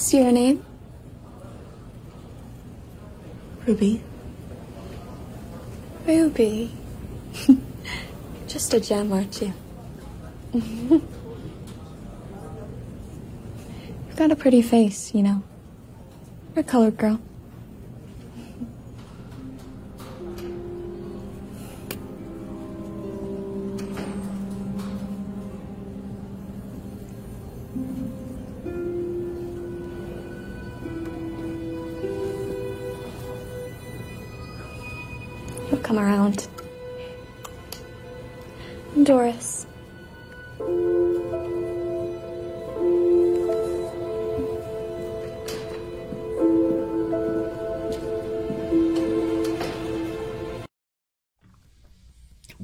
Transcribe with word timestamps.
What's 0.00 0.14
your 0.14 0.32
name? 0.32 0.64
Ruby. 3.66 4.02
Ruby. 6.06 6.70
Just 8.48 8.72
a 8.72 8.80
gem, 8.80 9.12
aren't 9.12 9.42
you? 9.42 9.52
You've 10.54 11.02
got 14.16 14.32
a 14.32 14.36
pretty 14.36 14.62
face, 14.62 15.14
you 15.14 15.22
know. 15.22 15.42
You're 16.54 16.62
a 16.62 16.64
colored 16.64 16.96
girl. 16.96 17.20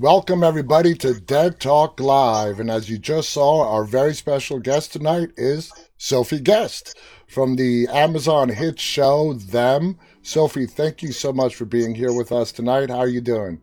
Welcome, 0.07 0.45
everybody, 0.45 0.95
to 0.99 1.19
Dead 1.19 1.59
Talk 1.59 1.99
Live. 1.99 2.61
And 2.61 2.71
as 2.71 2.89
you 2.89 2.97
just 2.97 3.31
saw, 3.31 3.69
our 3.69 3.83
very 3.83 4.15
special 4.15 4.61
guest 4.61 4.93
tonight 4.93 5.31
is 5.37 5.73
Sophie 5.99 6.39
Guest 6.39 6.97
from 7.27 7.57
the 7.57 7.89
Amazon 7.89 8.49
hit 8.49 8.79
show 8.79 9.33
Them. 9.33 9.99
Sophie, 10.23 10.67
thank 10.67 11.03
you 11.03 11.11
so 11.11 11.33
much 11.33 11.57
for 11.57 11.65
being 11.65 11.93
here 11.93 12.13
with 12.13 12.31
us 12.31 12.53
tonight. 12.53 12.89
How 12.89 12.99
are 12.99 13.09
you 13.09 13.21
doing? 13.21 13.61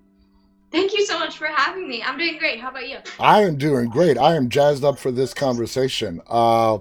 Thank 0.70 0.92
you 0.92 1.06
so 1.06 1.18
much 1.18 1.38
for 1.38 1.48
having 1.48 1.88
me. 1.88 2.04
I'm 2.04 2.18
doing 2.18 2.38
great. 2.38 2.60
How 2.60 2.72
about 2.72 2.90
you? 2.90 2.98
I 3.22 3.44
am 3.44 3.56
doing 3.58 3.90
great. 3.90 4.18
I 4.18 4.36
am 4.36 4.50
jazzed 4.50 4.84
up 4.84 5.00
for 5.00 5.12
this 5.14 5.34
conversation. 5.34 6.20
Uh, 6.28 6.80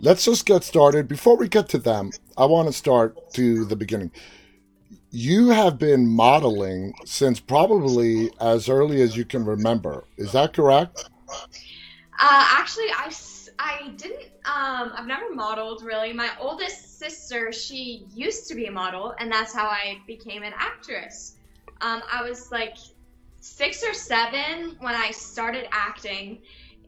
let's 0.00 0.24
just 0.24 0.44
get 0.44 0.64
started. 0.64 1.06
Before 1.06 1.36
we 1.36 1.46
get 1.46 1.68
to 1.68 1.78
them, 1.78 2.10
I 2.36 2.46
want 2.46 2.66
to 2.66 2.72
start 2.72 3.32
to 3.34 3.64
the 3.64 3.76
beginning. 3.76 4.10
You 5.16 5.50
have 5.50 5.78
been 5.78 6.08
modeling 6.08 6.92
since 7.04 7.38
probably 7.38 8.32
as 8.40 8.68
early 8.68 9.00
as 9.00 9.16
you 9.16 9.24
can 9.24 9.44
remember. 9.44 10.02
Is 10.16 10.32
that 10.32 10.52
correct? 10.52 11.08
Uh, 11.28 11.38
actually, 12.18 12.88
I 13.60 13.92
didn't, 13.96 14.24
um, 14.44 14.90
I've 14.92 15.06
never 15.06 15.32
modeled 15.32 15.84
really. 15.84 16.12
My 16.12 16.30
oldest 16.40 16.98
sister, 16.98 17.52
she 17.52 18.06
used 18.12 18.48
to 18.48 18.56
be 18.56 18.66
a 18.66 18.72
model, 18.72 19.14
and 19.20 19.30
that's 19.30 19.54
how 19.54 19.66
I 19.66 19.98
became 20.04 20.42
an 20.42 20.52
actress. 20.56 21.36
Um, 21.80 22.02
I 22.12 22.28
was 22.28 22.50
like 22.50 22.76
six 23.38 23.84
or 23.84 23.94
seven 23.94 24.74
when 24.80 24.96
I 24.96 25.12
started 25.12 25.68
acting, 25.70 26.38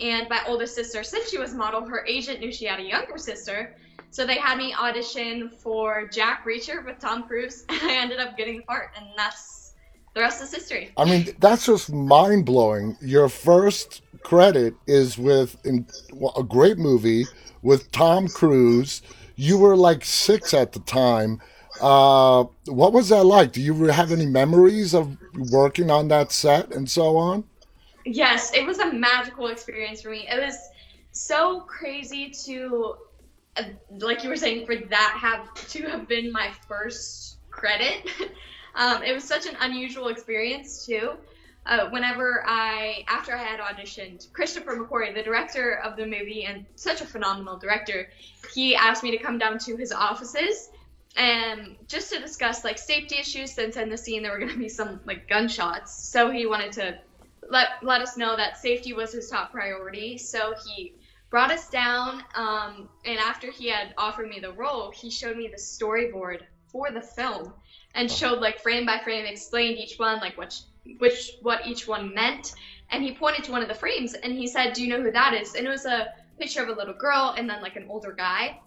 and 0.01 0.29
my 0.29 0.41
oldest 0.49 0.75
sister, 0.75 1.05
since 1.05 1.31
she 1.31 1.39
was 1.39 1.53
a 1.53 1.57
model, 1.57 1.87
her 1.87 2.05
agent 2.09 2.41
knew 2.41 2.51
she 2.51 2.65
had 2.65 2.81
a 2.81 2.85
younger 2.85 3.19
sister. 3.19 3.77
So 4.17 4.25
they 4.25 4.39
had 4.39 4.57
me 4.57 4.73
audition 4.73 5.51
for 5.51 6.09
Jack 6.09 6.47
Reacher 6.47 6.83
with 6.87 6.99
Tom 6.99 7.25
Cruise, 7.25 7.67
and 7.69 7.83
I 7.83 7.97
ended 7.97 8.19
up 8.19 8.35
getting 8.35 8.57
the 8.57 8.63
part, 8.63 8.93
and 8.97 9.05
that's 9.15 9.75
the 10.15 10.23
rest 10.23 10.43
is 10.43 10.55
history. 10.55 10.91
I 10.97 11.05
mean, 11.05 11.37
that's 11.39 11.67
just 11.67 11.93
mind 11.93 12.47
blowing. 12.47 12.97
Your 13.03 13.29
first 13.29 14.01
credit 14.23 14.73
is 14.87 15.19
with 15.19 15.59
a 16.35 16.43
great 16.43 16.79
movie 16.79 17.27
with 17.61 17.93
Tom 17.93 18.27
Cruise. 18.29 19.03
You 19.35 19.59
were 19.59 19.77
like 19.77 20.03
six 20.03 20.55
at 20.55 20.73
the 20.73 20.81
time. 20.81 21.43
Uh, 21.79 22.45
what 22.69 22.95
was 22.95 23.11
that 23.11 23.25
like? 23.25 23.53
Do 23.53 23.61
you 23.61 23.75
have 23.85 24.13
any 24.13 24.25
memories 24.25 24.95
of 24.95 25.15
working 25.51 25.91
on 25.91 26.09
that 26.09 26.33
set 26.33 26.75
and 26.75 26.89
so 26.89 27.19
on? 27.19 27.45
Yes, 28.07 28.55
it 28.55 28.65
was 28.65 28.79
a 28.79 28.91
magical 28.91 29.49
experience 29.49 30.01
for 30.01 30.09
me. 30.09 30.27
It 30.27 30.43
was 30.43 30.57
so 31.13 31.61
crazy 31.61 32.31
to, 32.47 32.97
like 33.91 34.23
you 34.23 34.31
were 34.31 34.37
saying, 34.37 34.67
for 34.67 34.77
that 34.77 35.19
have 35.21 35.53
to 35.69 35.83
have 35.89 36.09
been 36.09 36.33
my 36.33 36.51
first 36.69 37.39
credit. 37.51 38.09
um, 38.75 39.03
it 39.03 39.15
was 39.15 39.25
such 39.25 39.47
an 39.47 39.57
unusual 39.61 40.09
experience 40.09 40.87
too. 40.87 41.13
Uh, 41.65 41.89
whenever 41.91 42.45
I, 42.47 43.05
after 43.09 43.35
I 43.35 43.43
had 43.43 43.59
auditioned, 43.59 44.33
Christopher 44.33 44.77
McQuarrie, 44.77 45.15
the 45.15 45.23
director 45.23 45.81
of 45.85 45.97
the 45.97 46.07
movie 46.07 46.45
and 46.45 46.65
such 46.77 47.01
a 47.01 47.07
phenomenal 47.07 47.59
director, 47.59 48.09
he 48.55 48.77
asked 48.77 49.03
me 49.03 49.11
to 49.11 49.19
come 49.19 49.37
down 49.37 49.59
to 49.61 49.77
his 49.77 49.91
offices 49.91 50.71
and 51.17 51.77
just 51.89 52.13
to 52.13 52.21
discuss 52.21 52.63
like 52.63 52.79
safety 52.79 53.17
issues 53.19 53.53
since 53.53 53.77
in 53.77 53.89
the 53.89 53.97
scene 53.97 54.23
there 54.23 54.33
were 54.33 54.39
going 54.39 54.53
to 54.53 54.59
be 54.59 54.69
some 54.69 55.01
like 55.07 55.29
gunshots. 55.29 55.93
So 56.09 56.31
he 56.31 56.47
wanted 56.47 56.73
to 56.73 56.99
let 57.49 57.69
let 57.83 58.01
us 58.01 58.17
know 58.17 58.37
that 58.37 58.59
safety 58.59 58.93
was 58.93 59.13
his 59.13 59.29
top 59.29 59.51
priority. 59.51 60.19
So 60.19 60.55
he 60.67 60.95
brought 61.31 61.51
us 61.51 61.69
down, 61.69 62.23
um, 62.35 62.89
and 63.05 63.19
after 63.19 63.51
he 63.51 63.69
had 63.69 63.95
offered 63.99 64.29
me 64.29 64.41
the 64.41 64.53
role, 64.53 64.91
he 64.91 65.11
showed 65.11 65.37
me 65.37 65.49
the 65.49 65.61
storyboard 65.61 66.43
for 66.69 66.91
the 66.91 67.01
film 67.01 67.53
and 67.95 68.11
showed 68.11 68.41
like 68.41 68.61
frame 68.61 68.87
by 68.87 68.99
frame, 68.99 69.27
explained 69.27 69.79
each 69.79 69.99
one, 69.99 70.21
like 70.21 70.37
which 70.37 70.61
which 70.99 71.33
what 71.43 71.67
each 71.67 71.89
one 71.89 72.15
meant. 72.15 72.53
And 72.91 73.03
he 73.03 73.13
pointed 73.13 73.45
to 73.45 73.53
one 73.53 73.63
of 73.63 73.69
the 73.69 73.75
frames 73.75 74.15
and 74.15 74.33
he 74.33 74.47
said, 74.47 74.73
"Do 74.73 74.83
you 74.83 74.89
know 74.89 75.03
who 75.03 75.11
that 75.11 75.35
is?" 75.35 75.55
And 75.55 75.67
it 75.67 75.71
was 75.71 75.85
a 75.85 76.13
picture 76.39 76.63
of 76.63 76.69
a 76.69 76.73
little 76.73 76.95
girl 76.95 77.35
and 77.37 77.49
then 77.49 77.61
like 77.61 77.77
an 77.77 77.87
older 77.89 78.13
guy. 78.13 78.59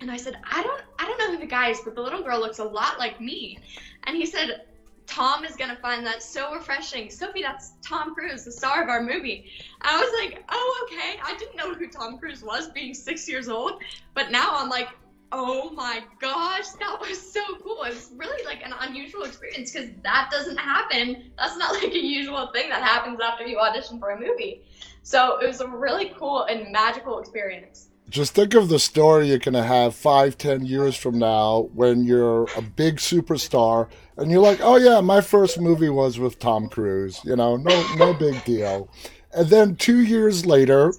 And 0.00 0.10
I 0.10 0.16
said, 0.16 0.36
"I 0.44 0.62
don't 0.62 0.82
I 0.98 1.06
don't 1.06 1.18
know 1.18 1.30
who 1.32 1.38
the 1.38 1.46
guy 1.46 1.68
is, 1.70 1.80
but 1.84 1.94
the 1.94 2.02
little 2.02 2.22
girl 2.22 2.40
looks 2.40 2.58
a 2.58 2.64
lot 2.64 2.98
like 2.98 3.20
me." 3.20 3.58
And 4.04 4.16
he 4.16 4.26
said, 4.26 4.62
Tom 5.06 5.44
is 5.44 5.56
gonna 5.56 5.76
find 5.76 6.06
that 6.06 6.22
so 6.22 6.52
refreshing. 6.54 7.10
Sophie, 7.10 7.42
that's 7.42 7.74
Tom 7.86 8.14
Cruise, 8.14 8.44
the 8.44 8.52
star 8.52 8.82
of 8.82 8.88
our 8.88 9.02
movie. 9.02 9.46
I 9.80 10.00
was 10.00 10.12
like, 10.18 10.42
oh, 10.48 10.86
okay. 10.86 11.20
I 11.22 11.36
didn't 11.36 11.56
know 11.56 11.74
who 11.74 11.88
Tom 11.88 12.18
Cruise 12.18 12.42
was 12.42 12.70
being 12.70 12.94
six 12.94 13.28
years 13.28 13.48
old, 13.48 13.82
but 14.14 14.30
now 14.30 14.52
I'm 14.54 14.68
like, 14.68 14.88
oh 15.32 15.70
my 15.70 16.00
gosh, 16.20 16.68
that 16.78 16.96
was 17.00 17.20
so 17.20 17.40
cool. 17.62 17.82
It's 17.82 18.10
really 18.16 18.44
like 18.44 18.64
an 18.64 18.72
unusual 18.80 19.24
experience 19.24 19.72
because 19.72 19.90
that 20.02 20.30
doesn't 20.30 20.56
happen. 20.56 21.32
That's 21.36 21.56
not 21.56 21.72
like 21.82 21.92
a 21.92 21.98
usual 21.98 22.50
thing 22.52 22.68
that 22.70 22.82
happens 22.82 23.18
after 23.20 23.44
you 23.44 23.58
audition 23.58 23.98
for 23.98 24.10
a 24.10 24.20
movie. 24.20 24.62
So 25.02 25.38
it 25.38 25.46
was 25.46 25.60
a 25.60 25.68
really 25.68 26.12
cool 26.18 26.44
and 26.44 26.72
magical 26.72 27.18
experience. 27.18 27.88
Just 28.14 28.36
think 28.36 28.54
of 28.54 28.68
the 28.68 28.78
story 28.78 29.26
you're 29.26 29.38
going 29.40 29.54
to 29.54 29.64
have 29.64 29.92
five, 29.92 30.38
ten 30.38 30.64
years 30.64 30.96
from 30.96 31.18
now 31.18 31.68
when 31.74 32.04
you're 32.04 32.46
a 32.56 32.62
big 32.62 32.98
superstar 32.98 33.88
and 34.16 34.30
you're 34.30 34.40
like, 34.40 34.60
oh 34.62 34.76
yeah, 34.76 35.00
my 35.00 35.20
first 35.20 35.60
movie 35.60 35.88
was 35.88 36.16
with 36.16 36.38
Tom 36.38 36.68
Cruise. 36.68 37.20
You 37.24 37.34
know, 37.34 37.56
no, 37.56 37.94
no 37.96 38.14
big 38.14 38.44
deal. 38.44 38.88
And 39.32 39.48
then 39.48 39.74
two 39.74 39.98
years 39.98 40.46
later, 40.46 40.94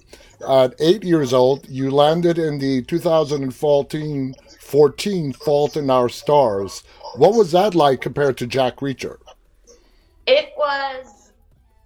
at 0.46 0.74
eight 0.78 1.04
years 1.04 1.32
old, 1.32 1.66
you 1.70 1.90
landed 1.90 2.36
in 2.36 2.58
the 2.58 2.82
2014 2.82 4.34
14 4.60 5.32
Fault 5.32 5.78
in 5.78 5.88
Our 5.88 6.10
Stars. 6.10 6.84
What 7.14 7.32
was 7.32 7.50
that 7.52 7.74
like 7.74 8.02
compared 8.02 8.36
to 8.36 8.46
Jack 8.46 8.80
Reacher? 8.80 9.16
It 10.26 10.50
was, 10.58 11.32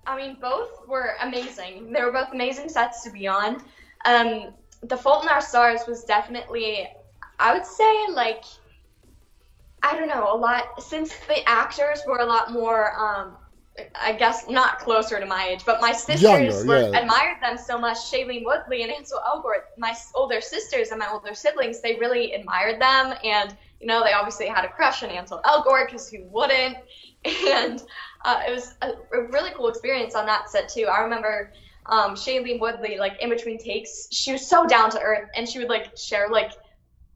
I 0.08 0.16
mean, 0.16 0.38
both 0.40 0.88
were 0.88 1.14
amazing. 1.22 1.92
They 1.92 2.02
were 2.02 2.10
both 2.10 2.32
amazing 2.32 2.68
sets 2.68 3.04
to 3.04 3.12
be 3.12 3.28
on. 3.28 3.62
Um, 4.04 4.54
the 4.82 4.96
Fault 4.96 5.24
in 5.24 5.28
Our 5.28 5.40
Stars 5.40 5.80
was 5.86 6.04
definitely, 6.04 6.88
I 7.38 7.52
would 7.52 7.66
say, 7.66 8.06
like, 8.10 8.44
I 9.82 9.96
don't 9.96 10.08
know, 10.08 10.32
a 10.32 10.36
lot, 10.36 10.82
since 10.82 11.14
the 11.26 11.48
actors 11.48 12.00
were 12.06 12.18
a 12.18 12.26
lot 12.26 12.52
more, 12.52 12.92
um, 12.98 13.36
I 13.94 14.12
guess 14.12 14.48
not 14.48 14.78
closer 14.78 15.18
to 15.20 15.26
my 15.26 15.48
age, 15.48 15.64
but 15.64 15.80
my 15.80 15.92
sisters 15.92 16.22
Younger, 16.22 16.66
were, 16.66 16.90
yeah. 16.90 17.00
admired 17.00 17.40
them 17.40 17.56
so 17.56 17.78
much. 17.78 17.96
Shailene 17.96 18.44
Woodley 18.44 18.82
and 18.82 18.92
Ansel 18.92 19.20
Elgort, 19.26 19.62
my 19.78 19.94
older 20.14 20.40
sisters 20.40 20.90
and 20.90 20.98
my 20.98 21.08
older 21.10 21.34
siblings, 21.34 21.80
they 21.80 21.96
really 21.96 22.32
admired 22.32 22.80
them. 22.80 23.14
And, 23.24 23.56
you 23.80 23.86
know, 23.86 24.02
they 24.04 24.12
obviously 24.12 24.48
had 24.48 24.64
a 24.64 24.68
crush 24.68 25.02
on 25.02 25.10
Ansel 25.10 25.40
Elgort 25.44 25.86
because 25.86 26.08
who 26.08 26.24
wouldn't? 26.24 26.76
And 27.22 27.82
uh, 28.24 28.40
it 28.48 28.50
was 28.50 28.76
a, 28.80 28.92
a 29.12 29.24
really 29.24 29.50
cool 29.54 29.68
experience 29.68 30.14
on 30.14 30.24
that 30.24 30.48
set, 30.48 30.70
too. 30.70 30.86
I 30.86 31.00
remember 31.00 31.52
um, 31.90 32.14
Shailene 32.14 32.60
Woodley, 32.60 32.98
like 32.98 33.20
in 33.20 33.28
between 33.28 33.58
takes, 33.58 34.08
she 34.12 34.32
was 34.32 34.46
so 34.46 34.66
down 34.66 34.90
to 34.90 35.00
earth 35.00 35.28
and 35.34 35.48
she 35.48 35.58
would 35.58 35.68
like 35.68 35.96
share 35.96 36.28
like 36.28 36.52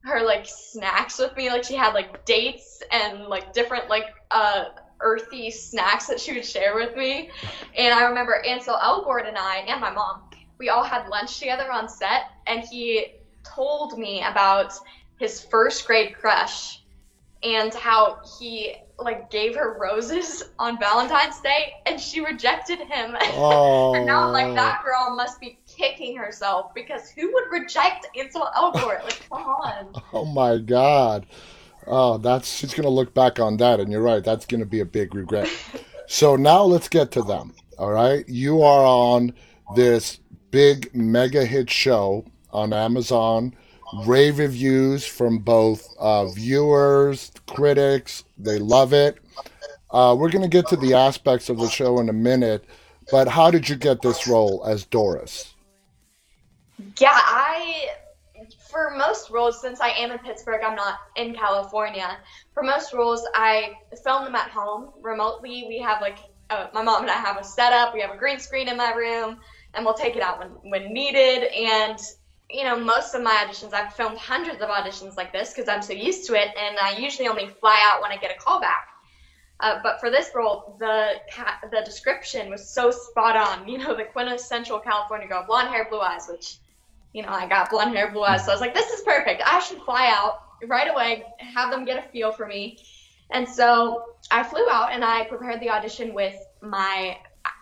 her 0.03 0.23
like 0.23 0.47
snacks 0.47 1.19
with 1.19 1.35
me. 1.37 1.49
Like 1.49 1.65
she 1.65 1.75
had 1.75 1.95
like 1.95 2.25
dates 2.25 2.83
and 2.91 3.25
like 3.25 3.53
different 3.53 3.89
like 3.89 4.15
uh 4.31 4.67
earthy 5.01 5.51
snacks 5.51 6.07
that 6.07 6.21
she 6.21 6.33
would 6.35 6.45
share 6.45 6.75
with 6.75 6.97
me. 6.97 7.31
And 7.77 7.95
I 7.95 8.05
remember 8.05 8.43
Ansel 8.47 8.77
Elgort 8.77 9.29
and 9.29 9.39
I 9.39 9.59
and 9.69 9.81
my 9.81 9.91
mom, 9.91 10.23
we 10.59 10.69
all 10.69 10.85
had 10.85 11.09
lunch 11.09 11.39
together 11.39 11.71
on 11.71 11.89
set 11.89 12.31
and 12.47 12.61
he 12.61 13.07
told 13.45 13.99
me 13.99 14.23
about 14.23 14.73
his 15.19 15.41
first 15.41 15.87
grade 15.87 16.15
crush 16.17 16.84
and 17.45 17.75
how 17.75 18.21
he 18.39 18.75
like 18.99 19.31
gave 19.31 19.57
her 19.57 19.77
roses 19.79 20.45
on 20.59 20.79
Valentine's 20.79 21.41
Day 21.41 21.75
and 21.87 22.01
she 22.01 22.21
rejected 22.21 22.79
him. 22.79 23.17
Oh, 23.35 23.95
and 23.97 24.07
now 24.07 24.29
oh. 24.29 24.33
like 24.33 24.55
that 24.55 24.83
girl 24.85 25.15
must 25.15 25.41
be 25.41 25.59
kicking 25.67 26.17
herself 26.17 26.73
because 26.75 27.11
who 27.11 27.33
would 27.33 27.45
reject 27.51 28.07
Ansel 28.17 28.49
Elgort? 28.57 29.03
Like, 29.05 29.29
come 29.29 29.43
on. 29.43 30.03
Oh 30.13 30.25
my 30.25 30.59
God. 30.59 31.27
Oh, 31.87 32.19
that's 32.19 32.49
she's 32.49 32.73
gonna 32.73 32.89
look 32.89 33.13
back 33.13 33.41
on 33.41 33.57
that, 33.59 33.81
and 33.81 33.91
you're 33.91 34.01
right. 34.01 34.25
That's 34.25 34.47
gonna 34.47 34.65
be 34.65 34.81
a 34.81 34.87
big 34.87 35.15
regret. 35.15 35.51
So 36.07 36.37
now 36.37 36.65
let's 36.65 36.91
get 36.91 37.11
to 37.13 37.23
them. 37.23 37.55
All 37.79 37.91
right, 37.91 38.29
you 38.29 38.61
are 38.63 38.85
on 38.85 39.33
this 39.75 40.21
big 40.51 40.95
mega 40.95 41.47
hit 41.47 41.71
show 41.71 42.27
on 42.53 42.75
Amazon. 42.75 43.55
Rave 44.07 44.39
reviews 44.39 45.07
from 45.07 45.39
both 45.39 45.87
uh, 45.99 46.27
viewers, 46.29 47.31
critics. 47.47 48.25
They 48.37 48.59
love 48.59 48.93
it. 48.93 49.19
Uh, 49.91 50.17
we're 50.19 50.31
gonna 50.31 50.49
get 50.49 50.67
to 50.69 50.77
the 50.77 50.95
aspects 50.95 51.49
of 51.49 51.59
the 51.59 51.69
show 51.69 52.01
in 52.01 52.09
a 52.09 52.13
minute, 52.13 52.65
but 53.13 53.29
how 53.29 53.51
did 53.51 53.69
you 53.69 53.77
get 53.77 54.03
this 54.03 54.27
role 54.27 54.65
as 54.67 54.85
Doris? 54.85 55.55
Yeah, 56.99 57.11
I 57.13 57.91
for 58.69 58.93
most 58.97 59.31
roles, 59.31 59.61
since 59.61 59.81
I 59.81 59.91
am 59.91 60.11
in 60.11 60.19
Pittsburgh, 60.19 60.61
I'm 60.65 60.75
not 60.75 60.99
in 61.15 61.33
California. 61.33 62.19
For 62.53 62.65
most 62.65 62.93
roles, 62.93 63.25
I 63.35 63.75
film 64.03 64.25
them 64.25 64.35
at 64.35 64.51
home 64.51 64.91
remotely. 65.01 65.67
We 65.69 65.79
have 65.79 66.01
like 66.01 66.19
uh, 66.51 66.67
my 66.75 66.83
mom 66.83 67.03
and 67.03 67.11
I 67.11 67.15
have 67.15 67.39
a 67.39 67.45
setup. 67.45 67.95
We 67.95 68.01
have 68.01 68.11
a 68.11 68.17
green 68.17 68.41
screen 68.41 68.69
in 68.69 68.77
my 68.77 68.93
room, 68.93 69.39
and 69.75 69.85
we'll 69.85 69.95
take 69.95 70.17
it 70.17 70.23
out 70.23 70.41
when 70.41 70.49
when 70.71 70.93
needed. 70.93 71.45
And 71.53 71.99
you 72.55 72.63
know, 72.65 72.79
most 72.79 73.15
of 73.15 73.23
my 73.23 73.45
auditions, 73.45 73.73
I've 73.73 73.93
filmed 73.95 74.17
hundreds 74.17 74.63
of 74.63 74.69
auditions 74.69 75.17
like 75.17 75.33
this 75.33 75.53
because 75.53 75.69
I'm 75.69 75.83
so 75.83 75.93
used 75.93 76.27
to 76.29 76.35
it, 76.35 76.49
and 76.57 76.79
I 76.79 76.97
usually 76.99 77.29
only 77.29 77.49
fly 77.49 77.79
out 77.85 78.01
when 78.01 78.13
I 78.13 78.17
get 78.17 78.31
a 78.31 78.39
call 78.39 78.61
back. 78.61 78.89
Uh, 79.61 79.81
but 79.83 79.99
for 80.01 80.11
this 80.11 80.31
role, 80.35 80.77
the 80.79 81.15
the 81.71 81.83
description 81.85 82.51
was 82.51 82.69
so 82.69 82.91
spot 82.91 83.37
on. 83.37 83.69
You 83.69 83.79
know, 83.79 83.97
the 83.97 84.05
quintessential 84.05 84.79
California 84.79 85.27
girl, 85.27 85.45
blonde 85.47 85.69
hair, 85.69 85.87
blue 85.91 86.01
eyes, 86.01 86.27
which 86.31 86.59
you 87.13 87.23
know, 87.23 87.29
I 87.29 87.49
got 87.49 87.71
blonde 87.71 87.97
hair, 87.97 88.11
blue 88.11 88.25
eyes. 88.25 88.45
So 88.45 88.51
I 88.51 88.55
was 88.55 88.61
like, 88.61 88.75
this 88.75 88.91
is 88.91 89.01
perfect. 89.03 89.43
I 89.47 89.61
should 89.61 89.81
fly 89.83 90.13
out 90.13 90.43
right 90.67 90.91
away, 90.91 91.25
have 91.39 91.71
them 91.71 91.85
get 91.85 92.05
a 92.05 92.09
feel 92.09 92.33
for 92.33 92.47
me. 92.47 92.79
And 93.31 93.49
so 93.49 94.15
I 94.31 94.43
flew 94.43 94.69
out 94.69 94.93
and 94.93 95.05
I 95.05 95.25
prepared 95.25 95.61
the 95.61 95.71
audition 95.71 96.13
with 96.13 96.37
my 96.61 97.19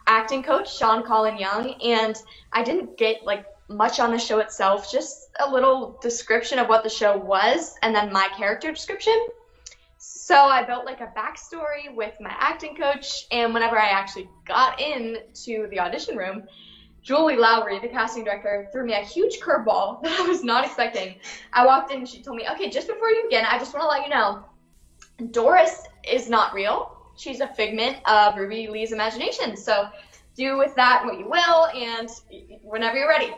acting 0.06 0.43
coach, 0.43 0.75
Sean 0.75 1.03
Colin 1.03 1.39
Young. 1.39 1.75
And 1.83 2.17
I 2.53 2.62
didn't 2.62 2.97
get 2.97 3.25
like 3.25 3.44
much 3.72 4.00
on 4.00 4.10
the 4.10 4.19
show 4.19 4.38
itself, 4.38 4.90
just 4.90 5.30
a 5.40 5.50
little 5.50 5.98
description 6.02 6.58
of 6.58 6.69
what 6.69 6.82
the 6.84 6.90
show 6.90 7.16
was 7.16 7.74
and 7.82 7.94
then 7.94 8.12
my 8.12 8.28
character 8.36 8.70
description. 8.70 9.28
So 9.98 10.36
I 10.36 10.62
built 10.62 10.84
like 10.84 11.00
a 11.00 11.12
backstory 11.16 11.94
with 11.94 12.14
my 12.20 12.34
acting 12.38 12.76
coach. 12.76 13.26
And 13.30 13.52
whenever 13.52 13.78
I 13.78 13.88
actually 13.88 14.28
got 14.46 14.80
in 14.80 15.19
to 15.44 15.69
the 15.70 15.80
audition 15.80 16.16
room, 16.16 16.44
Julie 17.02 17.36
Lowry, 17.36 17.80
the 17.80 17.88
casting 17.88 18.24
director, 18.24 18.69
threw 18.72 18.86
me 18.86 18.94
a 18.94 19.04
huge 19.04 19.40
curveball 19.40 20.02
that 20.02 20.20
I 20.20 20.26
was 20.26 20.44
not 20.44 20.64
expecting. 20.64 21.16
I 21.52 21.66
walked 21.66 21.90
in 21.90 21.98
and 21.98 22.08
she 22.08 22.22
told 22.22 22.36
me, 22.36 22.48
okay, 22.52 22.70
just 22.70 22.86
before 22.86 23.10
you 23.10 23.24
begin, 23.24 23.44
I 23.44 23.58
just 23.58 23.74
want 23.74 23.84
to 23.84 23.88
let 23.88 24.04
you 24.04 24.10
know 24.10 24.44
Doris 25.32 25.82
is 26.08 26.28
not 26.28 26.54
real. 26.54 26.96
She's 27.16 27.40
a 27.40 27.48
figment 27.48 27.98
of 28.06 28.36
Ruby 28.36 28.69
Lee's 28.69 28.92
imagination. 28.92 29.56
So 29.56 29.88
do 30.36 30.56
with 30.56 30.74
that 30.76 31.04
what 31.04 31.19
you 31.19 31.28
will 31.28 31.66
and 31.66 32.08
whenever 32.62 32.96
you're 32.96 33.08
ready. 33.08 33.32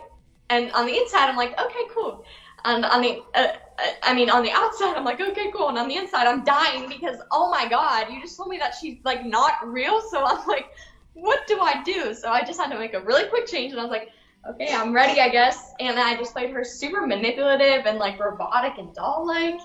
And 0.50 0.70
on 0.72 0.86
the 0.86 0.96
inside, 0.96 1.28
I'm 1.28 1.36
like, 1.36 1.58
okay, 1.60 1.84
cool. 1.94 2.24
And 2.64 2.84
on 2.84 3.02
the, 3.02 3.22
uh, 3.34 3.38
uh 3.38 3.82
I 4.02 4.14
mean, 4.14 4.30
on 4.30 4.42
the 4.42 4.50
outside, 4.50 4.96
I'm 4.96 5.04
like, 5.04 5.20
okay, 5.20 5.50
cool. 5.52 5.68
And 5.68 5.78
on 5.78 5.88
the 5.88 5.96
inside, 5.96 6.26
I'm 6.26 6.44
dying 6.44 6.88
because, 6.88 7.18
oh 7.30 7.50
my 7.50 7.68
God, 7.68 8.12
you 8.12 8.20
just 8.20 8.36
told 8.36 8.48
me 8.48 8.58
that 8.58 8.74
she's 8.80 8.98
like 9.04 9.24
not 9.24 9.54
real. 9.66 10.00
So 10.10 10.24
I'm 10.24 10.46
like, 10.46 10.66
what 11.14 11.46
do 11.46 11.60
I 11.60 11.82
do? 11.82 12.14
So 12.14 12.30
I 12.30 12.42
just 12.42 12.60
had 12.60 12.70
to 12.70 12.78
make 12.78 12.94
a 12.94 13.00
really 13.00 13.28
quick 13.28 13.46
change, 13.46 13.72
and 13.72 13.80
I 13.80 13.84
was 13.84 13.90
like, 13.90 14.10
okay, 14.50 14.74
I'm 14.74 14.92
ready, 14.92 15.20
I 15.20 15.28
guess. 15.28 15.72
And 15.80 15.96
then 15.96 16.06
I 16.06 16.16
just 16.16 16.32
played 16.32 16.50
her 16.50 16.64
super 16.64 17.06
manipulative 17.06 17.86
and 17.86 17.98
like 17.98 18.20
robotic 18.20 18.78
and 18.78 18.94
doll 18.94 19.26
like. 19.26 19.60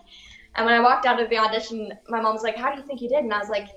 And 0.56 0.66
when 0.66 0.76
I 0.76 0.80
walked 0.80 1.06
out 1.06 1.22
of 1.22 1.30
the 1.30 1.38
audition, 1.38 1.94
my 2.08 2.22
mom 2.22 2.34
was 2.34 2.44
like, 2.44 2.56
how 2.56 2.72
do 2.72 2.80
you 2.80 2.86
think 2.86 3.02
you 3.02 3.10
did? 3.10 3.24
And 3.24 3.34
I 3.34 3.40
was 3.40 3.50
like, 3.50 3.68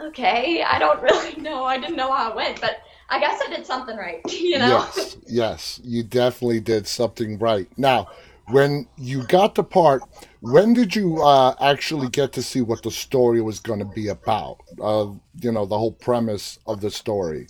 okay, 0.00 0.62
I 0.62 0.78
don't 0.78 1.02
really 1.02 1.36
know. 1.40 1.64
I 1.64 1.78
didn't 1.78 1.96
know 1.96 2.12
how 2.12 2.30
it 2.30 2.36
went, 2.36 2.60
but 2.60 2.80
I 3.10 3.18
guess 3.18 3.40
I 3.44 3.54
did 3.54 3.66
something 3.66 3.96
right, 3.96 4.20
you 4.32 4.58
know? 4.58 4.68
Yes, 4.68 5.16
yes, 5.26 5.80
you 5.84 6.02
definitely 6.02 6.60
did 6.60 6.86
something 6.86 7.38
right. 7.38 7.66
Now, 7.76 8.08
when 8.46 8.88
you 8.96 9.24
got 9.24 9.56
the 9.56 9.64
part, 9.64 10.02
when 10.40 10.72
did 10.74 10.94
you 10.94 11.22
uh, 11.22 11.54
actually 11.60 12.08
get 12.08 12.32
to 12.32 12.42
see 12.42 12.60
what 12.60 12.82
the 12.82 12.90
story 12.90 13.40
was 13.42 13.58
going 13.60 13.80
to 13.80 13.84
be 13.84 14.08
about? 14.08 14.58
Uh, 14.80 15.08
you 15.40 15.52
know, 15.52 15.66
the 15.66 15.78
whole 15.78 15.92
premise 15.92 16.58
of 16.66 16.80
the 16.80 16.90
story. 16.90 17.48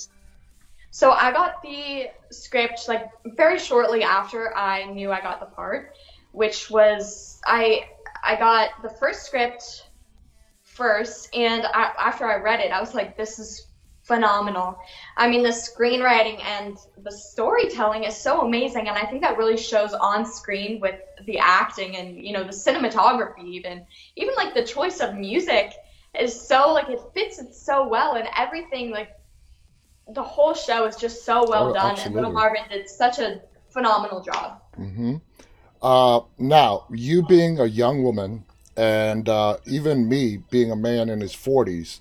So 0.90 1.12
I 1.12 1.32
got 1.32 1.62
the 1.62 2.08
script 2.30 2.88
like 2.88 3.08
very 3.36 3.58
shortly 3.58 4.02
after 4.02 4.56
I 4.56 4.84
knew 4.84 5.12
I 5.12 5.20
got 5.20 5.40
the 5.40 5.46
part, 5.46 5.94
which 6.32 6.70
was 6.70 7.40
I 7.46 7.84
I 8.24 8.36
got 8.36 8.70
the 8.82 8.90
first 8.90 9.24
script 9.24 9.86
first, 10.62 11.34
and 11.34 11.64
I, 11.66 11.92
after 11.98 12.26
I 12.26 12.36
read 12.36 12.60
it, 12.60 12.72
I 12.72 12.80
was 12.80 12.94
like, 12.94 13.16
this 13.16 13.38
is 13.38 13.66
phenomenal. 14.10 14.76
I 15.16 15.28
mean, 15.30 15.42
the 15.44 15.50
screenwriting 15.50 16.42
and 16.44 16.76
the 17.04 17.12
storytelling 17.12 18.02
is 18.04 18.16
so 18.16 18.40
amazing, 18.40 18.88
and 18.88 18.98
I 18.98 19.04
think 19.06 19.22
that 19.22 19.38
really 19.38 19.56
shows 19.56 19.92
on 19.94 20.26
screen 20.26 20.80
with 20.80 20.96
the 21.26 21.38
acting 21.38 21.96
and 21.96 22.08
you 22.26 22.32
know 22.32 22.42
the 22.42 22.56
cinematography, 22.66 23.44
even 23.58 23.86
even 24.16 24.34
like 24.36 24.52
the 24.54 24.64
choice 24.64 24.98
of 25.00 25.14
music 25.14 25.72
is 26.18 26.32
so 26.50 26.72
like 26.72 26.88
it 26.88 27.00
fits 27.14 27.38
it 27.38 27.54
so 27.54 27.86
well, 27.86 28.16
and 28.16 28.26
everything 28.36 28.90
like 28.90 29.10
the 30.08 30.22
whole 30.22 30.54
show 30.54 30.86
is 30.86 30.96
just 30.96 31.24
so 31.24 31.48
well 31.48 31.70
Oh, 31.70 31.74
done, 31.74 31.96
and 32.00 32.14
Little 32.14 32.32
absolutely. 32.32 32.34
Marvin 32.34 32.64
did 32.68 32.88
such 32.88 33.18
a 33.20 33.40
phenomenal 33.68 34.20
job. 34.22 34.60
Mm-hmm. 34.76 35.16
Uh, 35.80 36.20
now, 36.36 36.84
you 36.90 37.22
being 37.22 37.60
a 37.60 37.64
young 37.64 38.02
woman, 38.02 38.44
and 38.76 39.28
uh, 39.28 39.56
even 39.66 40.08
me 40.08 40.38
being 40.50 40.70
a 40.72 40.76
man 40.76 41.08
in 41.08 41.20
his 41.20 41.32
40s, 41.32 42.00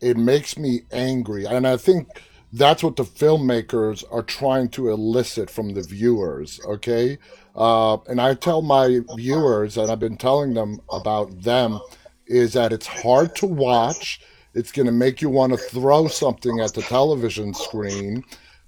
it 0.00 0.16
makes 0.16 0.58
me 0.58 0.82
angry. 0.92 1.44
And 1.46 1.66
I 1.66 1.76
think 1.76 2.08
that's 2.52 2.82
what 2.82 2.96
the 2.96 3.04
filmmakers 3.04 4.04
are 4.10 4.22
trying 4.22 4.68
to 4.70 4.90
elicit 4.90 5.50
from 5.50 5.74
the 5.74 5.82
viewers, 5.82 6.60
okay? 6.64 7.18
Uh, 7.54 7.98
and 8.06 8.20
I 8.20 8.34
tell 8.34 8.62
my 8.62 9.00
viewers, 9.16 9.76
and 9.76 9.90
I've 9.90 10.00
been 10.00 10.16
telling 10.16 10.54
them 10.54 10.80
about 10.90 11.42
them, 11.42 11.80
is 12.26 12.52
that 12.54 12.72
it's 12.72 12.86
hard 12.86 13.34
to 13.36 13.46
watch. 13.46 14.20
It's 14.54 14.72
going 14.72 14.86
to 14.86 14.92
make 14.92 15.20
you 15.20 15.28
want 15.28 15.52
to 15.52 15.58
throw 15.58 16.08
something 16.08 16.60
at 16.60 16.74
the 16.74 16.82
television 16.82 17.52
screen 17.54 18.24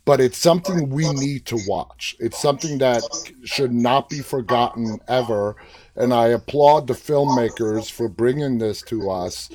but 0.09 0.23
it's 0.23 0.39
something 0.39 0.89
we 0.89 1.07
need 1.13 1.45
to 1.45 1.59
watch. 1.67 2.17
It's 2.19 2.41
something 2.41 2.79
that 2.79 3.03
should 3.45 3.75
not 3.75 4.09
be 4.09 4.21
forgotten 4.21 4.99
ever. 5.07 5.57
And 5.97 6.15
I 6.15 6.29
applaud 6.29 6.87
the 6.87 6.95
filmmakers 6.95 7.91
for 7.91 8.09
bringing 8.09 8.57
this 8.57 8.81
to 8.85 9.11
us. 9.11 9.51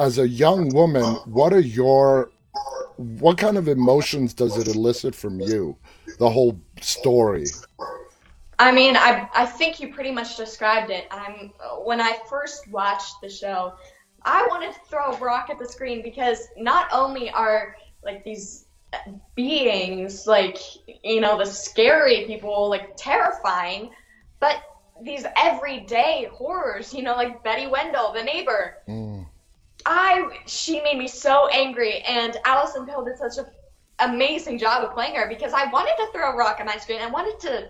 As 0.00 0.16
a 0.16 0.26
young 0.26 0.70
woman, 0.70 1.04
what 1.26 1.52
are 1.52 1.60
your, 1.60 2.30
what 2.96 3.36
kind 3.36 3.58
of 3.58 3.68
emotions 3.68 4.32
does 4.32 4.56
it 4.56 4.66
elicit 4.66 5.14
from 5.14 5.38
you? 5.40 5.76
The 6.18 6.30
whole 6.30 6.58
story. 6.80 7.44
I 8.58 8.72
mean, 8.72 8.96
I 8.96 9.28
I 9.34 9.44
think 9.44 9.78
you 9.78 9.92
pretty 9.92 10.10
much 10.10 10.38
described 10.38 10.90
it. 10.90 11.06
I'm 11.10 11.52
when 11.84 12.00
I 12.00 12.18
first 12.30 12.66
watched 12.68 13.20
the 13.22 13.28
show, 13.28 13.74
I 14.22 14.46
wanted 14.48 14.72
to 14.72 14.80
throw 14.88 15.12
a 15.12 15.18
rock 15.18 15.48
at 15.50 15.58
the 15.58 15.66
screen 15.66 16.02
because 16.02 16.48
not 16.56 16.88
only 16.92 17.30
are 17.30 17.76
like 18.02 18.24
these 18.24 18.66
beings 19.34 20.26
like 20.26 20.58
you 21.04 21.20
know 21.20 21.38
the 21.38 21.46
scary 21.46 22.24
people 22.26 22.70
like 22.70 22.96
terrifying, 22.96 23.90
but 24.40 24.62
these 25.02 25.24
everyday 25.42 26.28
horrors, 26.32 26.92
you 26.92 27.02
know, 27.02 27.14
like 27.14 27.42
Betty 27.42 27.66
Wendell, 27.66 28.12
the 28.12 28.22
neighbor. 28.22 28.76
Mm. 28.88 29.26
I 29.86 30.38
she 30.46 30.80
made 30.82 30.98
me 30.98 31.08
so 31.08 31.48
angry, 31.48 32.00
and 32.00 32.36
Alison 32.44 32.86
Pill 32.86 33.04
did 33.04 33.16
such 33.18 33.38
an 33.38 33.46
amazing 33.98 34.58
job 34.58 34.84
of 34.84 34.92
playing 34.94 35.14
her 35.14 35.28
because 35.28 35.52
I 35.52 35.66
wanted 35.70 35.94
to 35.98 36.08
throw 36.12 36.32
a 36.32 36.36
rock 36.36 36.60
at 36.60 36.66
my 36.66 36.76
screen. 36.76 37.00
I 37.00 37.08
wanted 37.08 37.38
to, 37.40 37.68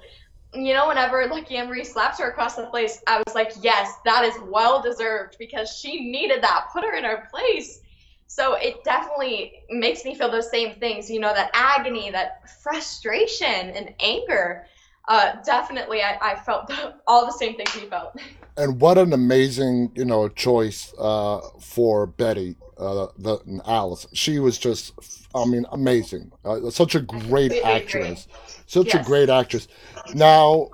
you 0.58 0.74
know, 0.74 0.88
whenever 0.88 1.26
Lucky 1.26 1.56
Emory 1.56 1.84
slaps 1.84 2.18
her 2.18 2.30
across 2.30 2.56
the 2.56 2.70
face, 2.72 3.02
I 3.06 3.22
was 3.24 3.34
like, 3.34 3.52
yes, 3.60 3.94
that 4.04 4.24
is 4.24 4.34
well 4.48 4.82
deserved 4.82 5.36
because 5.38 5.76
she 5.76 6.10
needed 6.10 6.42
that. 6.42 6.66
Put 6.72 6.84
her 6.84 6.94
in 6.94 7.04
her 7.04 7.28
place. 7.30 7.80
So 8.26 8.54
it 8.54 8.84
definitely 8.84 9.64
makes 9.70 10.04
me 10.04 10.14
feel 10.14 10.30
those 10.30 10.50
same 10.50 10.76
things, 10.76 11.10
you 11.10 11.18
know, 11.18 11.34
that 11.34 11.50
agony, 11.52 12.12
that 12.12 12.48
frustration 12.62 13.46
and 13.46 13.92
anger. 13.98 14.66
Uh, 15.10 15.34
definitely, 15.44 16.02
I, 16.02 16.16
I 16.22 16.34
felt 16.36 16.70
all 17.08 17.26
the 17.26 17.32
same 17.32 17.56
things 17.56 17.74
you 17.74 17.88
felt. 17.88 18.16
And 18.56 18.80
what 18.80 18.96
an 18.96 19.12
amazing, 19.12 19.90
you 19.96 20.04
know, 20.04 20.28
choice 20.28 20.94
uh, 20.98 21.40
for 21.60 22.06
Betty, 22.06 22.54
uh, 22.78 23.08
the 23.18 23.38
and 23.44 23.60
Alice. 23.66 24.06
She 24.12 24.38
was 24.38 24.56
just, 24.56 24.92
I 25.34 25.44
mean, 25.46 25.66
amazing. 25.72 26.30
Uh, 26.44 26.70
such 26.70 26.94
a 26.94 27.00
great 27.00 27.50
Completely 27.50 27.58
agree. 27.58 27.72
actress. 27.72 28.28
Such 28.66 28.94
a 28.94 29.02
great 29.02 29.28
actress. 29.28 29.66
Now, 30.14 30.70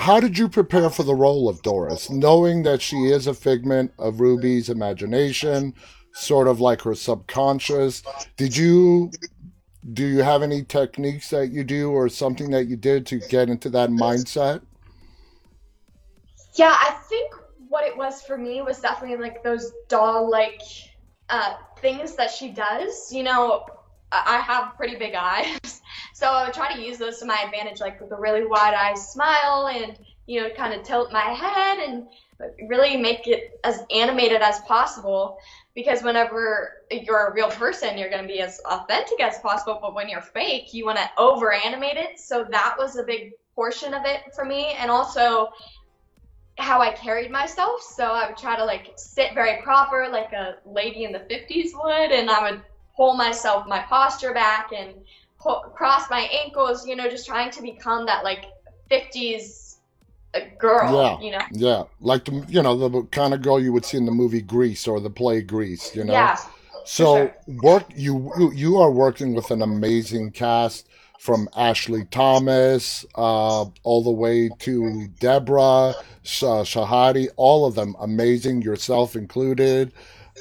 how 0.00 0.18
did 0.18 0.36
you 0.36 0.48
prepare 0.48 0.90
for 0.90 1.04
the 1.04 1.14
role 1.14 1.48
of 1.48 1.62
Doris, 1.62 2.10
knowing 2.10 2.64
that 2.64 2.82
she 2.82 2.96
is 2.96 3.28
a 3.28 3.34
figment 3.34 3.92
of 4.00 4.20
Ruby's 4.20 4.68
imagination, 4.68 5.72
sort 6.14 6.48
of 6.48 6.60
like 6.60 6.82
her 6.82 6.96
subconscious? 6.96 8.02
Did 8.36 8.56
you 8.56 9.12
do 9.92 10.06
you 10.06 10.22
have 10.22 10.42
any 10.42 10.64
techniques 10.64 11.30
that 11.30 11.48
you 11.48 11.64
do 11.64 11.90
or 11.90 12.08
something 12.08 12.50
that 12.50 12.66
you 12.66 12.76
did 12.76 13.06
to 13.06 13.18
get 13.18 13.48
into 13.48 13.70
that 13.70 13.90
mindset? 13.90 14.62
Yeah, 16.54 16.74
I 16.78 16.96
think 17.08 17.34
what 17.68 17.84
it 17.84 17.96
was 17.96 18.22
for 18.22 18.38
me 18.38 18.62
was 18.62 18.80
definitely 18.80 19.18
like 19.18 19.42
those 19.42 19.72
doll 19.88 20.30
like 20.30 20.62
uh, 21.28 21.54
things 21.80 22.16
that 22.16 22.30
she 22.30 22.50
does. 22.50 23.12
You 23.12 23.22
know, 23.22 23.66
I 24.10 24.38
have 24.38 24.76
pretty 24.76 24.96
big 24.96 25.14
eyes, 25.14 25.82
so 26.14 26.26
I 26.26 26.46
would 26.46 26.54
try 26.54 26.74
to 26.74 26.80
use 26.80 26.98
those 26.98 27.18
to 27.18 27.26
my 27.26 27.42
advantage, 27.44 27.80
like 27.80 28.00
with 28.00 28.10
a 28.12 28.16
really 28.16 28.46
wide 28.46 28.74
eye 28.74 28.94
smile 28.94 29.68
and 29.68 29.98
you 30.26 30.42
know, 30.42 30.50
kind 30.50 30.74
of 30.74 30.82
tilt 30.82 31.12
my 31.12 31.20
head 31.20 31.78
and 31.78 32.06
really 32.68 32.96
make 32.96 33.26
it 33.26 33.58
as 33.64 33.84
animated 33.94 34.42
as 34.42 34.60
possible. 34.60 35.38
Because 35.76 36.02
whenever 36.02 36.82
you're 36.90 37.28
a 37.28 37.32
real 37.32 37.50
person, 37.50 37.96
you're 37.96 38.10
going 38.10 38.22
to 38.22 38.28
be 38.28 38.40
as 38.40 38.60
authentic 38.64 39.20
as 39.20 39.38
possible. 39.38 39.78
But 39.80 39.94
when 39.94 40.08
you're 40.08 40.22
fake, 40.22 40.74
you 40.74 40.86
want 40.86 40.98
to 40.98 41.08
over 41.18 41.52
animate 41.52 41.96
it. 41.96 42.18
So 42.18 42.44
that 42.50 42.74
was 42.76 42.96
a 42.96 43.04
big 43.04 43.34
portion 43.54 43.94
of 43.94 44.04
it 44.04 44.34
for 44.34 44.44
me. 44.44 44.74
And 44.78 44.90
also, 44.90 45.50
how 46.58 46.80
I 46.80 46.92
carried 46.92 47.30
myself. 47.30 47.82
So 47.82 48.04
I 48.06 48.26
would 48.26 48.38
try 48.38 48.56
to 48.56 48.64
like 48.64 48.94
sit 48.96 49.34
very 49.34 49.62
proper, 49.62 50.08
like 50.10 50.32
a 50.32 50.56
lady 50.64 51.04
in 51.04 51.12
the 51.12 51.20
50s 51.20 51.70
would, 51.74 52.10
and 52.10 52.30
I 52.30 52.50
would 52.50 52.62
pull 52.96 53.14
myself, 53.14 53.66
my 53.66 53.80
posture 53.80 54.32
back, 54.32 54.70
and 54.74 54.94
pull, 55.38 55.60
cross 55.76 56.08
my 56.08 56.20
ankles. 56.44 56.86
You 56.86 56.96
know, 56.96 57.08
just 57.10 57.26
trying 57.26 57.50
to 57.50 57.62
become 57.62 58.06
that 58.06 58.24
like 58.24 58.46
50s 58.90 59.65
girl. 60.58 60.92
Yeah, 60.94 61.20
you 61.24 61.30
know. 61.32 61.44
yeah, 61.52 61.82
like 62.00 62.24
the 62.24 62.44
you 62.48 62.62
know 62.62 62.76
the 62.88 63.02
kind 63.10 63.34
of 63.34 63.42
girl 63.42 63.60
you 63.60 63.72
would 63.72 63.84
see 63.84 63.96
in 63.96 64.06
the 64.06 64.12
movie 64.12 64.40
Grease 64.42 64.86
or 64.88 65.00
the 65.00 65.10
play 65.10 65.40
Grease. 65.42 65.94
You 65.94 66.04
know. 66.04 66.12
Yeah. 66.12 66.36
So 66.84 67.16
sure. 67.16 67.34
work 67.62 67.84
you 67.96 68.32
you- 68.38 68.52
you 68.52 68.76
are 68.78 68.90
working 68.90 69.34
with 69.34 69.50
an 69.50 69.62
amazing 69.62 70.30
cast 70.32 70.86
from 71.18 71.48
Ashley 71.56 72.04
Thomas 72.10 73.04
uh, 73.16 73.64
all 73.82 74.02
the 74.04 74.10
way 74.10 74.48
to 74.60 75.08
Deborah 75.18 75.94
Sh- 76.22 76.42
Shahadi, 76.44 77.28
all 77.36 77.66
of 77.66 77.74
them 77.74 77.96
amazing, 78.00 78.62
yourself 78.62 79.16
included. 79.16 79.92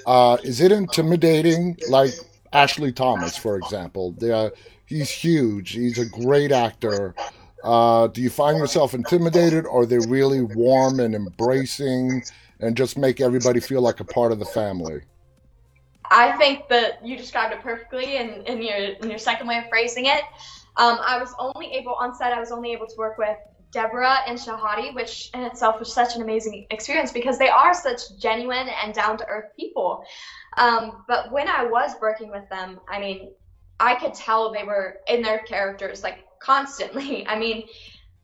Uh, 0.06 0.38
is 0.44 0.62
it 0.62 0.72
intimidating, 0.72 1.78
like 1.90 2.12
Ashley 2.54 2.92
Thomas, 2.92 3.36
for 3.38 3.58
example? 3.58 4.12
They 4.20 4.32
are, 4.32 4.52
he's 4.86 5.10
huge. 5.10 5.72
He's 5.72 5.98
a 5.98 6.06
great 6.06 6.52
actor. 6.52 7.16
Uh, 7.66 8.06
do 8.08 8.22
you 8.22 8.30
find 8.30 8.60
yourself 8.60 8.94
intimidated, 8.94 9.66
or 9.66 9.82
are 9.82 9.86
they 9.88 9.98
really 9.98 10.42
warm 10.42 11.00
and 11.00 11.16
embracing, 11.16 12.24
and 12.60 12.78
just 12.78 12.96
make 12.96 13.20
everybody 13.20 13.60
feel 13.60 13.82
like 13.82 14.00
a 14.00 14.04
part 14.04 14.32
of 14.32 14.38
the 14.38 14.46
family? 14.46 15.02
I 16.12 16.34
think 16.34 16.70
that 16.70 17.04
you 17.04 17.18
described 17.18 17.54
it 17.54 17.62
perfectly 17.62 18.18
in, 18.18 18.44
in 18.46 18.62
your 18.62 18.76
in 18.76 19.10
your 19.10 19.18
second 19.18 19.48
way 19.48 19.58
of 19.58 19.68
phrasing 19.68 20.06
it. 20.06 20.22
Um, 20.78 21.00
I 21.02 21.18
was 21.18 21.34
only 21.40 21.74
able 21.74 21.96
on 21.96 22.14
set. 22.14 22.34
I 22.34 22.40
was 22.40 22.52
only 22.52 22.72
able 22.72 22.86
to 22.86 22.96
work 22.98 23.18
with 23.18 23.38
Deborah 23.72 24.20
and 24.28 24.38
Shahadi, 24.38 24.94
which 24.94 25.32
in 25.34 25.42
itself 25.42 25.80
was 25.80 25.92
such 25.92 26.16
an 26.16 26.22
amazing 26.22 26.68
experience 26.70 27.12
because 27.12 27.40
they 27.40 27.50
are 27.50 27.74
such 27.74 28.18
genuine 28.20 28.70
and 28.84 28.94
down 28.94 29.18
to 29.18 29.28
earth 29.28 29.52
people. 29.58 30.06
Um, 30.58 31.04
but 31.08 31.32
when 31.32 31.48
I 31.48 31.66
was 31.66 31.96
working 32.00 32.30
with 32.30 32.48
them, 32.50 32.80
I 32.88 33.00
mean, 33.00 33.32
I 33.80 33.96
could 33.96 34.14
tell 34.14 34.54
they 34.54 34.64
were 34.64 34.98
in 35.08 35.22
their 35.22 35.40
characters 35.40 36.04
like 36.04 36.25
constantly. 36.40 37.26
I 37.28 37.38
mean, 37.38 37.68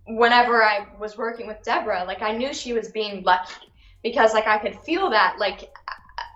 whenever 0.07 0.63
I 0.63 0.87
was 0.99 1.17
working 1.17 1.47
with 1.47 1.61
Deborah, 1.63 2.03
like 2.05 2.21
I 2.21 2.31
knew 2.31 2.53
she 2.53 2.73
was 2.73 2.91
being 2.91 3.23
lucky 3.23 3.71
because 4.03 4.33
like 4.33 4.47
I 4.47 4.57
could 4.57 4.77
feel 4.79 5.09
that 5.11 5.37
like 5.39 5.71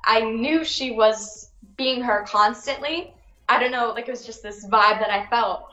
I 0.05 0.21
knew 0.21 0.63
she 0.63 0.91
was 0.91 1.49
being 1.77 2.01
her 2.01 2.25
constantly. 2.27 3.13
I 3.49 3.59
don't 3.59 3.71
know, 3.71 3.89
like 3.89 4.07
it 4.07 4.11
was 4.11 4.25
just 4.25 4.43
this 4.43 4.65
vibe 4.65 4.99
that 4.99 5.09
I 5.09 5.25
felt. 5.27 5.69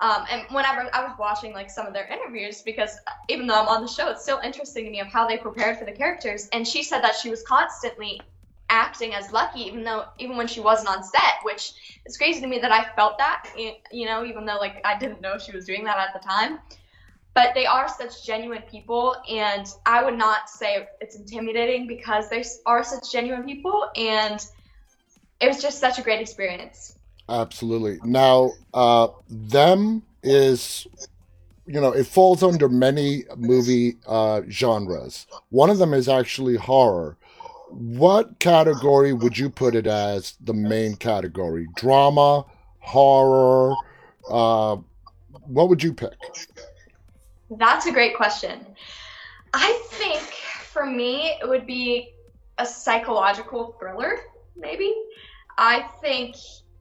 Um, 0.00 0.26
and 0.30 0.42
whenever 0.50 0.88
I 0.92 1.04
was 1.04 1.16
watching 1.18 1.54
like 1.54 1.70
some 1.70 1.86
of 1.86 1.94
their 1.94 2.06
interviews, 2.06 2.60
because 2.62 2.98
even 3.28 3.46
though 3.46 3.58
I'm 3.58 3.68
on 3.68 3.80
the 3.80 3.88
show, 3.88 4.10
it's 4.10 4.22
still 4.22 4.40
interesting 4.44 4.84
to 4.84 4.90
me 4.90 5.00
of 5.00 5.06
how 5.06 5.26
they 5.26 5.38
prepared 5.38 5.78
for 5.78 5.86
the 5.86 5.92
characters. 5.92 6.48
And 6.52 6.68
she 6.68 6.82
said 6.82 7.00
that 7.00 7.14
she 7.16 7.30
was 7.30 7.42
constantly 7.42 8.20
acting 8.68 9.14
as 9.14 9.32
Lucky, 9.32 9.60
even 9.60 9.84
though 9.84 10.04
even 10.18 10.36
when 10.36 10.46
she 10.46 10.60
wasn't 10.60 10.88
on 10.88 11.02
set, 11.02 11.34
which 11.42 12.00
is 12.04 12.16
crazy 12.16 12.40
to 12.40 12.46
me 12.46 12.58
that 12.58 12.72
I 12.72 12.84
felt 12.96 13.18
that, 13.18 13.48
you 13.92 14.06
know, 14.06 14.24
even 14.24 14.44
though 14.44 14.56
like 14.56 14.80
I 14.84 14.98
didn't 14.98 15.20
know 15.20 15.38
she 15.38 15.52
was 15.52 15.64
doing 15.64 15.84
that 15.84 15.98
at 15.98 16.12
the 16.12 16.26
time. 16.26 16.58
But 17.34 17.52
they 17.54 17.66
are 17.66 17.86
such 17.86 18.24
genuine 18.24 18.62
people, 18.62 19.14
and 19.28 19.66
I 19.84 20.02
would 20.02 20.16
not 20.16 20.48
say 20.48 20.88
it's 21.02 21.16
intimidating 21.16 21.86
because 21.86 22.30
they 22.30 22.42
are 22.64 22.82
such 22.82 23.12
genuine 23.12 23.44
people, 23.44 23.90
and 23.94 24.40
it 25.38 25.46
was 25.46 25.60
just 25.60 25.78
such 25.78 25.98
a 25.98 26.02
great 26.02 26.22
experience. 26.22 26.96
Absolutely. 27.28 27.98
Now, 28.04 28.52
uh, 28.72 29.08
them 29.28 30.02
is, 30.22 30.86
you 31.66 31.78
know, 31.78 31.92
it 31.92 32.06
falls 32.06 32.42
under 32.42 32.70
many 32.70 33.24
movie 33.36 33.96
uh, 34.06 34.40
genres. 34.48 35.26
One 35.50 35.68
of 35.68 35.76
them 35.76 35.92
is 35.92 36.08
actually 36.08 36.56
horror. 36.56 37.18
What 37.68 38.38
category 38.38 39.12
would 39.12 39.36
you 39.36 39.50
put 39.50 39.74
it 39.74 39.86
as 39.86 40.34
the 40.40 40.54
main 40.54 40.96
category? 40.96 41.68
Drama, 41.74 42.44
horror? 42.80 43.74
Uh, 44.28 44.76
what 45.46 45.68
would 45.68 45.82
you 45.82 45.92
pick? 45.92 46.14
That's 47.50 47.86
a 47.86 47.92
great 47.92 48.16
question. 48.16 48.66
I 49.52 49.80
think 49.90 50.20
for 50.20 50.86
me, 50.86 51.38
it 51.40 51.48
would 51.48 51.66
be 51.66 52.14
a 52.58 52.66
psychological 52.66 53.76
thriller, 53.78 54.18
maybe. 54.56 54.94
I 55.58 55.88
think 56.00 56.36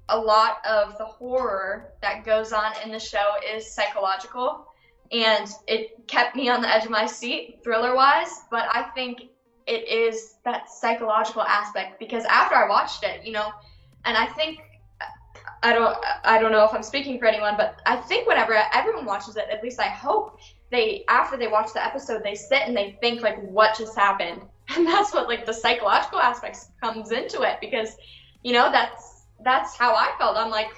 a 0.09 0.17
lot 0.17 0.57
of 0.65 0.97
the 0.97 1.05
horror 1.05 1.93
that 2.01 2.25
goes 2.25 2.53
on 2.53 2.71
in 2.83 2.91
the 2.91 2.99
show 2.99 3.33
is 3.53 3.71
psychological, 3.73 4.67
and 5.11 5.49
it 5.67 6.07
kept 6.07 6.35
me 6.35 6.49
on 6.49 6.61
the 6.61 6.73
edge 6.73 6.85
of 6.85 6.91
my 6.91 7.05
seat, 7.05 7.59
thriller 7.63 7.95
wise, 7.95 8.41
but 8.51 8.67
I 8.71 8.83
think 8.95 9.29
it 9.67 9.87
is 9.87 10.35
that 10.45 10.69
psychological 10.69 11.41
aspect 11.41 11.99
because 11.99 12.23
after 12.25 12.55
I 12.55 12.67
watched 12.69 13.03
it, 13.03 13.25
you 13.25 13.31
know, 13.31 13.51
and 14.05 14.15
I 14.15 14.25
think 14.27 14.59
I 15.63 15.73
don't 15.73 15.97
I 16.23 16.37
don't 16.37 16.51
know 16.51 16.63
if 16.65 16.73
I'm 16.73 16.83
speaking 16.83 17.17
for 17.17 17.25
anyone, 17.25 17.55
but 17.57 17.81
I 17.85 17.95
think 17.95 18.27
whenever 18.27 18.53
everyone 18.73 19.05
watches 19.05 19.35
it, 19.35 19.45
at 19.51 19.63
least 19.63 19.79
I 19.79 19.87
hope 19.87 20.39
they 20.71 21.03
after 21.09 21.37
they 21.37 21.47
watch 21.47 21.73
the 21.73 21.83
episode, 21.83 22.23
they 22.23 22.35
sit 22.35 22.61
and 22.65 22.75
they 22.75 22.97
think 23.01 23.21
like 23.21 23.41
what 23.41 23.77
just 23.77 23.95
happened, 23.97 24.41
and 24.75 24.85
that's 24.85 25.13
what 25.13 25.27
like 25.27 25.45
the 25.45 25.53
psychological 25.53 26.19
aspects 26.19 26.69
comes 26.81 27.11
into 27.11 27.41
it 27.41 27.57
because 27.59 27.95
you 28.43 28.53
know 28.53 28.71
that's 28.71 29.23
that's 29.43 29.75
how 29.75 29.95
I 29.95 30.11
felt. 30.19 30.37
I'm 30.37 30.51
like, 30.51 30.69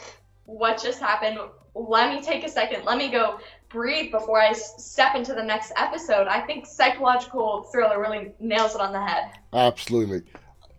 what 0.45 0.81
just 0.81 0.99
happened? 0.99 1.39
Let 1.75 2.13
me 2.13 2.21
take 2.21 2.43
a 2.45 2.49
second. 2.49 2.85
Let 2.85 2.97
me 2.97 3.09
go 3.09 3.39
breathe 3.69 4.11
before 4.11 4.41
I 4.41 4.53
step 4.53 5.15
into 5.15 5.33
the 5.33 5.43
next 5.43 5.71
episode. 5.75 6.27
I 6.27 6.41
think 6.41 6.65
psychological 6.65 7.63
thriller 7.71 7.99
really 7.99 8.31
nails 8.39 8.75
it 8.75 8.81
on 8.81 8.93
the 8.93 9.05
head. 9.05 9.31
Absolutely. 9.53 10.21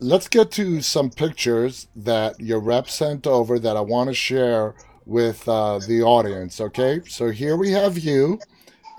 Let's 0.01 0.29
get 0.29 0.51
to 0.53 0.81
some 0.81 1.11
pictures 1.11 1.89
that 1.97 2.39
your 2.41 2.61
rep 2.61 2.89
sent 2.89 3.27
over 3.27 3.59
that 3.59 3.77
I 3.77 3.81
want 3.81 4.09
to 4.09 4.15
share 4.15 4.75
with 5.05 5.49
uh, 5.49 5.81
the 5.81 6.03
audience. 6.03 6.61
Okay, 6.61 7.01
so 7.09 7.31
here 7.31 7.57
we 7.57 7.73
have 7.73 7.99
you, 7.99 8.39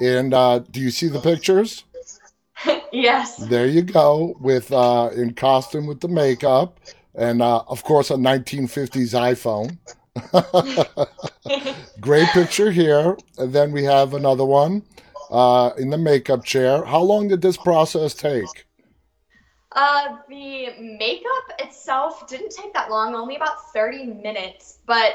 and 0.02 0.34
uh, 0.34 0.60
do 0.60 0.82
you 0.82 0.92
see 0.92 1.08
the 1.08 1.22
pictures? 1.22 1.86
yes. 2.92 3.38
There 3.38 3.68
you 3.68 3.84
go, 3.84 4.36
with 4.42 4.74
uh, 4.74 5.12
in 5.16 5.36
costume 5.36 5.86
with 5.86 6.02
the 6.02 6.08
makeup, 6.10 6.80
and 7.16 7.42
uh, 7.42 7.64
of 7.68 7.84
course 7.84 8.10
a 8.10 8.16
1950s 8.16 9.14
iPhone. 9.14 9.78
Great 12.00 12.28
picture 12.30 12.72
here, 12.72 13.18
and 13.38 13.54
then 13.54 13.72
we 13.72 13.84
have 13.84 14.14
another 14.14 14.46
one 14.46 14.84
uh, 15.30 15.72
in 15.78 15.90
the 15.90 15.98
makeup 15.98 16.44
chair. 16.44 16.84
How 16.86 17.02
long 17.02 17.28
did 17.28 17.42
this 17.42 17.58
process 17.58 18.14
take? 18.14 18.68
Uh, 19.72 20.18
the 20.28 20.70
makeup 20.80 21.60
itself 21.60 22.28
didn't 22.28 22.52
take 22.52 22.74
that 22.74 22.90
long, 22.90 23.14
only 23.14 23.36
about 23.36 23.72
30 23.72 24.06
minutes. 24.06 24.80
But 24.86 25.14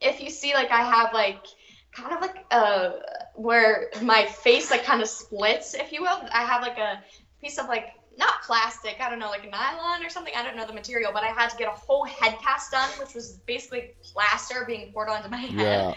if 0.00 0.20
you 0.20 0.28
see, 0.30 0.54
like, 0.54 0.70
I 0.70 0.82
have, 0.82 1.12
like, 1.14 1.44
kind 1.92 2.14
of 2.14 2.20
like, 2.20 2.44
uh, 2.50 2.90
where 3.34 3.90
my 4.02 4.26
face, 4.26 4.70
like, 4.70 4.84
kind 4.84 5.00
of 5.00 5.08
splits, 5.08 5.74
if 5.74 5.90
you 5.92 6.02
will. 6.02 6.20
I 6.32 6.44
have, 6.44 6.60
like, 6.60 6.78
a 6.78 7.02
piece 7.40 7.58
of, 7.58 7.66
like, 7.68 7.94
not 8.18 8.42
plastic, 8.42 8.96
I 9.00 9.10
don't 9.10 9.18
know, 9.18 9.28
like 9.28 9.50
nylon 9.50 10.04
or 10.04 10.08
something. 10.08 10.32
I 10.36 10.42
don't 10.42 10.56
know 10.56 10.66
the 10.66 10.72
material, 10.72 11.12
but 11.12 11.22
I 11.22 11.28
had 11.28 11.50
to 11.50 11.56
get 11.56 11.68
a 11.68 11.72
whole 11.72 12.04
head 12.04 12.36
cast 12.40 12.70
done, 12.70 12.88
which 12.98 13.14
was 13.14 13.38
basically 13.46 13.92
plaster 14.02 14.64
being 14.66 14.92
poured 14.92 15.08
onto 15.08 15.28
my 15.28 15.38
head. 15.38 15.54
Yeah. 15.60 15.94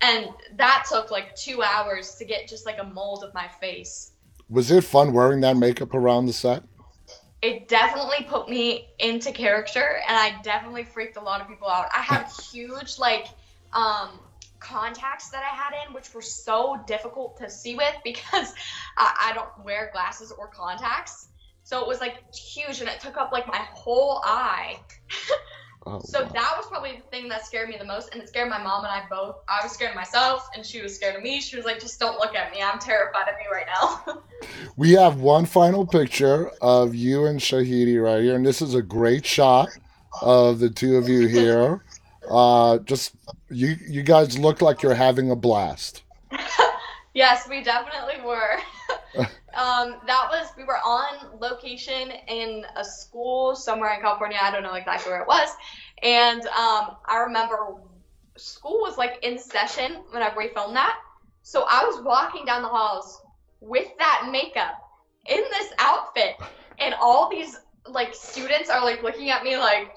And 0.00 0.28
that 0.56 0.86
took, 0.88 1.10
like, 1.10 1.34
two 1.34 1.62
hours 1.62 2.14
to 2.16 2.24
get 2.24 2.48
just, 2.48 2.66
like, 2.66 2.78
a 2.78 2.84
mold 2.84 3.24
of 3.24 3.34
my 3.34 3.48
face. 3.60 4.12
Was 4.48 4.70
it 4.70 4.84
fun 4.84 5.12
wearing 5.12 5.40
that 5.40 5.56
makeup 5.56 5.92
around 5.92 6.26
the 6.26 6.32
set? 6.32 6.62
it 7.40 7.68
definitely 7.68 8.26
put 8.28 8.48
me 8.48 8.88
into 8.98 9.30
character 9.30 10.00
and 10.08 10.16
I 10.16 10.40
definitely 10.42 10.84
freaked 10.84 11.16
a 11.16 11.20
lot 11.20 11.40
of 11.40 11.48
people 11.48 11.68
out. 11.68 11.86
I 11.94 12.00
had 12.00 12.26
huge 12.52 12.98
like 12.98 13.28
um 13.72 14.20
contacts 14.58 15.30
that 15.30 15.44
I 15.44 15.54
had 15.54 15.86
in 15.86 15.94
which 15.94 16.12
were 16.12 16.22
so 16.22 16.80
difficult 16.86 17.38
to 17.38 17.48
see 17.48 17.76
with 17.76 17.94
because 18.02 18.54
I, 18.96 19.30
I 19.30 19.34
don't 19.34 19.64
wear 19.64 19.90
glasses 19.92 20.32
or 20.36 20.48
contacts. 20.48 21.28
So 21.68 21.78
it 21.82 21.86
was 21.86 22.00
like 22.00 22.34
huge 22.34 22.80
and 22.80 22.88
it 22.88 22.98
took 22.98 23.18
up 23.18 23.30
like 23.30 23.46
my 23.46 23.58
whole 23.58 24.22
eye. 24.24 24.78
Oh, 25.84 26.00
So 26.02 26.22
wow. 26.22 26.30
that 26.32 26.54
was 26.56 26.66
probably 26.66 26.96
the 26.96 27.10
thing 27.10 27.28
that 27.28 27.44
scared 27.44 27.68
me 27.68 27.76
the 27.78 27.84
most, 27.84 28.08
and 28.14 28.22
it 28.22 28.28
scared 28.28 28.48
my 28.48 28.56
mom 28.56 28.84
and 28.84 28.92
I 28.92 29.02
both. 29.10 29.36
I 29.50 29.60
was 29.62 29.72
scared 29.72 29.90
of 29.90 29.96
myself, 29.96 30.48
and 30.56 30.64
she 30.64 30.80
was 30.80 30.94
scared 30.94 31.16
of 31.16 31.22
me. 31.22 31.42
She 31.42 31.56
was 31.56 31.66
like, 31.66 31.78
"Just 31.78 32.00
don't 32.00 32.18
look 32.18 32.34
at 32.34 32.50
me. 32.52 32.62
I'm 32.62 32.78
terrified 32.78 33.28
of 33.28 33.34
you 33.44 33.50
right 33.52 33.66
now." 33.66 34.22
We 34.76 34.92
have 34.92 35.20
one 35.20 35.44
final 35.44 35.84
picture 35.84 36.50
of 36.62 36.94
you 36.94 37.26
and 37.26 37.40
Shahadi 37.40 38.02
right 38.02 38.22
here, 38.22 38.36
and 38.36 38.46
this 38.46 38.62
is 38.62 38.74
a 38.74 38.82
great 38.82 39.26
shot 39.26 39.68
of 40.22 40.60
the 40.60 40.70
two 40.70 40.96
of 40.96 41.08
you 41.08 41.26
here. 41.26 41.82
Uh, 42.30 42.78
just 42.78 43.16
you, 43.50 43.76
you 43.86 44.02
guys 44.02 44.38
look 44.38 44.62
like 44.62 44.82
you're 44.82 44.94
having 44.94 45.30
a 45.32 45.36
blast. 45.36 46.04
yes, 47.14 47.48
we 47.48 47.62
definitely 47.64 48.24
were. 48.24 48.58
Um, 49.58 49.96
that 50.06 50.28
was 50.30 50.46
we 50.56 50.62
were 50.62 50.78
on 50.78 51.38
location 51.40 52.12
in 52.28 52.64
a 52.76 52.84
school 52.84 53.56
somewhere 53.56 53.92
in 53.94 54.00
California. 54.00 54.38
I 54.40 54.52
don't 54.52 54.62
know 54.62 54.74
exactly 54.74 55.10
where 55.10 55.20
it 55.20 55.26
was, 55.26 55.48
and 56.02 56.40
um, 56.46 56.96
I 57.06 57.24
remember 57.26 57.74
school 58.36 58.78
was 58.80 58.96
like 58.96 59.18
in 59.22 59.36
session 59.36 60.04
whenever 60.10 60.36
we 60.38 60.48
filmed 60.48 60.76
that. 60.76 60.96
So 61.42 61.64
I 61.68 61.84
was 61.84 62.00
walking 62.04 62.44
down 62.44 62.62
the 62.62 62.68
halls 62.68 63.20
with 63.60 63.88
that 63.98 64.28
makeup 64.30 64.74
in 65.26 65.38
this 65.50 65.72
outfit, 65.80 66.36
and 66.78 66.94
all 67.00 67.28
these 67.28 67.58
like 67.84 68.14
students 68.14 68.70
are 68.70 68.84
like 68.84 69.02
looking 69.02 69.30
at 69.30 69.42
me 69.42 69.56
like, 69.56 69.92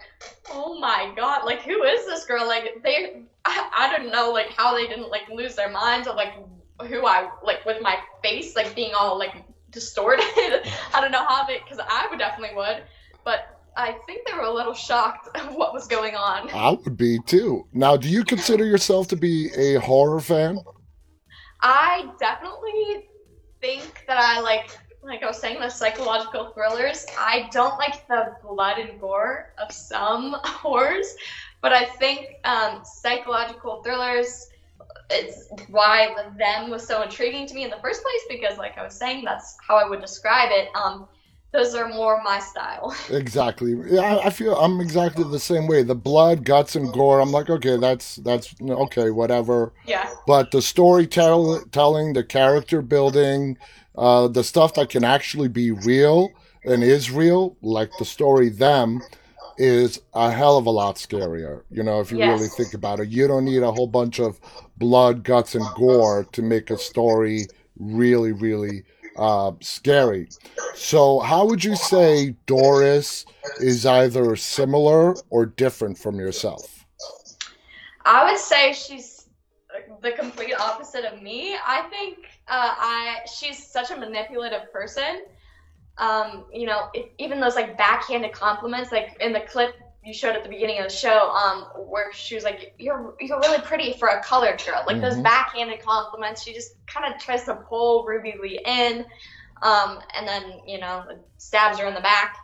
oh 0.49 0.79
my 0.79 1.13
god, 1.15 1.45
like 1.45 1.61
who 1.61 1.83
is 1.83 2.03
this 2.07 2.25
girl? 2.25 2.47
Like 2.47 2.81
they, 2.83 3.21
I, 3.45 3.69
I 3.77 3.95
don't 3.95 4.11
know 4.11 4.31
like 4.31 4.49
how 4.57 4.75
they 4.75 4.87
didn't 4.87 5.11
like 5.11 5.29
lose 5.29 5.53
their 5.53 5.69
minds 5.69 6.07
of 6.07 6.15
like 6.15 6.33
who 6.87 7.05
I 7.05 7.29
like 7.43 7.63
with 7.63 7.79
my 7.83 7.97
face 8.23 8.55
like 8.55 8.73
being 8.75 8.93
all 8.95 9.19
like 9.19 9.35
distorted. 9.71 10.23
I 10.93 11.01
don't 11.01 11.11
know 11.11 11.25
how 11.25 11.45
they, 11.45 11.59
because 11.59 11.79
I 11.79 12.07
would 12.09 12.19
definitely 12.19 12.55
would, 12.55 12.83
but 13.23 13.61
I 13.75 13.93
think 14.05 14.27
they 14.27 14.33
were 14.33 14.43
a 14.43 14.53
little 14.53 14.73
shocked 14.73 15.35
of 15.37 15.55
what 15.55 15.73
was 15.73 15.87
going 15.87 16.15
on. 16.15 16.49
I 16.49 16.71
would 16.71 16.97
be 16.97 17.19
too. 17.25 17.67
Now, 17.73 17.95
do 17.95 18.09
you 18.09 18.23
consider 18.23 18.65
yourself 18.65 19.07
to 19.09 19.15
be 19.15 19.49
a 19.55 19.75
horror 19.75 20.19
fan? 20.19 20.59
I 21.61 22.11
definitely 22.19 23.07
think 23.61 24.03
that 24.07 24.17
I 24.17 24.41
like, 24.41 24.77
like 25.03 25.23
I 25.23 25.27
was 25.27 25.39
saying, 25.39 25.59
the 25.61 25.69
psychological 25.69 26.51
thrillers. 26.51 27.05
I 27.17 27.47
don't 27.51 27.77
like 27.77 28.07
the 28.07 28.35
blood 28.43 28.77
and 28.77 28.99
gore 28.99 29.53
of 29.57 29.71
some 29.71 30.35
horrors, 30.43 31.15
but 31.61 31.71
I 31.71 31.85
think 31.85 32.27
um, 32.43 32.81
psychological 32.83 33.81
thrillers. 33.83 34.47
It's 35.09 35.49
why 35.69 36.15
them 36.37 36.69
was 36.69 36.85
so 36.85 37.01
intriguing 37.01 37.47
to 37.47 37.53
me 37.53 37.63
in 37.63 37.69
the 37.69 37.79
first 37.81 38.01
place 38.01 38.21
because, 38.29 38.57
like 38.57 38.77
I 38.77 38.83
was 38.83 38.93
saying, 38.93 39.25
that's 39.25 39.57
how 39.67 39.75
I 39.75 39.87
would 39.87 40.01
describe 40.01 40.49
it. 40.51 40.69
Um, 40.75 41.07
those 41.51 41.75
are 41.75 41.89
more 41.89 42.21
my 42.23 42.39
style. 42.39 42.95
Exactly. 43.09 43.75
Yeah, 43.89 44.21
I, 44.23 44.29
feel 44.29 44.55
I'm 44.55 44.79
exactly 44.79 45.25
the 45.25 45.39
same 45.39 45.67
way. 45.67 45.83
The 45.83 45.95
blood, 45.95 46.45
guts, 46.45 46.75
and 46.75 46.93
gore. 46.93 47.19
I'm 47.19 47.31
like, 47.31 47.49
okay, 47.49 47.75
that's 47.77 48.15
that's 48.17 48.55
okay, 48.61 49.09
whatever. 49.09 49.73
yeah. 49.85 50.09
But 50.25 50.51
the 50.51 50.61
storytelling, 50.61 52.13
the 52.13 52.23
character 52.27 52.81
building, 52.81 53.57
uh, 53.97 54.29
the 54.29 54.43
stuff 54.43 54.73
that 54.75 54.89
can 54.89 55.03
actually 55.03 55.49
be 55.49 55.71
real 55.71 56.31
and 56.63 56.83
is 56.83 57.11
real, 57.11 57.57
like 57.61 57.91
the 57.99 58.05
story 58.05 58.49
them, 58.49 59.01
is 59.61 60.01
a 60.15 60.31
hell 60.31 60.57
of 60.57 60.65
a 60.65 60.71
lot 60.71 60.95
scarier. 60.95 61.61
You 61.69 61.83
know, 61.83 62.01
if 62.01 62.11
you 62.11 62.17
really 62.17 62.47
think 62.47 62.73
about 62.73 62.99
it, 62.99 63.09
you 63.09 63.27
don't 63.27 63.45
need 63.45 63.61
a 63.61 63.71
whole 63.71 63.85
bunch 63.85 64.19
of 64.19 64.39
blood, 64.77 65.23
guts, 65.23 65.53
and 65.53 65.65
gore 65.75 66.25
to 66.31 66.41
make 66.41 66.71
a 66.71 66.77
story 66.77 67.45
really, 67.77 68.31
really 68.31 68.83
uh, 69.17 69.51
scary. 69.59 70.29
So, 70.73 71.19
how 71.19 71.45
would 71.45 71.63
you 71.63 71.75
say 71.75 72.35
Doris 72.47 73.23
is 73.59 73.85
either 73.85 74.35
similar 74.35 75.15
or 75.29 75.45
different 75.45 75.95
from 75.95 76.19
yourself? 76.19 76.87
I 78.03 78.31
would 78.31 78.39
say 78.39 78.73
she's 78.73 79.27
the 80.01 80.11
complete 80.13 80.55
opposite 80.59 81.05
of 81.05 81.21
me. 81.21 81.55
I 81.63 81.83
think 81.91 82.17
uh, 82.47 82.73
I 82.77 83.19
she's 83.31 83.63
such 83.63 83.91
a 83.91 83.95
manipulative 83.95 84.73
person. 84.73 85.21
Um, 86.01 86.45
you 86.51 86.65
know, 86.65 86.89
it, 86.95 87.13
even 87.19 87.39
those 87.39 87.55
like 87.55 87.77
backhanded 87.77 88.33
compliments, 88.33 88.91
like 88.91 89.15
in 89.21 89.33
the 89.33 89.41
clip 89.41 89.75
you 90.03 90.13
showed 90.15 90.35
at 90.35 90.41
the 90.41 90.49
beginning 90.49 90.79
of 90.79 90.85
the 90.85 90.89
show, 90.93 91.29
um, 91.29 91.65
where 91.87 92.11
she 92.11 92.33
was 92.33 92.43
like, 92.43 92.73
"You're 92.79 93.13
you're 93.19 93.39
really 93.39 93.61
pretty 93.61 93.93
for 93.93 94.07
a 94.07 94.23
colored 94.23 94.61
girl." 94.65 94.83
Like 94.87 94.99
those 94.99 95.15
Mhm. 95.15 95.23
backhanded 95.23 95.79
compliments, 95.81 96.41
she 96.41 96.53
just 96.53 96.73
kind 96.87 97.13
of 97.13 97.21
tries 97.21 97.43
to 97.45 97.53
pull 97.53 98.03
Ruby 98.03 98.33
Lee 98.41 98.59
in, 98.65 99.05
um, 99.61 99.99
and 100.15 100.27
then 100.27 100.61
you 100.65 100.79
know 100.79 101.05
stabs 101.37 101.77
her 101.77 101.85
in 101.85 101.93
the 101.93 102.01
back. 102.01 102.35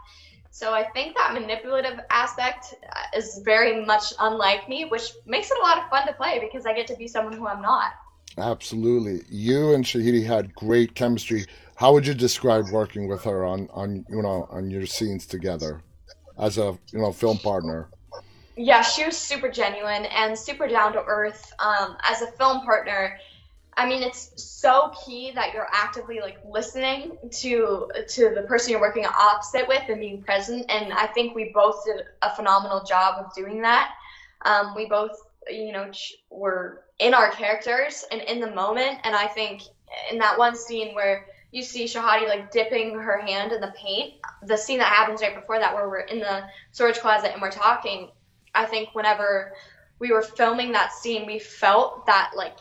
So 0.51 0.71
I 0.71 0.83
think 0.91 1.15
that 1.17 1.33
manipulative 1.33 1.99
aspect 2.11 2.75
uh, 2.95 3.17
is 3.17 3.41
very 3.43 3.83
much 3.85 4.13
unlike 4.19 4.69
me, 4.69 4.85
which 4.85 5.11
makes 5.25 5.49
it 5.49 5.57
a 5.57 5.63
lot 5.63 5.79
of 5.79 5.89
fun 5.89 6.05
to 6.05 6.13
play 6.13 6.39
because 6.39 6.67
I 6.67 6.73
get 6.73 6.85
to 6.87 6.95
be 6.95 7.07
someone 7.07 7.33
who 7.33 7.47
I'm 7.47 7.61
not. 7.61 7.91
Absolutely. 8.37 9.21
You 9.29 9.73
and 9.73 9.83
Shahadi 9.83 10.25
had 10.25 10.53
great 10.53 10.93
chemistry. 10.93 11.47
How 11.77 11.93
would 11.93 12.07
you 12.07 12.15
describe 12.15 12.69
working 12.69 13.07
with 13.07 13.23
her 13.23 13.45
on, 13.45 13.69
on 13.71 14.03
you 14.09 14.23
know 14.23 14.47
on 14.49 14.71
your 14.71 14.87
scenes 14.87 15.27
together 15.27 15.83
as 16.39 16.57
a 16.57 16.77
you 16.91 16.99
know 16.99 17.11
film 17.11 17.37
partner? 17.37 17.89
Yeah, 18.55 18.81
she 18.81 19.05
was 19.05 19.15
super 19.15 19.49
genuine 19.49 20.05
and 20.05 20.37
super 20.37 20.67
down 20.67 20.93
to 20.93 21.03
earth. 21.05 21.53
Um, 21.59 21.95
as 22.03 22.23
a 22.23 22.27
film 22.31 22.65
partner, 22.65 23.19
I 23.77 23.87
mean, 23.87 24.01
it's 24.01 24.31
so 24.41 24.91
key 25.05 25.31
that 25.35 25.53
you're 25.53 25.67
actively 25.71 26.19
like 26.19 26.39
listening 26.49 27.15
to 27.41 27.87
to 28.09 28.33
the 28.33 28.41
person 28.47 28.71
you're 28.71 28.81
working 28.81 29.05
opposite 29.05 29.67
with 29.67 29.83
and 29.87 29.99
being 29.99 30.23
present. 30.23 30.65
And 30.69 30.91
I 30.91 31.05
think 31.05 31.35
we 31.35 31.51
both 31.53 31.85
did 31.85 32.05
a 32.23 32.35
phenomenal 32.35 32.83
job 32.85 33.23
of 33.23 33.35
doing 33.35 33.61
that. 33.61 33.91
Um, 34.45 34.73
we 34.75 34.87
both, 34.87 35.11
you 35.47 35.71
know, 35.71 35.91
ch- 35.91 36.15
were 36.31 36.85
in 36.97 37.13
our 37.13 37.29
characters 37.29 38.03
and 38.11 38.19
in 38.21 38.39
the 38.39 38.49
moment. 38.49 38.97
And 39.03 39.15
I 39.15 39.27
think 39.27 39.61
in 40.11 40.17
that 40.17 40.39
one 40.39 40.55
scene 40.55 40.95
where 40.95 41.27
you 41.51 41.63
see 41.63 41.85
Shahadi 41.85 42.27
like 42.27 42.51
dipping 42.51 42.95
her 42.99 43.19
hand 43.19 43.51
in 43.51 43.61
the 43.61 43.73
paint, 43.75 44.15
the 44.43 44.57
scene 44.57 44.79
that 44.79 44.91
happens 44.91 45.21
right 45.21 45.35
before 45.35 45.59
that, 45.59 45.73
where 45.73 45.89
we're 45.89 46.01
in 46.01 46.19
the 46.19 46.43
storage 46.71 46.97
closet 46.99 47.31
and 47.33 47.41
we're 47.41 47.51
talking, 47.51 48.09
I 48.53 48.65
think 48.65 48.89
whenever 48.93 49.53
we 49.99 50.11
were 50.11 50.21
filming 50.21 50.71
that 50.73 50.91
scene, 50.91 51.25
we 51.25 51.39
felt 51.39 52.05
that 52.05 52.31
like 52.35 52.57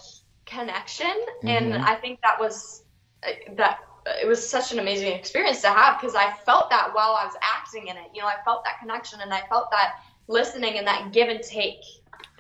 connection, 0.47 1.13
and 1.43 1.73
Mhm. 1.73 1.83
I 1.85 1.97
think 1.97 2.21
that 2.23 2.39
was 2.39 2.85
uh, 3.27 3.31
that 3.57 3.81
it 4.23 4.27
was 4.27 4.49
such 4.49 4.73
an 4.73 4.79
amazing 4.79 5.13
experience 5.13 5.61
to 5.63 5.69
have 5.69 6.01
because 6.01 6.15
I 6.15 6.33
felt 6.45 6.71
that 6.71 6.95
while 6.95 7.17
I 7.19 7.25
was 7.25 7.35
acting 7.43 7.89
in 7.89 7.97
it. 7.97 8.05
You 8.15 8.23
know, 8.23 8.29
I 8.29 8.37
felt 8.45 8.65
that 8.65 8.79
connection 8.79 9.21
and 9.21 9.35
I 9.35 9.43
felt 9.49 9.71
that 9.73 9.97
listening 10.29 10.79
and 10.79 10.87
that 10.87 11.13
give 11.13 11.29
and 11.29 11.43
take. 11.43 11.81